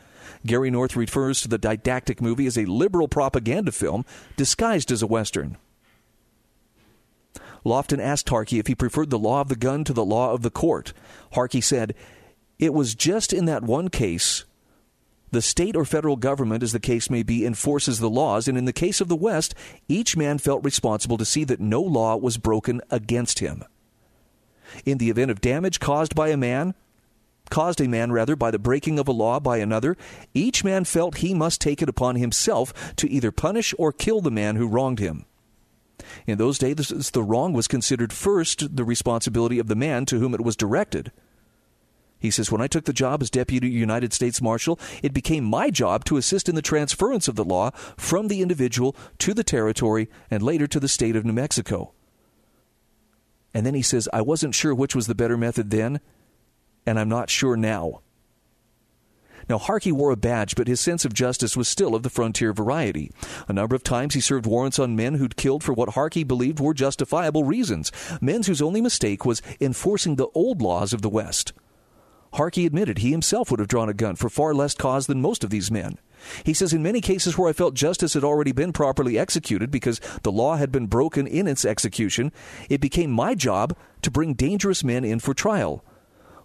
Gary 0.45 0.69
North 0.69 0.95
refers 0.95 1.41
to 1.41 1.47
the 1.47 1.57
didactic 1.57 2.21
movie 2.21 2.47
as 2.47 2.57
a 2.57 2.65
liberal 2.65 3.07
propaganda 3.07 3.71
film 3.71 4.05
disguised 4.35 4.91
as 4.91 5.01
a 5.01 5.07
Western. 5.07 5.57
Lofton 7.65 7.99
asked 7.99 8.29
Harkey 8.29 8.59
if 8.59 8.67
he 8.67 8.75
preferred 8.75 9.09
the 9.09 9.19
law 9.19 9.41
of 9.41 9.49
the 9.49 9.55
gun 9.55 9.83
to 9.83 9.93
the 9.93 10.05
law 10.05 10.31
of 10.31 10.41
the 10.41 10.49
court. 10.49 10.93
Harkey 11.33 11.61
said, 11.61 11.93
It 12.59 12.73
was 12.73 12.95
just 12.95 13.33
in 13.33 13.45
that 13.45 13.63
one 13.63 13.89
case. 13.89 14.45
The 15.31 15.41
state 15.41 15.75
or 15.75 15.83
federal 15.83 16.15
government, 16.15 16.63
as 16.63 16.71
the 16.71 16.79
case 16.79 17.09
may 17.09 17.21
be, 17.21 17.45
enforces 17.45 17.99
the 17.99 18.09
laws, 18.09 18.47
and 18.47 18.57
in 18.57 18.63
the 18.63 18.71
case 18.71 19.01
of 19.01 19.09
the 19.09 19.15
West, 19.15 19.53
each 19.89 20.15
man 20.15 20.37
felt 20.37 20.63
responsible 20.63 21.17
to 21.17 21.25
see 21.25 21.43
that 21.43 21.59
no 21.59 21.81
law 21.81 22.15
was 22.15 22.37
broken 22.37 22.79
against 22.89 23.39
him. 23.39 23.63
In 24.85 24.97
the 24.97 25.09
event 25.09 25.31
of 25.31 25.41
damage 25.41 25.81
caused 25.81 26.15
by 26.15 26.29
a 26.29 26.37
man, 26.37 26.75
caused 27.49 27.81
a 27.81 27.87
man 27.87 28.11
rather 28.11 28.35
by 28.35 28.51
the 28.51 28.59
breaking 28.59 28.99
of 28.99 29.07
a 29.07 29.11
law 29.11 29.39
by 29.39 29.57
another, 29.57 29.97
each 30.33 30.63
man 30.63 30.83
felt 30.83 31.17
he 31.17 31.33
must 31.33 31.61
take 31.61 31.81
it 31.81 31.89
upon 31.89 32.15
himself 32.15 32.95
to 32.95 33.09
either 33.09 33.31
punish 33.31 33.73
or 33.77 33.91
kill 33.91 34.21
the 34.21 34.31
man 34.31 34.55
who 34.55 34.67
wronged 34.67 34.99
him. 34.99 35.25
In 36.25 36.37
those 36.37 36.57
days, 36.57 36.75
the 37.11 37.23
wrong 37.23 37.53
was 37.53 37.67
considered 37.67 38.13
first 38.13 38.75
the 38.75 38.83
responsibility 38.83 39.59
of 39.59 39.67
the 39.67 39.75
man 39.75 40.05
to 40.05 40.19
whom 40.19 40.33
it 40.33 40.41
was 40.41 40.55
directed. 40.55 41.11
He 42.19 42.31
says, 42.31 42.51
When 42.51 42.61
I 42.61 42.67
took 42.67 42.85
the 42.85 42.93
job 42.93 43.21
as 43.21 43.29
Deputy 43.29 43.69
United 43.69 44.13
States 44.13 44.41
Marshal, 44.41 44.79
it 45.03 45.13
became 45.13 45.43
my 45.43 45.69
job 45.69 46.03
to 46.05 46.17
assist 46.17 46.49
in 46.49 46.55
the 46.55 46.61
transference 46.61 47.27
of 47.27 47.35
the 47.35 47.45
law 47.45 47.71
from 47.95 48.27
the 48.27 48.41
individual 48.41 48.95
to 49.19 49.33
the 49.33 49.43
territory 49.43 50.09
and 50.31 50.41
later 50.41 50.67
to 50.67 50.79
the 50.79 50.87
state 50.87 51.15
of 51.15 51.25
New 51.25 51.33
Mexico. 51.33 51.93
And 53.53 53.65
then 53.65 53.75
he 53.75 53.81
says, 53.81 54.09
I 54.11 54.21
wasn't 54.21 54.55
sure 54.55 54.73
which 54.73 54.95
was 54.95 55.07
the 55.07 55.15
better 55.15 55.37
method 55.37 55.69
then, 55.69 55.99
and 56.87 56.97
I'm 56.97 57.09
not 57.09 57.29
sure 57.29 57.57
now. 57.57 58.01
Now, 59.49 59.57
Harkey 59.57 59.91
wore 59.91 60.11
a 60.11 60.17
badge, 60.17 60.55
but 60.55 60.67
his 60.67 60.81
sense 60.81 61.05
of 61.05 61.13
justice 61.13 61.55
was 61.55 61.67
still 61.67 61.95
of 61.95 62.03
the 62.03 62.09
frontier 62.09 62.51
variety. 62.51 63.11
A 63.47 63.53
number 63.53 63.75
of 63.75 63.83
times 63.83 64.13
he 64.13 64.19
served 64.19 64.45
warrants 64.45 64.79
on 64.79 64.95
men 64.95 65.15
who'd 65.15 65.37
killed 65.37 65.63
for 65.63 65.73
what 65.73 65.89
Harkey 65.89 66.23
believed 66.23 66.59
were 66.59 66.73
justifiable 66.73 67.45
reasons, 67.45 67.91
men 68.19 68.43
whose 68.43 68.61
only 68.61 68.81
mistake 68.81 69.25
was 69.25 69.41
enforcing 69.61 70.15
the 70.15 70.27
old 70.33 70.61
laws 70.61 70.91
of 70.91 71.01
the 71.01 71.09
West. 71.09 71.53
Harkey 72.33 72.65
admitted 72.65 72.97
he 72.97 73.11
himself 73.11 73.49
would 73.49 73.59
have 73.59 73.69
drawn 73.69 73.87
a 73.87 73.93
gun 73.93 74.17
for 74.17 74.29
far 74.29 74.53
less 74.53 74.73
cause 74.73 75.07
than 75.07 75.21
most 75.21 75.45
of 75.45 75.49
these 75.49 75.71
men. 75.71 75.97
He 76.43 76.53
says, 76.53 76.73
In 76.73 76.83
many 76.83 76.99
cases 76.99 77.37
where 77.37 77.49
I 77.49 77.53
felt 77.53 77.73
justice 77.73 78.15
had 78.15 78.25
already 78.25 78.51
been 78.51 78.73
properly 78.73 79.17
executed 79.17 79.71
because 79.71 80.01
the 80.23 80.31
law 80.31 80.57
had 80.57 80.71
been 80.71 80.87
broken 80.87 81.25
in 81.25 81.47
its 81.47 81.63
execution, 81.63 82.33
it 82.69 82.81
became 82.81 83.11
my 83.11 83.33
job 83.33 83.77
to 84.01 84.11
bring 84.11 84.33
dangerous 84.33 84.83
men 84.83 85.05
in 85.05 85.19
for 85.19 85.33
trial. 85.33 85.85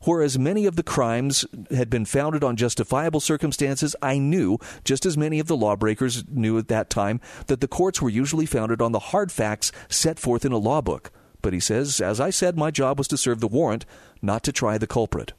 Whereas 0.04 0.38
many 0.38 0.66
of 0.66 0.76
the 0.76 0.82
crimes 0.82 1.44
had 1.70 1.88
been 1.88 2.04
founded 2.04 2.42
on 2.42 2.56
justifiable 2.56 3.20
circumstances, 3.20 3.94
I 4.02 4.18
knew, 4.18 4.58
just 4.84 5.06
as 5.06 5.16
many 5.16 5.38
of 5.38 5.46
the 5.46 5.56
lawbreakers 5.56 6.24
knew 6.28 6.58
at 6.58 6.68
that 6.68 6.90
time, 6.90 7.20
that 7.46 7.60
the 7.60 7.68
courts 7.68 8.02
were 8.02 8.08
usually 8.08 8.46
founded 8.46 8.82
on 8.82 8.92
the 8.92 8.98
hard 8.98 9.30
facts 9.30 9.70
set 9.88 10.18
forth 10.18 10.44
in 10.44 10.52
a 10.52 10.58
law 10.58 10.80
book. 10.80 11.10
But 11.40 11.52
he 11.52 11.60
says, 11.60 12.00
as 12.00 12.20
I 12.20 12.30
said, 12.30 12.56
my 12.56 12.70
job 12.70 12.98
was 12.98 13.08
to 13.08 13.16
serve 13.16 13.40
the 13.40 13.48
warrant, 13.48 13.84
not 14.20 14.42
to 14.44 14.52
try 14.52 14.78
the 14.78 14.86
culprit. 14.86 15.32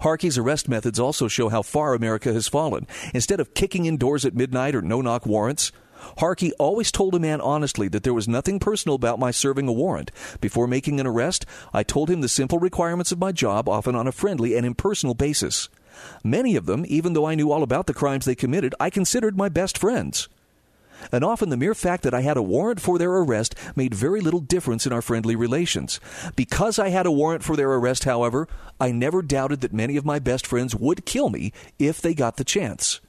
Harkey's 0.00 0.38
arrest 0.38 0.68
methods 0.68 1.00
also 1.00 1.28
show 1.28 1.48
how 1.48 1.62
far 1.62 1.94
America 1.94 2.32
has 2.32 2.48
fallen. 2.48 2.86
Instead 3.14 3.40
of 3.40 3.54
kicking 3.54 3.86
in 3.86 3.96
doors 3.96 4.24
at 4.24 4.34
midnight 4.34 4.74
or 4.74 4.82
no 4.82 5.00
knock 5.00 5.24
warrants, 5.24 5.72
Harkey 6.18 6.52
always 6.54 6.92
told 6.92 7.14
a 7.14 7.20
man 7.20 7.40
honestly 7.40 7.88
that 7.88 8.02
there 8.02 8.14
was 8.14 8.28
nothing 8.28 8.58
personal 8.58 8.94
about 8.94 9.18
my 9.18 9.30
serving 9.30 9.68
a 9.68 9.72
warrant. 9.72 10.10
Before 10.40 10.66
making 10.66 11.00
an 11.00 11.06
arrest, 11.06 11.46
I 11.72 11.82
told 11.82 12.10
him 12.10 12.20
the 12.20 12.28
simple 12.28 12.58
requirements 12.58 13.12
of 13.12 13.18
my 13.18 13.32
job, 13.32 13.68
often 13.68 13.94
on 13.94 14.06
a 14.06 14.12
friendly 14.12 14.56
and 14.56 14.66
impersonal 14.66 15.14
basis. 15.14 15.68
Many 16.22 16.56
of 16.56 16.66
them, 16.66 16.84
even 16.88 17.12
though 17.12 17.26
I 17.26 17.34
knew 17.34 17.52
all 17.52 17.62
about 17.62 17.86
the 17.86 17.94
crimes 17.94 18.24
they 18.24 18.34
committed, 18.34 18.74
I 18.80 18.90
considered 18.90 19.36
my 19.36 19.48
best 19.48 19.78
friends. 19.78 20.28
And 21.12 21.24
often 21.24 21.50
the 21.50 21.56
mere 21.56 21.74
fact 21.74 22.02
that 22.04 22.14
I 22.14 22.22
had 22.22 22.36
a 22.36 22.42
warrant 22.42 22.80
for 22.80 22.98
their 22.98 23.12
arrest 23.12 23.54
made 23.76 23.94
very 23.94 24.20
little 24.20 24.40
difference 24.40 24.86
in 24.86 24.92
our 24.92 25.02
friendly 25.02 25.36
relations. 25.36 26.00
Because 26.36 26.78
I 26.78 26.88
had 26.88 27.06
a 27.06 27.12
warrant 27.12 27.42
for 27.42 27.56
their 27.56 27.70
arrest, 27.72 28.04
however, 28.04 28.48
I 28.80 28.90
never 28.90 29.22
doubted 29.22 29.60
that 29.60 29.72
many 29.72 29.96
of 29.96 30.04
my 30.04 30.18
best 30.18 30.46
friends 30.46 30.74
would 30.74 31.04
kill 31.04 31.30
me 31.30 31.52
if 31.78 32.00
they 32.00 32.14
got 32.14 32.36
the 32.36 32.44
chance. 32.44 33.00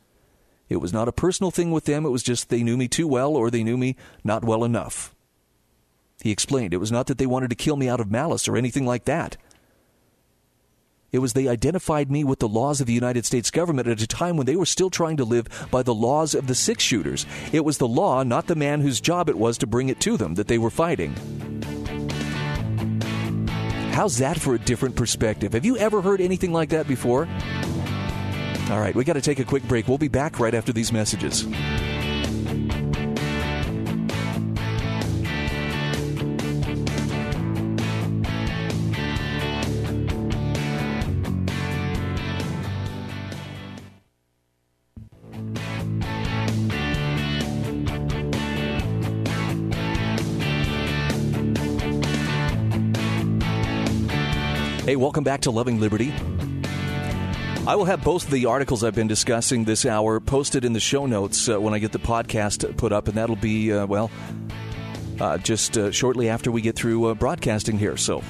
It 0.68 0.78
was 0.78 0.94
not 0.94 1.08
a 1.08 1.14
personal 1.14 1.52
thing 1.52 1.72
with 1.72 1.86
them, 1.86 2.06
it 2.06 2.10
was 2.10 2.24
just 2.24 2.50
they 2.50 2.64
knew 2.64 2.78
me 2.78 2.88
too 2.88 3.08
well 3.08 3.36
or 3.36 3.52
they 3.52 3.64
knew 3.64 3.78
me 3.78 3.96
not 4.24 4.44
well 4.44 4.64
enough. 4.64 5.16
He 6.22 6.32
explained 6.32 6.74
it 6.74 6.78
was 6.78 6.92
not 6.92 7.08
that 7.08 7.18
they 7.18 7.26
wanted 7.26 7.50
to 7.52 7.56
kill 7.56 7.76
me 7.76 7.88
out 7.88 8.00
of 8.00 8.10
malice 8.10 8.48
or 8.48 8.58
anything 8.58 8.86
like 8.86 9.06
that. 9.06 9.38
It 11.12 11.20
was 11.20 11.34
they 11.34 11.48
identified 11.48 12.12
me 12.12 12.24
with 12.24 12.40
the 12.40 12.48
laws 12.48 12.82
of 12.82 12.88
the 12.88 12.94
United 12.94 13.26
States 13.26 13.52
government 13.52 13.88
at 13.88 14.02
a 14.02 14.08
time 14.08 14.36
when 14.36 14.46
they 14.46 14.56
were 14.56 14.66
still 14.66 14.90
trying 14.90 15.18
to 15.18 15.24
live 15.24 15.48
by 15.72 15.82
the 15.82 15.94
laws 15.94 16.36
of 16.36 16.48
the 16.48 16.56
six 16.56 16.84
shooters. 16.84 17.26
It 17.54 17.64
was 17.64 17.78
the 17.78 17.88
law, 17.88 18.24
not 18.24 18.48
the 18.48 18.56
man 18.56 18.82
whose 18.82 19.00
job 19.00 19.30
it 19.30 19.38
was 19.38 19.58
to 19.60 19.68
bring 19.68 19.88
it 19.88 20.02
to 20.02 20.18
them, 20.18 20.36
that 20.36 20.48
they 20.48 20.58
were 20.58 20.70
fighting. 20.70 21.14
How's 23.94 24.18
that 24.18 24.38
for 24.38 24.56
a 24.56 24.60
different 24.60 24.98
perspective? 24.98 25.54
Have 25.54 25.64
you 25.64 25.78
ever 25.78 26.02
heard 26.02 26.20
anything 26.20 26.52
like 26.52 26.70
that 26.72 26.86
before? 26.86 27.30
All 28.72 28.80
right, 28.80 28.96
we 28.96 29.04
got 29.04 29.14
to 29.14 29.22
take 29.22 29.38
a 29.40 29.46
quick 29.46 29.64
break. 29.64 29.88
We'll 29.88 30.00
be 30.00 30.08
back 30.08 30.40
right 30.40 30.54
after 30.54 30.74
these 30.74 30.92
messages. 30.92 31.46
Hey, 54.86 54.96
welcome 54.96 55.24
back 55.24 55.42
to 55.42 55.52
Loving 55.52 55.80
Liberty. 55.80 56.14
I 57.68 57.76
will 57.76 57.86
have 57.86 58.04
both 58.04 58.26
of 58.26 58.30
the 58.30 58.46
articles 58.46 58.84
I've 58.84 58.94
been 58.94 59.08
discussing 59.08 59.64
this 59.64 59.88
hour 59.88 60.20
posted 60.20 60.66
in 60.66 60.74
the 60.74 60.80
show 60.80 61.08
notes 61.08 61.50
uh, 61.50 61.60
when 61.60 61.74
I 61.74 61.80
get 61.80 61.92
the 61.92 62.00
podcast 62.00 62.78
put 62.78 62.92
up, 62.92 63.08
and 63.08 63.18
that'll 63.18 63.36
be, 63.36 63.74
uh, 63.74 63.88
well, 63.88 64.12
uh, 65.20 65.40
just 65.40 65.76
uh, 65.76 65.90
shortly 65.90 66.30
after 66.30 66.52
we 66.52 66.62
get 66.62 66.76
through 66.76 67.06
uh, 67.06 67.16
broadcasting 67.16 67.80
here. 67.80 67.98
So 67.98 68.22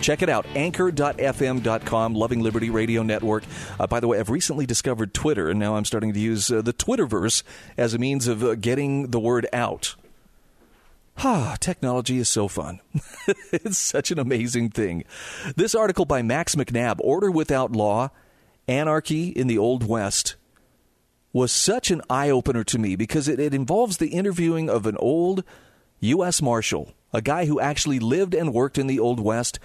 check 0.00 0.22
it 0.22 0.28
out 0.28 0.44
anchor.fm.com 0.56 2.14
loving 2.14 2.40
liberty 2.40 2.68
radio 2.68 3.02
network 3.02 3.42
uh, 3.78 3.86
by 3.86 4.00
the 4.00 4.08
way 4.08 4.18
i've 4.18 4.28
recently 4.28 4.66
discovered 4.66 5.14
twitter 5.14 5.48
and 5.48 5.58
now 5.58 5.76
i'm 5.76 5.84
starting 5.86 6.12
to 6.12 6.20
use 6.20 6.50
uh, 6.50 6.60
the 6.60 6.74
twitterverse 6.74 7.42
as 7.78 7.94
a 7.94 7.98
means 7.98 8.26
of 8.28 8.44
uh, 8.44 8.54
getting 8.54 9.12
the 9.12 9.20
word 9.20 9.46
out 9.52 9.94
Ah, 11.18 11.56
technology 11.60 12.18
is 12.18 12.28
so 12.28 12.48
fun. 12.48 12.80
it's 13.52 13.78
such 13.78 14.10
an 14.10 14.18
amazing 14.18 14.70
thing. 14.70 15.04
This 15.54 15.72
article 15.72 16.04
by 16.04 16.22
Max 16.22 16.56
McNabb, 16.56 16.96
Order 16.98 17.30
Without 17.30 17.70
Law 17.70 18.10
Anarchy 18.68 19.28
in 19.28 19.46
the 19.46 19.58
Old 19.58 19.86
West, 19.86 20.36
was 21.34 21.50
such 21.50 21.90
an 21.90 22.00
eye 22.08 22.30
opener 22.30 22.64
to 22.64 22.78
me 22.78 22.96
because 22.96 23.28
it, 23.28 23.40
it 23.40 23.52
involves 23.52 23.98
the 23.98 24.08
interviewing 24.08 24.70
of 24.70 24.86
an 24.86 24.96
old 24.98 25.42
U.S. 26.00 26.40
Marshal, 26.40 26.94
a 27.12 27.20
guy 27.20 27.46
who 27.46 27.60
actually 27.60 27.98
lived 27.98 28.34
and 28.34 28.54
worked 28.54 28.78
in 28.78 28.86
the 28.86 29.00
Old 29.00 29.18
West. 29.20 29.58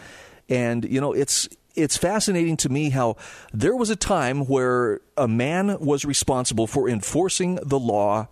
And, 0.50 0.84
you 0.84 1.00
know, 1.00 1.14
it's 1.14 1.48
it's 1.76 1.96
fascinating 1.96 2.58
to 2.58 2.70
me 2.70 2.90
how 2.90 3.16
there 3.54 3.76
was 3.76 3.92
a 3.92 3.96
time 3.96 4.46
where 4.46 5.00
a 5.16 5.28
man 5.28 5.80
was 5.80 6.04
responsible 6.04 6.66
for 6.66 6.90
enforcing 6.90 7.60
the 7.64 7.80
law 7.80 8.28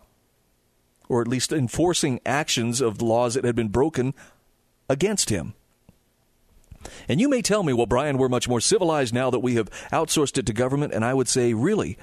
or 1.08 1.22
at 1.22 1.28
least 1.28 1.54
enforcing 1.54 2.20
actions 2.26 2.82
of 2.82 3.02
laws 3.02 3.36
that 3.36 3.46
had 3.46 3.56
been 3.56 3.70
broken 3.70 4.14
against 4.90 5.30
him. 5.30 5.54
And 7.08 7.20
you 7.20 7.30
may 7.30 7.42
tell 7.42 7.64
me, 7.64 7.74
well, 7.74 7.86
Brian, 7.86 8.18
we're 8.18 8.30
much 8.30 8.48
more 8.48 8.62
civilized 8.62 9.14
now 9.14 9.30
that 9.30 9.40
we 9.40 9.56
have 9.56 9.70
outsourced 9.92 10.38
it 10.38 10.46
to 10.46 10.54
government. 10.54 10.94
And 10.94 11.04
I 11.04 11.14
would 11.14 11.28
say, 11.28 11.54
really? 11.54 11.98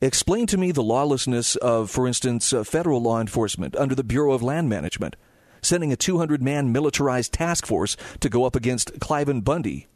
Explain 0.00 0.46
to 0.46 0.58
me 0.58 0.70
the 0.70 0.82
lawlessness 0.82 1.56
of, 1.56 1.90
for 1.90 2.06
instance, 2.06 2.52
uh, 2.52 2.62
federal 2.62 3.02
law 3.02 3.20
enforcement 3.20 3.74
under 3.76 3.94
the 3.94 4.04
Bureau 4.04 4.32
of 4.32 4.42
Land 4.42 4.68
Management, 4.68 5.16
sending 5.60 5.92
a 5.92 5.96
200 5.96 6.40
man 6.40 6.70
militarized 6.70 7.32
task 7.32 7.66
force 7.66 7.96
to 8.20 8.28
go 8.28 8.44
up 8.44 8.54
against 8.54 9.00
Cliven 9.00 9.42
Bundy 9.42 9.88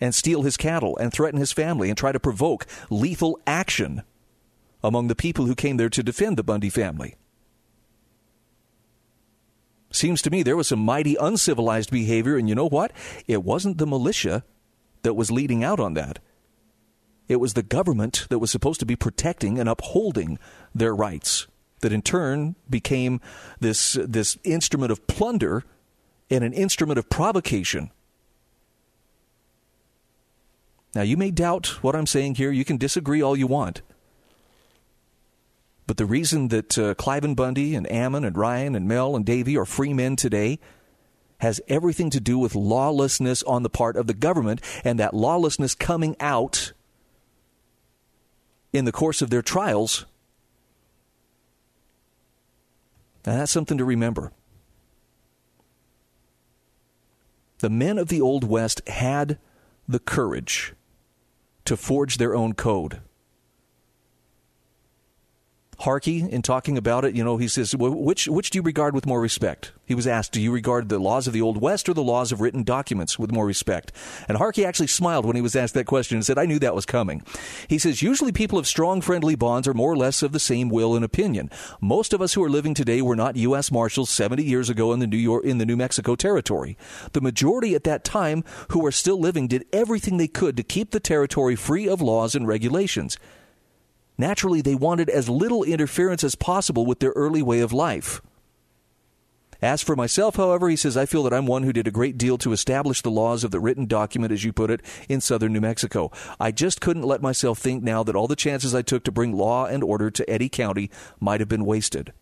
and 0.00 0.14
steal 0.14 0.42
his 0.42 0.56
cattle 0.56 0.96
and 0.98 1.12
threaten 1.12 1.40
his 1.40 1.52
family 1.52 1.88
and 1.88 1.96
try 1.96 2.12
to 2.12 2.20
provoke 2.20 2.66
lethal 2.90 3.38
action 3.46 4.02
among 4.82 5.08
the 5.08 5.14
people 5.14 5.46
who 5.46 5.54
came 5.54 5.76
there 5.76 5.90
to 5.90 6.02
defend 6.02 6.36
the 6.36 6.42
Bundy 6.42 6.70
family. 6.70 7.16
Seems 9.92 10.22
to 10.22 10.30
me 10.30 10.42
there 10.42 10.56
was 10.56 10.68
some 10.68 10.78
mighty 10.78 11.16
uncivilized 11.16 11.90
behavior, 11.90 12.36
and 12.36 12.48
you 12.48 12.54
know 12.54 12.68
what? 12.68 12.92
It 13.26 13.42
wasn't 13.42 13.78
the 13.78 13.86
militia 13.86 14.44
that 15.02 15.14
was 15.14 15.30
leading 15.30 15.64
out 15.64 15.80
on 15.80 15.94
that. 15.94 16.20
It 17.28 17.40
was 17.40 17.54
the 17.54 17.62
government 17.62 18.26
that 18.28 18.38
was 18.38 18.50
supposed 18.50 18.80
to 18.80 18.86
be 18.86 18.96
protecting 18.96 19.58
and 19.58 19.68
upholding 19.68 20.38
their 20.74 20.94
rights, 20.94 21.46
that 21.80 21.92
in 21.92 22.02
turn 22.02 22.56
became 22.68 23.20
this, 23.58 23.98
this 24.04 24.36
instrument 24.44 24.92
of 24.92 25.06
plunder 25.06 25.64
and 26.30 26.44
an 26.44 26.52
instrument 26.52 26.98
of 26.98 27.08
provocation. 27.08 27.90
Now, 30.94 31.02
you 31.02 31.16
may 31.16 31.30
doubt 31.30 31.82
what 31.82 31.94
I'm 31.94 32.06
saying 32.06 32.34
here. 32.34 32.50
You 32.50 32.64
can 32.64 32.76
disagree 32.76 33.22
all 33.22 33.36
you 33.36 33.46
want. 33.46 33.82
But 35.90 35.96
the 35.96 36.06
reason 36.06 36.46
that 36.50 36.78
uh, 36.78 36.94
Cliven 36.94 37.34
Bundy 37.34 37.74
and 37.74 37.90
Ammon 37.90 38.24
and 38.24 38.38
Ryan 38.38 38.76
and 38.76 38.86
Mel 38.86 39.16
and 39.16 39.26
Davy 39.26 39.56
are 39.56 39.64
free 39.64 39.92
men 39.92 40.14
today 40.14 40.60
has 41.38 41.60
everything 41.66 42.10
to 42.10 42.20
do 42.20 42.38
with 42.38 42.54
lawlessness 42.54 43.42
on 43.42 43.64
the 43.64 43.68
part 43.68 43.96
of 43.96 44.06
the 44.06 44.14
government 44.14 44.60
and 44.84 45.00
that 45.00 45.14
lawlessness 45.14 45.74
coming 45.74 46.14
out 46.20 46.74
in 48.72 48.84
the 48.84 48.92
course 48.92 49.20
of 49.20 49.30
their 49.30 49.42
trials. 49.42 50.06
Now, 53.26 53.38
that's 53.38 53.50
something 53.50 53.78
to 53.78 53.84
remember. 53.84 54.30
The 57.58 57.68
men 57.68 57.98
of 57.98 58.06
the 58.06 58.20
Old 58.20 58.44
West 58.44 58.80
had 58.88 59.40
the 59.88 59.98
courage 59.98 60.72
to 61.64 61.76
forge 61.76 62.18
their 62.18 62.36
own 62.36 62.52
code. 62.52 63.00
Harkey, 65.80 66.20
in 66.20 66.42
talking 66.42 66.76
about 66.76 67.06
it, 67.06 67.14
you 67.14 67.24
know, 67.24 67.38
he 67.38 67.48
says, 67.48 67.74
which, 67.74 68.28
which 68.28 68.50
do 68.50 68.58
you 68.58 68.62
regard 68.62 68.94
with 68.94 69.06
more 69.06 69.20
respect? 69.20 69.72
He 69.86 69.94
was 69.94 70.06
asked, 70.06 70.32
do 70.32 70.40
you 70.40 70.52
regard 70.52 70.90
the 70.90 70.98
laws 70.98 71.26
of 71.26 71.32
the 71.32 71.40
Old 71.40 71.58
West 71.58 71.88
or 71.88 71.94
the 71.94 72.02
laws 72.02 72.32
of 72.32 72.42
written 72.42 72.64
documents 72.64 73.18
with 73.18 73.32
more 73.32 73.46
respect? 73.46 73.90
And 74.28 74.36
Harkey 74.36 74.64
actually 74.64 74.88
smiled 74.88 75.24
when 75.24 75.36
he 75.36 75.42
was 75.42 75.56
asked 75.56 75.72
that 75.74 75.86
question 75.86 76.16
and 76.16 76.24
said, 76.24 76.38
I 76.38 76.44
knew 76.44 76.58
that 76.58 76.74
was 76.74 76.84
coming. 76.84 77.22
He 77.66 77.78
says, 77.78 78.02
usually 78.02 78.30
people 78.30 78.58
of 78.58 78.66
strong 78.66 79.00
friendly 79.00 79.36
bonds 79.36 79.66
are 79.66 79.72
more 79.72 79.90
or 79.90 79.96
less 79.96 80.22
of 80.22 80.32
the 80.32 80.38
same 80.38 80.68
will 80.68 80.94
and 80.94 81.04
opinion. 81.04 81.50
Most 81.80 82.12
of 82.12 82.20
us 82.20 82.34
who 82.34 82.44
are 82.44 82.50
living 82.50 82.74
today 82.74 83.00
were 83.00 83.16
not 83.16 83.36
U.S. 83.36 83.72
Marshals 83.72 84.10
70 84.10 84.44
years 84.44 84.68
ago 84.68 84.92
in 84.92 84.98
the 84.98 85.06
New 85.06 85.16
York, 85.16 85.44
in 85.44 85.56
the 85.56 85.66
New 85.66 85.78
Mexico 85.78 86.14
territory. 86.14 86.76
The 87.12 87.22
majority 87.22 87.74
at 87.74 87.84
that 87.84 88.04
time 88.04 88.44
who 88.68 88.84
are 88.84 88.92
still 88.92 89.18
living 89.18 89.48
did 89.48 89.64
everything 89.72 90.18
they 90.18 90.28
could 90.28 90.58
to 90.58 90.62
keep 90.62 90.90
the 90.90 91.00
territory 91.00 91.56
free 91.56 91.88
of 91.88 92.02
laws 92.02 92.34
and 92.34 92.46
regulations. 92.46 93.16
Naturally, 94.20 94.60
they 94.60 94.74
wanted 94.74 95.08
as 95.08 95.30
little 95.30 95.64
interference 95.64 96.22
as 96.22 96.34
possible 96.34 96.84
with 96.84 97.00
their 97.00 97.12
early 97.12 97.40
way 97.40 97.60
of 97.60 97.72
life. 97.72 98.20
As 99.62 99.80
for 99.80 99.96
myself, 99.96 100.36
however, 100.36 100.68
he 100.68 100.76
says, 100.76 100.94
I 100.94 101.06
feel 101.06 101.22
that 101.22 101.32
I'm 101.32 101.46
one 101.46 101.62
who 101.62 101.72
did 101.72 101.86
a 101.86 101.90
great 101.90 102.18
deal 102.18 102.36
to 102.38 102.52
establish 102.52 103.00
the 103.00 103.10
laws 103.10 103.44
of 103.44 103.50
the 103.50 103.60
written 103.60 103.86
document, 103.86 104.30
as 104.30 104.44
you 104.44 104.52
put 104.52 104.70
it, 104.70 104.82
in 105.08 105.22
southern 105.22 105.54
New 105.54 105.62
Mexico. 105.62 106.10
I 106.38 106.50
just 106.50 106.82
couldn't 106.82 107.04
let 107.04 107.22
myself 107.22 107.58
think 107.58 107.82
now 107.82 108.02
that 108.02 108.14
all 108.14 108.28
the 108.28 108.36
chances 108.36 108.74
I 108.74 108.82
took 108.82 109.04
to 109.04 109.12
bring 109.12 109.32
law 109.32 109.64
and 109.64 109.82
order 109.82 110.10
to 110.10 110.28
Eddy 110.28 110.50
County 110.50 110.90
might 111.18 111.40
have 111.40 111.48
been 111.48 111.64
wasted. 111.64 112.12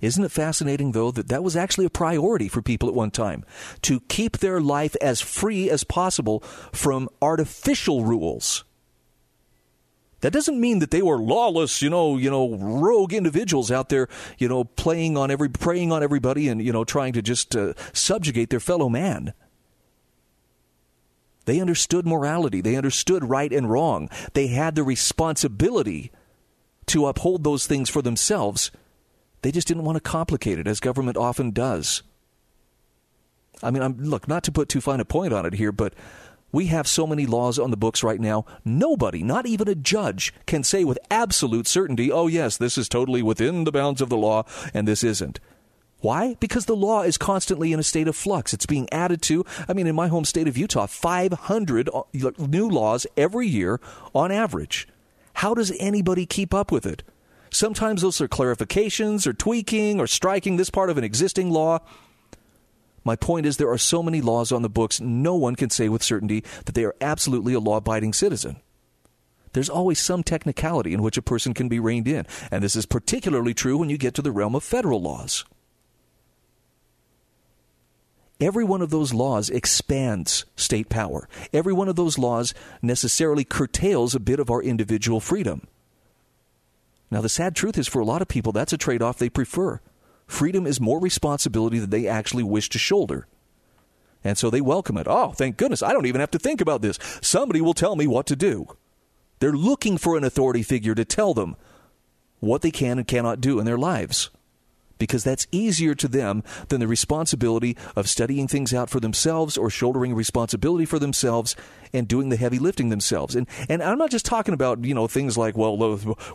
Isn't 0.00 0.24
it 0.24 0.32
fascinating, 0.32 0.90
though, 0.90 1.12
that 1.12 1.28
that 1.28 1.44
was 1.44 1.54
actually 1.54 1.86
a 1.86 1.90
priority 1.90 2.48
for 2.48 2.62
people 2.62 2.88
at 2.88 2.96
one 2.96 3.12
time? 3.12 3.44
To 3.82 4.00
keep 4.00 4.38
their 4.38 4.60
life 4.60 4.96
as 5.00 5.20
free 5.20 5.70
as 5.70 5.84
possible 5.84 6.40
from 6.72 7.08
artificial 7.22 8.02
rules 8.04 8.64
that 10.20 10.32
doesn't 10.32 10.60
mean 10.60 10.80
that 10.80 10.90
they 10.90 11.02
were 11.02 11.18
lawless, 11.18 11.80
you 11.80 11.90
know, 11.90 12.16
you 12.16 12.30
know, 12.30 12.56
rogue 12.56 13.12
individuals 13.12 13.70
out 13.70 13.88
there, 13.88 14.08
you 14.38 14.48
know, 14.48 14.64
playing 14.64 15.16
on 15.16 15.30
every, 15.30 15.48
preying 15.48 15.92
on 15.92 16.02
everybody, 16.02 16.48
and 16.48 16.62
you 16.62 16.72
know, 16.72 16.84
trying 16.84 17.12
to 17.14 17.22
just 17.22 17.56
uh, 17.56 17.74
subjugate 17.92 18.50
their 18.50 18.60
fellow 18.60 18.88
man. 18.88 19.32
They 21.46 21.60
understood 21.60 22.06
morality. 22.06 22.60
They 22.60 22.76
understood 22.76 23.24
right 23.24 23.52
and 23.52 23.70
wrong. 23.70 24.08
They 24.34 24.48
had 24.48 24.74
the 24.74 24.82
responsibility 24.82 26.12
to 26.86 27.06
uphold 27.06 27.44
those 27.44 27.66
things 27.66 27.88
for 27.88 28.02
themselves. 28.02 28.70
They 29.42 29.50
just 29.50 29.66
didn't 29.66 29.84
want 29.84 29.96
to 29.96 30.00
complicate 30.00 30.58
it, 30.58 30.66
as 30.66 30.80
government 30.80 31.16
often 31.16 31.50
does. 31.50 32.02
I 33.62 33.70
mean, 33.70 33.82
I'm, 33.82 33.96
look, 33.98 34.28
not 34.28 34.44
to 34.44 34.52
put 34.52 34.68
too 34.68 34.80
fine 34.80 35.00
a 35.00 35.04
point 35.04 35.32
on 35.32 35.46
it 35.46 35.54
here, 35.54 35.72
but 35.72 35.94
we 36.52 36.66
have 36.66 36.86
so 36.86 37.06
many 37.06 37.26
laws 37.26 37.58
on 37.58 37.70
the 37.70 37.76
books 37.76 38.02
right 38.02 38.20
now, 38.20 38.44
nobody, 38.64 39.22
not 39.22 39.46
even 39.46 39.68
a 39.68 39.74
judge, 39.74 40.32
can 40.46 40.62
say 40.62 40.84
with 40.84 40.98
absolute 41.10 41.66
certainty, 41.66 42.10
oh, 42.10 42.26
yes, 42.26 42.56
this 42.56 42.76
is 42.76 42.88
totally 42.88 43.22
within 43.22 43.64
the 43.64 43.72
bounds 43.72 44.00
of 44.00 44.08
the 44.08 44.16
law, 44.16 44.44
and 44.74 44.86
this 44.86 45.04
isn't. 45.04 45.40
Why? 46.00 46.34
Because 46.40 46.64
the 46.64 46.76
law 46.76 47.02
is 47.02 47.18
constantly 47.18 47.72
in 47.72 47.80
a 47.80 47.84
state 47.84 48.08
of 48.08 48.16
flux. 48.16 48.54
It's 48.54 48.66
being 48.66 48.88
added 48.90 49.20
to. 49.22 49.44
I 49.68 49.74
mean, 49.74 49.86
in 49.86 49.94
my 49.94 50.08
home 50.08 50.24
state 50.24 50.48
of 50.48 50.56
Utah, 50.56 50.86
500 50.86 51.90
uh, 51.92 52.02
new 52.38 52.68
laws 52.68 53.06
every 53.16 53.46
year 53.46 53.80
on 54.14 54.32
average. 54.32 54.88
How 55.34 55.54
does 55.54 55.72
anybody 55.78 56.24
keep 56.24 56.54
up 56.54 56.72
with 56.72 56.86
it? 56.86 57.02
Sometimes 57.50 58.02
those 58.02 58.20
are 58.20 58.28
clarifications 58.28 59.26
or 59.26 59.32
tweaking 59.32 60.00
or 60.00 60.06
striking 60.06 60.56
this 60.56 60.70
part 60.70 60.88
of 60.88 60.96
an 60.96 61.04
existing 61.04 61.50
law. 61.50 61.80
My 63.10 63.16
point 63.16 63.44
is, 63.44 63.56
there 63.56 63.72
are 63.72 63.76
so 63.76 64.04
many 64.04 64.20
laws 64.20 64.52
on 64.52 64.62
the 64.62 64.68
books, 64.68 65.00
no 65.00 65.34
one 65.34 65.56
can 65.56 65.68
say 65.68 65.88
with 65.88 66.00
certainty 66.00 66.44
that 66.66 66.76
they 66.76 66.84
are 66.84 66.94
absolutely 67.00 67.54
a 67.54 67.58
law 67.58 67.78
abiding 67.78 68.12
citizen. 68.12 68.60
There's 69.52 69.68
always 69.68 69.98
some 69.98 70.22
technicality 70.22 70.94
in 70.94 71.02
which 71.02 71.16
a 71.16 71.22
person 71.22 71.52
can 71.52 71.68
be 71.68 71.80
reined 71.80 72.06
in, 72.06 72.24
and 72.52 72.62
this 72.62 72.76
is 72.76 72.86
particularly 72.86 73.52
true 73.52 73.76
when 73.76 73.90
you 73.90 73.98
get 73.98 74.14
to 74.14 74.22
the 74.22 74.30
realm 74.30 74.54
of 74.54 74.62
federal 74.62 75.02
laws. 75.02 75.44
Every 78.40 78.62
one 78.62 78.80
of 78.80 78.90
those 78.90 79.12
laws 79.12 79.50
expands 79.50 80.44
state 80.54 80.88
power. 80.88 81.28
Every 81.52 81.72
one 81.72 81.88
of 81.88 81.96
those 81.96 82.16
laws 82.16 82.54
necessarily 82.80 83.42
curtails 83.42 84.14
a 84.14 84.20
bit 84.20 84.38
of 84.38 84.50
our 84.50 84.62
individual 84.62 85.18
freedom. 85.18 85.66
Now, 87.10 87.22
the 87.22 87.28
sad 87.28 87.56
truth 87.56 87.76
is, 87.76 87.88
for 87.88 87.98
a 87.98 88.04
lot 88.04 88.22
of 88.22 88.28
people, 88.28 88.52
that's 88.52 88.72
a 88.72 88.78
trade 88.78 89.02
off 89.02 89.18
they 89.18 89.28
prefer. 89.28 89.80
Freedom 90.30 90.64
is 90.64 90.80
more 90.80 91.00
responsibility 91.00 91.80
than 91.80 91.90
they 91.90 92.06
actually 92.06 92.44
wish 92.44 92.68
to 92.68 92.78
shoulder. 92.78 93.26
And 94.22 94.38
so 94.38 94.48
they 94.48 94.60
welcome 94.60 94.96
it. 94.96 95.08
Oh, 95.08 95.32
thank 95.32 95.56
goodness. 95.56 95.82
I 95.82 95.92
don't 95.92 96.06
even 96.06 96.20
have 96.20 96.30
to 96.30 96.38
think 96.38 96.60
about 96.60 96.82
this. 96.82 97.00
Somebody 97.20 97.60
will 97.60 97.74
tell 97.74 97.96
me 97.96 98.06
what 98.06 98.26
to 98.26 98.36
do. 98.36 98.68
They're 99.40 99.50
looking 99.52 99.98
for 99.98 100.16
an 100.16 100.22
authority 100.22 100.62
figure 100.62 100.94
to 100.94 101.04
tell 101.04 101.34
them 101.34 101.56
what 102.38 102.62
they 102.62 102.70
can 102.70 102.98
and 102.98 103.08
cannot 103.08 103.40
do 103.40 103.58
in 103.58 103.66
their 103.66 103.76
lives 103.76 104.30
because 104.98 105.24
that's 105.24 105.48
easier 105.50 105.96
to 105.96 106.06
them 106.06 106.44
than 106.68 106.78
the 106.78 106.86
responsibility 106.86 107.76
of 107.96 108.08
studying 108.08 108.46
things 108.46 108.72
out 108.72 108.88
for 108.88 109.00
themselves 109.00 109.58
or 109.58 109.68
shouldering 109.68 110.14
responsibility 110.14 110.84
for 110.84 111.00
themselves 111.00 111.56
and 111.92 112.06
doing 112.06 112.28
the 112.28 112.36
heavy 112.36 112.60
lifting 112.60 112.90
themselves. 112.90 113.34
And 113.34 113.48
and 113.68 113.82
I'm 113.82 113.98
not 113.98 114.12
just 114.12 114.26
talking 114.26 114.54
about, 114.54 114.84
you 114.84 114.94
know, 114.94 115.08
things 115.08 115.36
like, 115.36 115.56
well, 115.56 115.76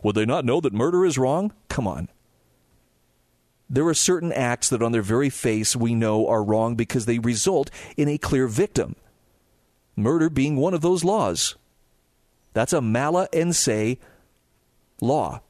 would 0.04 0.16
they 0.16 0.26
not 0.26 0.44
know 0.44 0.60
that 0.60 0.74
murder 0.74 1.06
is 1.06 1.18
wrong? 1.18 1.54
Come 1.70 1.88
on. 1.88 2.10
There 3.70 3.88
are 3.88 3.94
certain 3.94 4.32
acts 4.32 4.70
that 4.70 4.84
on 4.84 4.92
their 4.92 5.02
very 5.02 5.30
face 5.30 5.76
we 5.76 5.96
know 5.96 6.28
are 6.28 6.44
wrong 6.44 6.76
because 6.76 7.06
they 7.06 7.20
result 7.20 7.72
in 7.98 8.08
a 8.08 8.18
clear 8.18 8.48
victim. 8.48 8.96
Murder 9.96 10.30
being 10.30 10.56
one 10.56 10.74
of 10.74 10.82
those 10.82 11.04
laws. 11.04 11.56
That's 12.54 12.74
a 12.74 12.82
mala 12.82 13.28
in 13.34 13.54
se 13.54 13.98
law. 15.02 15.42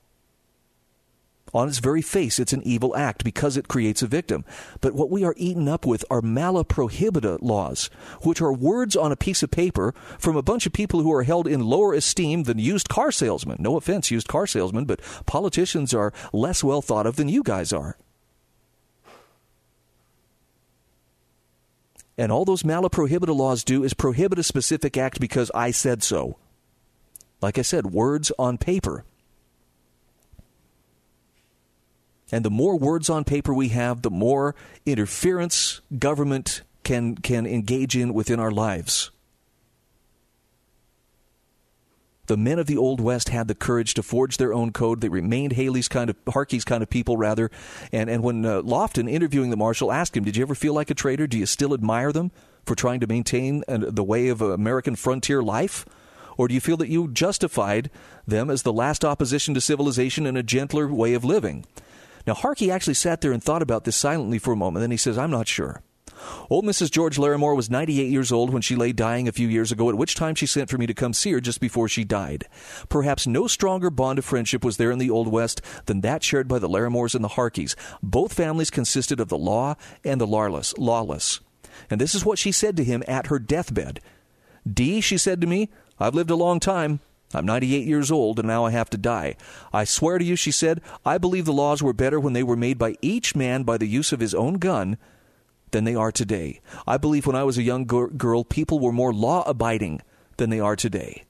On 1.54 1.70
its 1.70 1.80
very 1.80 2.02
face, 2.02 2.38
it's 2.38 2.52
an 2.52 2.64
evil 2.64 2.96
act 2.98 3.24
because 3.24 3.56
it 3.56 3.70
creates 3.70 4.02
a 4.02 4.08
victim. 4.08 4.44
But 4.82 4.94
what 4.94 5.10
we 5.10 5.24
are 5.24 5.34
eaten 5.38 5.70
up 5.70 5.86
with 5.86 6.04
are 6.10 6.22
mala 6.22 6.66
prohibita 6.66 7.38
laws, 7.42 7.90
which 8.24 8.42
are 8.42 8.52
words 8.52 8.96
on 8.96 9.14
a 9.14 9.16
piece 9.16 9.42
of 9.42 9.52
paper 9.52 9.94
from 10.20 10.36
a 10.36 10.42
bunch 10.42 10.66
of 10.66 10.74
people 10.74 11.02
who 11.02 11.14
are 11.14 11.24
held 11.24 11.48
in 11.48 11.62
lower 11.62 11.94
esteem 11.94 12.44
than 12.44 12.60
used 12.60 12.90
car 12.90 13.10
salesmen. 13.10 13.58
No 13.60 13.78
offense, 13.78 14.12
used 14.12 14.28
car 14.28 14.48
salesmen, 14.48 14.84
but 14.84 15.00
politicians 15.26 15.94
are 15.94 16.12
less 16.34 16.62
well 16.62 16.82
thought 16.82 17.08
of 17.08 17.16
than 17.16 17.30
you 17.30 17.42
guys 17.42 17.72
are. 17.72 17.98
And 22.18 22.32
all 22.32 22.46
those 22.46 22.64
mala 22.64 22.90
prohibita 22.90 23.36
laws 23.36 23.64
do 23.64 23.84
is 23.84 23.94
prohibit 23.94 24.40
a 24.40 24.44
specific 24.44 24.98
act 24.98 25.20
because 25.20 25.52
I 25.54 25.72
said 25.72 26.02
so. 26.02 26.38
Like 27.42 27.58
I 27.58 27.62
said, 27.62 27.88
words 27.88 28.32
on 28.40 28.58
paper. 28.58 29.04
And 32.32 32.44
the 32.44 32.50
more 32.50 32.78
words 32.78 33.10
on 33.10 33.24
paper 33.24 33.54
we 33.54 33.70
have, 33.70 34.02
the 34.02 34.10
more 34.10 34.56
interference 34.86 35.82
government 36.00 36.62
can, 36.84 37.16
can 37.16 37.46
engage 37.46 37.96
in 37.96 38.14
within 38.14 38.40
our 38.40 38.52
lives. 38.52 39.12
The 42.28 42.38
men 42.38 42.60
of 42.60 42.68
the 42.68 42.78
Old 42.78 43.00
West 43.00 43.30
had 43.30 43.48
the 43.48 43.56
courage 43.56 43.94
to 43.96 44.04
forge 44.04 44.38
their 44.38 44.54
own 44.54 44.72
code. 44.72 45.02
They 45.02 45.10
remained 45.10 45.54
Haley's 45.54 45.88
kind 45.88 46.10
of, 46.10 46.16
Harkey's 46.28 46.66
kind 46.66 46.82
of 46.82 46.90
people, 46.90 47.18
rather. 47.18 47.52
And, 47.92 48.10
and 48.10 48.24
when 48.24 48.46
uh, 48.46 48.62
Lofton, 48.62 49.10
interviewing 49.10 49.50
the 49.50 49.58
marshal, 49.58 49.92
asked 49.92 50.18
him, 50.18 50.24
Did 50.24 50.38
you 50.38 50.44
ever 50.44 50.56
feel 50.56 50.74
like 50.74 50.90
a 50.90 50.96
traitor? 50.96 51.28
Do 51.28 51.38
you 51.38 51.46
still 51.46 51.74
admire 51.74 52.12
them 52.12 52.32
for 52.66 52.76
trying 52.76 53.00
to 53.02 53.08
maintain 53.08 53.64
uh, 53.68 53.78
the 53.80 54.04
way 54.04 54.28
of 54.30 54.42
American 54.42 54.96
frontier 54.96 55.44
life? 55.44 55.86
Or 56.38 56.48
do 56.48 56.54
you 56.54 56.60
feel 56.60 56.78
that 56.78 56.90
you 56.90 57.08
justified 57.08 57.90
them 58.28 58.50
as 58.50 58.64
the 58.64 58.74
last 58.74 59.06
opposition 59.06 59.54
to 59.54 59.62
civilization 59.62 60.26
and 60.26 60.38
a 60.38 60.44
gentler 60.44 60.88
way 60.88 61.14
of 61.14 61.24
living? 61.24 61.66
Now, 62.28 62.34
Harkey 62.34 62.72
actually 62.72 62.96
sat 62.96 63.22
there 63.22 63.32
and 63.32 63.44
thought 63.44 63.62
about 63.62 63.84
this 63.84 63.96
silently 63.96 64.40
for 64.40 64.52
a 64.52 64.58
moment. 64.58 64.82
Then 64.82 64.92
he 64.92 64.98
says, 64.98 65.18
I'm 65.18 65.32
not 65.32 65.48
sure. 65.48 65.82
Old 66.50 66.66
Mrs. 66.66 66.92
George 66.92 67.18
Larimore 67.18 67.56
was 67.56 67.70
98 67.70 68.10
years 68.10 68.32
old 68.32 68.52
when 68.52 68.62
she 68.62 68.76
lay 68.76 68.92
dying 68.92 69.28
a 69.28 69.32
few 69.32 69.48
years 69.48 69.72
ago, 69.72 69.90
at 69.90 69.96
which 69.96 70.16
time 70.16 70.36
she 70.36 70.46
sent 70.46 70.70
for 70.70 70.78
me 70.78 70.86
to 70.86 70.94
come 70.94 71.14
see 71.14 71.32
her 71.32 71.40
just 71.40 71.60
before 71.60 71.88
she 71.88 72.04
died. 72.04 72.48
Perhaps 72.90 73.28
no 73.28 73.48
stronger 73.48 73.90
bond 73.90 74.20
of 74.20 74.26
friendship 74.26 74.64
was 74.64 74.78
there 74.78 74.92
in 74.92 75.00
the 75.00 75.10
Old 75.10 75.28
West 75.28 75.62
than 75.86 76.02
that 76.02 76.24
shared 76.24 76.48
by 76.48 76.60
the 76.60 76.70
Larimores 76.70 77.16
and 77.16 77.24
the 77.24 77.30
Harkeys. 77.30 77.76
Both 78.02 78.34
families 78.34 78.70
consisted 78.70 79.20
of 79.20 79.30
the 79.30 79.38
law 79.38 79.76
and 80.04 80.20
the 80.20 80.28
lawless. 80.28 80.78
lawless. 80.78 81.40
And 81.90 82.00
this 82.00 82.16
is 82.16 82.26
what 82.26 82.40
she 82.40 82.52
said 82.52 82.78
to 82.78 82.84
him 82.84 83.04
at 83.08 83.28
her 83.28 83.40
deathbed. 83.40 84.00
Dee, 84.72 85.02
she 85.02 85.18
said 85.18 85.42
to 85.42 85.48
me, 85.48 85.70
I've 86.00 86.16
lived 86.16 86.32
a 86.32 86.36
long 86.36 86.60
time. 86.60 87.00
I'm 87.34 87.46
98 87.46 87.86
years 87.86 88.12
old 88.12 88.40
and 88.40 88.48
now 88.48 88.66
I 88.66 88.72
have 88.72 88.90
to 88.92 88.98
die. 88.98 89.36
I 89.74 89.84
swear 89.84 90.18
to 90.18 90.26
you, 90.26 90.36
she 90.36 90.52
said, 90.52 90.82
I 91.06 91.18
believe 91.18 91.46
the 91.46 91.54
laws 91.54 91.84
were 91.84 91.94
better 91.94 92.20
when 92.20 92.34
they 92.34 92.44
were 92.44 92.56
made 92.56 92.78
by 92.78 92.96
each 93.02 93.36
man 93.36 93.64
by 93.64 93.78
the 93.78 93.88
use 93.88 94.12
of 94.12 94.20
his 94.20 94.34
own 94.34 94.56
gun 94.56 94.98
than 95.76 95.84
they 95.84 95.94
are 95.94 96.12
today. 96.12 96.62
I 96.88 96.96
believe 96.96 97.28
when 97.28 97.36
I 97.36 97.44
was 97.44 97.58
a 97.58 97.62
young 97.62 97.84
girl, 97.84 98.46
people 98.46 98.80
were 98.80 98.94
more 98.94 99.14
law 99.14 99.44
abiding 99.46 100.02
than 100.38 100.50
they 100.50 100.62
are 100.62 100.78
today. 100.78 101.26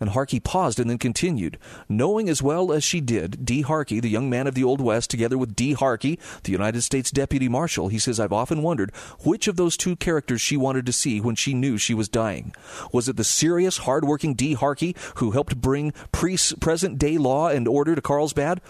And 0.00 0.10
Harkey 0.10 0.40
paused 0.40 0.80
and 0.80 0.90
then 0.90 0.98
continued. 0.98 1.56
Knowing 1.88 2.28
as 2.28 2.42
well 2.42 2.72
as 2.72 2.82
she 2.82 3.00
did 3.00 3.44
Dee 3.44 3.62
Harkey, 3.62 4.00
the 4.00 4.08
young 4.08 4.28
man 4.28 4.48
of 4.48 4.56
the 4.56 4.64
Old 4.64 4.80
West, 4.80 5.08
together 5.08 5.38
with 5.38 5.54
Dee 5.54 5.74
Harkey, 5.74 6.18
the 6.42 6.50
United 6.50 6.82
States 6.82 7.12
Deputy 7.12 7.48
Marshal, 7.48 7.86
he 7.86 7.98
says, 8.00 8.18
I've 8.18 8.32
often 8.32 8.60
wondered 8.60 8.90
which 9.20 9.46
of 9.46 9.54
those 9.54 9.76
two 9.76 9.94
characters 9.94 10.40
she 10.40 10.56
wanted 10.56 10.84
to 10.86 10.92
see 10.92 11.20
when 11.20 11.36
she 11.36 11.54
knew 11.54 11.78
she 11.78 11.94
was 11.94 12.08
dying. 12.08 12.52
Was 12.92 13.08
it 13.08 13.16
the 13.16 13.22
serious, 13.22 13.78
hard-working 13.78 14.34
Dee 14.34 14.54
Harkey 14.54 14.96
who 15.16 15.30
helped 15.30 15.60
bring 15.60 15.92
pre- 16.10 16.38
present-day 16.58 17.18
law 17.18 17.50
and 17.50 17.68
order 17.68 17.94
to 17.94 18.02
Carlsbad? 18.02 18.60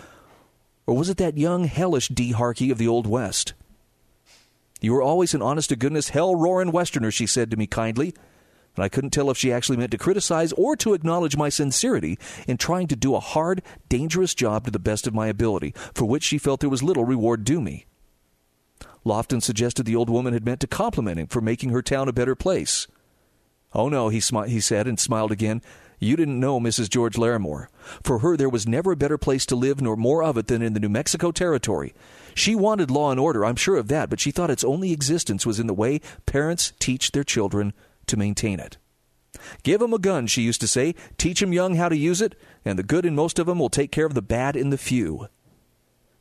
Or 0.87 0.95
was 0.95 1.09
it 1.09 1.16
that 1.16 1.39
young, 1.39 1.64
hellish 1.64 2.09
Dee 2.09 2.33
Harkey 2.33 2.71
of 2.71 2.77
the 2.77 2.89
Old 2.89 3.07
West? 3.07 3.55
You 4.81 4.93
were 4.93 5.03
always 5.03 5.35
an 5.35 5.43
honest 5.43 5.68
to 5.68 5.76
goodness, 5.76 6.11
hell 6.11 6.35
roaring 6.35 6.72
Westerner, 6.72 7.11
she 7.11 7.26
said 7.26 7.51
to 7.51 7.57
me 7.57 7.66
kindly 7.66 8.14
and 8.76 8.85
I 8.85 8.89
couldn't 8.89 9.11
tell 9.11 9.31
if 9.31 9.37
she 9.37 9.53
actually 9.53 9.76
meant 9.76 9.91
to 9.91 9.99
criticize 9.99 10.53
or 10.53 10.76
to 10.76 10.95
acknowledge 10.95 11.37
my 11.37 11.49
sincerity 11.49 12.18
in 12.47 12.57
trying 12.57 12.87
to 12.89 12.97
do 12.97 13.14
a 13.14 13.20
hard, 13.20 13.62
dangerous 13.89 14.35
job 14.35 14.64
to 14.64 14.70
the 14.70 14.78
best 14.78 15.07
of 15.07 15.14
my 15.14 15.26
ability, 15.26 15.74
for 15.95 16.05
which 16.05 16.22
she 16.22 16.39
felt 16.39 16.61
there 16.61 16.70
was 16.70 16.83
little 16.83 17.05
reward 17.05 17.45
due 17.45 17.61
me. 17.61 17.87
Lofton 19.05 19.43
suggested 19.43 19.87
the 19.87 19.97
old 19.97 20.11
woman 20.11 20.33
had 20.33 20.45
meant 20.45 20.61
to 20.61 20.66
compliment 20.66 21.18
him 21.18 21.26
for 21.26 21.41
making 21.41 21.70
her 21.70 21.83
town 21.83 22.09
a 22.09 22.12
better 22.12 22.35
place. 22.35 22.87
Oh 23.72 23.89
no, 23.89 24.09
he, 24.09 24.18
smi- 24.18 24.49
he 24.49 24.61
said 24.61 24.87
and 24.87 24.99
smiled 24.99 25.33
again. 25.33 25.62
You 25.99 26.16
didn't 26.16 26.41
know 26.41 26.61
Mrs. 26.61 26.89
George 26.89 27.16
Larimore. 27.16 27.68
For 28.03 28.20
her, 28.20 28.37
there 28.37 28.49
was 28.49 28.66
never 28.66 28.93
a 28.93 28.97
better 28.97 29.18
place 29.18 29.45
to 29.47 29.57
live 29.57 29.81
nor 29.81 29.97
more 29.97 30.22
of 30.22 30.37
it 30.39 30.47
than 30.47 30.62
in 30.62 30.72
the 30.72 30.81
New 30.81 30.89
Mexico 30.89 31.31
Territory. 31.31 31.95
She 32.35 32.55
wanted 32.55 32.91
law 32.91 33.11
and 33.11 33.20
order, 33.20 33.45
I'm 33.45 33.57
sure 33.57 33.76
of 33.76 33.89
that, 33.89 34.11
but 34.11 34.20
she 34.20 34.31
thought 34.31 34.51
its 34.51 34.64
only 34.64 34.93
existence 34.93 35.45
was 35.45 35.61
in 35.61 35.66
the 35.66 35.74
way 35.74 36.01
parents 36.26 36.72
teach 36.78 37.12
their 37.12 37.24
children 37.24 37.72
to 38.07 38.16
maintain 38.16 38.61
it. 38.61 38.76
Give 39.62 39.81
'em 39.81 39.95
a 39.95 39.99
gun, 39.99 40.26
she 40.26 40.43
used 40.43 40.61
to 40.61 40.68
say. 40.68 40.95
Teach 41.16 41.43
'em 41.43 41.53
young 41.53 41.76
how 41.76 41.89
to 41.89 41.97
use 41.97 42.20
it, 42.20 42.35
and 42.64 42.78
the 42.78 42.83
good 42.83 43.07
in 43.07 43.14
most 43.14 43.39
of 43.39 43.49
'em 43.49 43.59
will 43.59 43.70
take 43.70 43.93
care 43.93 44.07
of 44.07 44.14
the 44.14 44.22
bad 44.22 44.57
in 44.57 44.70
the 44.70 44.78
few. 44.78 45.28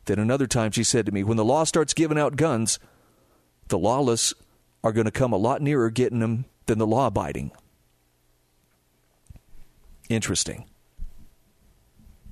Then 0.06 0.20
another 0.20 0.48
time 0.48 0.72
she 0.72 0.84
said 0.84 1.06
to 1.06 1.12
me, 1.12 1.24
when 1.24 1.38
the 1.38 1.46
law 1.46 1.64
starts 1.64 1.94
giving 1.94 2.18
out 2.18 2.36
guns, 2.36 2.80
the 3.68 3.78
lawless 3.78 4.34
are 4.84 4.92
going 4.92 5.06
to 5.06 5.12
come 5.12 5.34
a 5.34 5.38
lot 5.38 5.62
nearer 5.62 5.90
getting 5.90 6.20
them 6.20 6.46
than 6.68 6.78
the 6.78 6.88
law 6.88 7.08
abiding. 7.08 7.52
Interesting. 10.08 10.69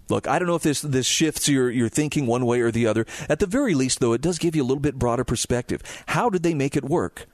Look, 0.09 0.27
I 0.27 0.39
don't 0.39 0.47
know 0.47 0.55
if 0.55 0.63
this 0.63 0.81
this 0.81 1.05
shifts 1.05 1.49
your 1.49 1.69
your 1.69 1.89
thinking 1.89 2.27
one 2.27 2.45
way 2.45 2.61
or 2.61 2.71
the 2.71 2.87
other. 2.87 3.05
At 3.27 3.39
the 3.39 3.45
very 3.45 3.73
least, 3.73 3.99
though, 3.99 4.13
it 4.13 4.21
does 4.21 4.39
give 4.39 4.55
you 4.55 4.63
a 4.63 4.65
little 4.65 4.81
bit 4.81 4.99
broader 4.99 5.23
perspective. 5.23 5.81
How 6.07 6.29
did 6.29 6.43
they 6.43 6.53
make 6.53 6.75
it 6.75 6.85
work? 6.85 7.25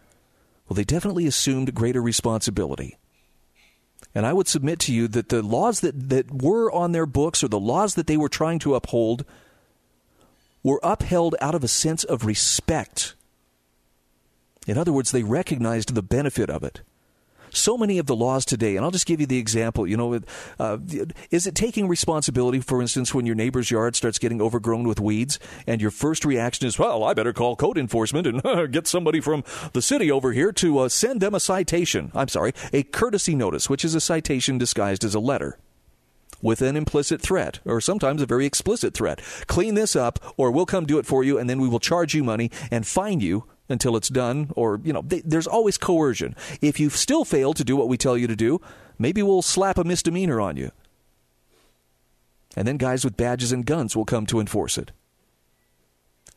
Well, 0.68 0.76
they 0.76 0.84
definitely 0.84 1.28
assumed 1.28 1.76
greater 1.76 2.02
responsibility. 2.02 2.98
And 4.16 4.26
I 4.26 4.34
would 4.34 4.48
submit 4.48 4.80
to 4.82 4.94
you 4.94 5.08
that 5.10 5.30
the 5.30 5.42
laws 5.42 5.80
that, 5.80 6.10
that 6.10 6.32
were 6.32 6.72
on 6.72 6.92
their 6.92 7.06
books 7.06 7.44
or 7.44 7.48
the 7.48 7.60
laws 7.60 7.96
that 7.96 8.08
they 8.08 8.18
were 8.18 8.30
trying 8.30 8.60
to 8.60 8.76
uphold 8.76 9.26
were 10.62 10.80
upheld 10.84 11.36
out 11.42 11.56
of 11.56 11.64
a 11.64 11.68
sense 11.68 12.04
of 12.04 12.26
respect. 12.26 13.16
In 14.68 14.78
other 14.78 14.94
words, 14.94 15.12
they 15.12 15.24
recognized 15.24 15.94
the 15.94 16.04
benefit 16.04 16.50
of 16.50 16.64
it 16.64 16.82
so 17.54 17.78
many 17.78 17.98
of 17.98 18.06
the 18.06 18.16
laws 18.16 18.46
today, 18.46 18.76
and 18.76 18.84
I'll 18.84 18.92
just 18.92 19.06
give 19.06 19.22
you 19.22 19.28
the 19.28 19.38
example. 19.38 19.88
You 19.88 19.98
know, 19.98 20.20
uh, 20.60 20.78
is 21.32 21.48
it 21.48 21.56
taking 21.56 21.88
responsibility, 21.88 22.60
for 22.60 22.82
instance, 22.82 23.14
when 23.14 23.26
your 23.26 23.36
neighbor's 23.36 23.72
yard 23.72 23.96
starts 23.96 24.20
getting 24.20 24.42
overgrown 24.42 24.88
with 24.88 25.00
weeds, 25.00 25.40
and 25.68 25.82
your 25.82 25.92
first 25.92 26.26
reaction 26.26 26.68
is, 26.68 26.78
"Well, 26.78 27.04
I 27.04 27.14
better 27.14 27.34
call 27.34 27.56
code 27.56 27.78
enforcement 27.78 28.28
and 28.28 28.72
get 28.72 28.88
somebody 28.88 29.22
from 29.22 29.44
the 29.74 29.82
city 29.82 30.12
over 30.12 30.32
here 30.32 30.52
to 30.54 30.80
uh, 30.80 30.90
send 30.90 31.22
them 31.22 31.36
a 31.36 31.40
citation." 31.40 32.12
I'm 32.14 32.28
sorry, 32.28 32.54
a 32.72 32.84
courtesy 32.84 33.36
notice, 33.36 33.70
which 33.70 33.86
is 33.86 33.96
a 33.96 34.02
citation 34.02 34.58
disguised 34.58 35.04
as 35.04 35.16
a 35.16 35.20
letter 35.20 35.58
with 36.42 36.62
an 36.62 36.76
implicit 36.76 37.22
threat, 37.22 37.60
or 37.66 37.80
sometimes 37.80 38.22
a 38.22 38.26
very 38.26 38.46
explicit 38.46 38.94
threat. 38.94 39.22
Clean 39.48 39.76
this 39.76 39.96
up, 39.96 40.20
or 40.38 40.52
we'll 40.52 40.66
come 40.66 40.86
do 40.86 41.00
it 41.00 41.06
for 41.06 41.24
you, 41.24 41.40
and 41.40 41.50
then 41.50 41.62
we 41.62 41.70
will 41.70 41.80
charge 41.80 42.14
you 42.14 42.24
money 42.24 42.52
and 42.70 42.86
fine 42.86 43.22
you 43.22 43.46
until 43.74 43.98
it's 43.98 44.08
done, 44.08 44.52
or, 44.56 44.80
you 44.84 44.94
know, 44.94 45.02
they, 45.02 45.20
there's 45.22 45.48
always 45.48 45.78
coercion. 45.78 46.36
If 46.62 46.80
you 46.80 46.90
still 46.90 47.26
fail 47.26 47.54
to 47.54 47.64
do 47.64 47.76
what 47.76 47.90
we 47.90 47.98
tell 47.98 48.18
you 48.18 48.28
to 48.28 48.36
do, 48.36 48.62
maybe 48.98 49.22
we'll 49.22 49.42
slap 49.42 49.78
a 49.78 49.84
misdemeanor 49.84 50.40
on 50.40 50.56
you. 50.56 50.72
And 52.56 52.68
then 52.68 52.78
guys 52.78 53.04
with 53.04 53.18
badges 53.18 53.52
and 53.52 53.66
guns 53.66 53.96
will 53.96 54.06
come 54.06 54.26
to 54.28 54.40
enforce 54.40 54.78
it. 54.78 54.92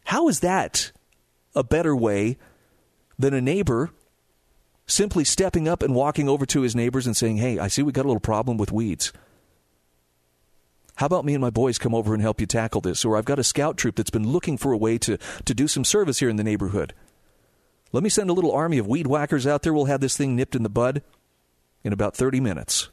How 0.06 0.28
is 0.28 0.40
that 0.40 0.92
a 1.54 1.62
better 1.62 1.94
way 1.94 2.38
than 3.18 3.34
a 3.34 3.40
neighbor 3.40 3.90
simply 4.86 5.24
stepping 5.24 5.66
up 5.68 5.82
and 5.82 5.94
walking 5.94 6.28
over 6.28 6.46
to 6.46 6.62
his 6.62 6.76
neighbors 6.76 7.06
and 7.06 7.16
saying, 7.16 7.38
Hey, 7.38 7.58
I 7.58 7.68
see 7.68 7.82
we 7.82 7.92
got 7.92 8.04
a 8.04 8.08
little 8.08 8.20
problem 8.20 8.56
with 8.56 8.72
weeds. 8.72 9.12
How 10.96 11.06
about 11.06 11.26
me 11.26 11.34
and 11.34 11.42
my 11.42 11.50
boys 11.50 11.78
come 11.78 11.94
over 11.94 12.14
and 12.14 12.22
help 12.22 12.40
you 12.40 12.46
tackle 12.46 12.80
this? 12.80 13.04
Or 13.04 13.16
I've 13.16 13.26
got 13.26 13.38
a 13.38 13.44
scout 13.44 13.76
troop 13.76 13.96
that's 13.96 14.10
been 14.10 14.28
looking 14.28 14.56
for 14.56 14.72
a 14.72 14.78
way 14.78 14.96
to, 14.98 15.18
to 15.44 15.54
do 15.54 15.68
some 15.68 15.84
service 15.84 16.20
here 16.20 16.30
in 16.30 16.36
the 16.36 16.44
neighborhood. 16.44 16.94
Let 17.92 18.02
me 18.02 18.10
send 18.10 18.28
a 18.30 18.34
little 18.34 18.52
army 18.52 18.78
of 18.78 18.86
weed 18.86 19.06
whackers 19.06 19.46
out 19.46 19.62
there. 19.62 19.72
We'll 19.72 19.86
have 19.86 20.00
this 20.00 20.16
thing 20.16 20.36
nipped 20.36 20.54
in 20.54 20.62
the 20.62 20.68
bud 20.68 21.02
in 21.82 21.92
about 21.92 22.14
30 22.14 22.40
minutes. 22.40 22.90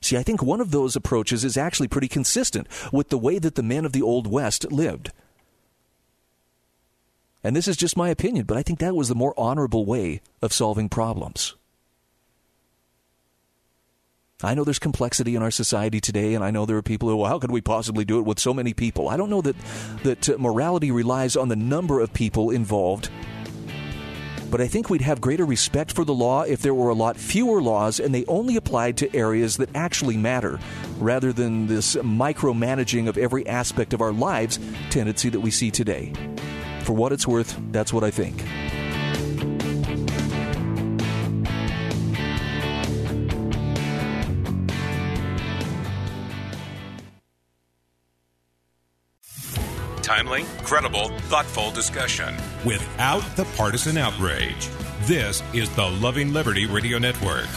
See, 0.00 0.16
I 0.16 0.22
think 0.22 0.40
one 0.40 0.60
of 0.60 0.70
those 0.70 0.94
approaches 0.94 1.42
is 1.42 1.56
actually 1.56 1.88
pretty 1.88 2.06
consistent 2.06 2.68
with 2.92 3.08
the 3.08 3.18
way 3.18 3.40
that 3.40 3.56
the 3.56 3.62
men 3.62 3.84
of 3.84 3.90
the 3.90 4.02
Old 4.02 4.28
West 4.28 4.70
lived. 4.70 5.10
And 7.42 7.56
this 7.56 7.66
is 7.66 7.76
just 7.76 7.96
my 7.96 8.08
opinion, 8.10 8.44
but 8.46 8.56
I 8.56 8.62
think 8.62 8.78
that 8.78 8.94
was 8.94 9.08
the 9.08 9.16
more 9.16 9.34
honorable 9.36 9.84
way 9.84 10.20
of 10.40 10.52
solving 10.52 10.88
problems. 10.88 11.55
I 14.42 14.52
know 14.52 14.64
there's 14.64 14.78
complexity 14.78 15.34
in 15.34 15.40
our 15.40 15.50
society 15.50 15.98
today, 15.98 16.34
and 16.34 16.44
I 16.44 16.50
know 16.50 16.66
there 16.66 16.76
are 16.76 16.82
people 16.82 17.08
who, 17.08 17.16
well, 17.16 17.30
how 17.30 17.38
could 17.38 17.50
we 17.50 17.62
possibly 17.62 18.04
do 18.04 18.18
it 18.18 18.26
with 18.26 18.38
so 18.38 18.52
many 18.52 18.74
people? 18.74 19.08
I 19.08 19.16
don't 19.16 19.30
know 19.30 19.40
that, 19.40 19.56
that 20.02 20.28
uh, 20.28 20.36
morality 20.38 20.90
relies 20.90 21.36
on 21.36 21.48
the 21.48 21.56
number 21.56 22.00
of 22.00 22.12
people 22.12 22.50
involved, 22.50 23.08
but 24.50 24.60
I 24.60 24.66
think 24.66 24.90
we'd 24.90 25.00
have 25.00 25.22
greater 25.22 25.46
respect 25.46 25.90
for 25.90 26.04
the 26.04 26.12
law 26.12 26.42
if 26.42 26.60
there 26.60 26.74
were 26.74 26.90
a 26.90 26.94
lot 26.94 27.16
fewer 27.16 27.62
laws 27.62 27.98
and 27.98 28.14
they 28.14 28.26
only 28.26 28.56
applied 28.56 28.98
to 28.98 29.16
areas 29.16 29.56
that 29.56 29.74
actually 29.74 30.18
matter, 30.18 30.60
rather 30.98 31.32
than 31.32 31.66
this 31.66 31.96
micromanaging 31.96 33.08
of 33.08 33.16
every 33.16 33.46
aspect 33.46 33.94
of 33.94 34.02
our 34.02 34.12
lives 34.12 34.58
tendency 34.90 35.30
that 35.30 35.40
we 35.40 35.50
see 35.50 35.70
today. 35.70 36.12
For 36.82 36.92
what 36.92 37.10
it's 37.10 37.26
worth, 37.26 37.58
that's 37.72 37.90
what 37.90 38.04
I 38.04 38.10
think. 38.10 38.44
Timely, 50.06 50.44
credible, 50.62 51.08
thoughtful 51.28 51.72
discussion 51.72 52.32
without 52.64 53.24
the 53.34 53.44
partisan 53.56 53.98
outrage. 53.98 54.70
This 55.02 55.42
is 55.52 55.68
the 55.74 55.86
Loving 55.86 56.32
Liberty 56.32 56.64
Radio 56.64 56.98
Network. 56.98 57.48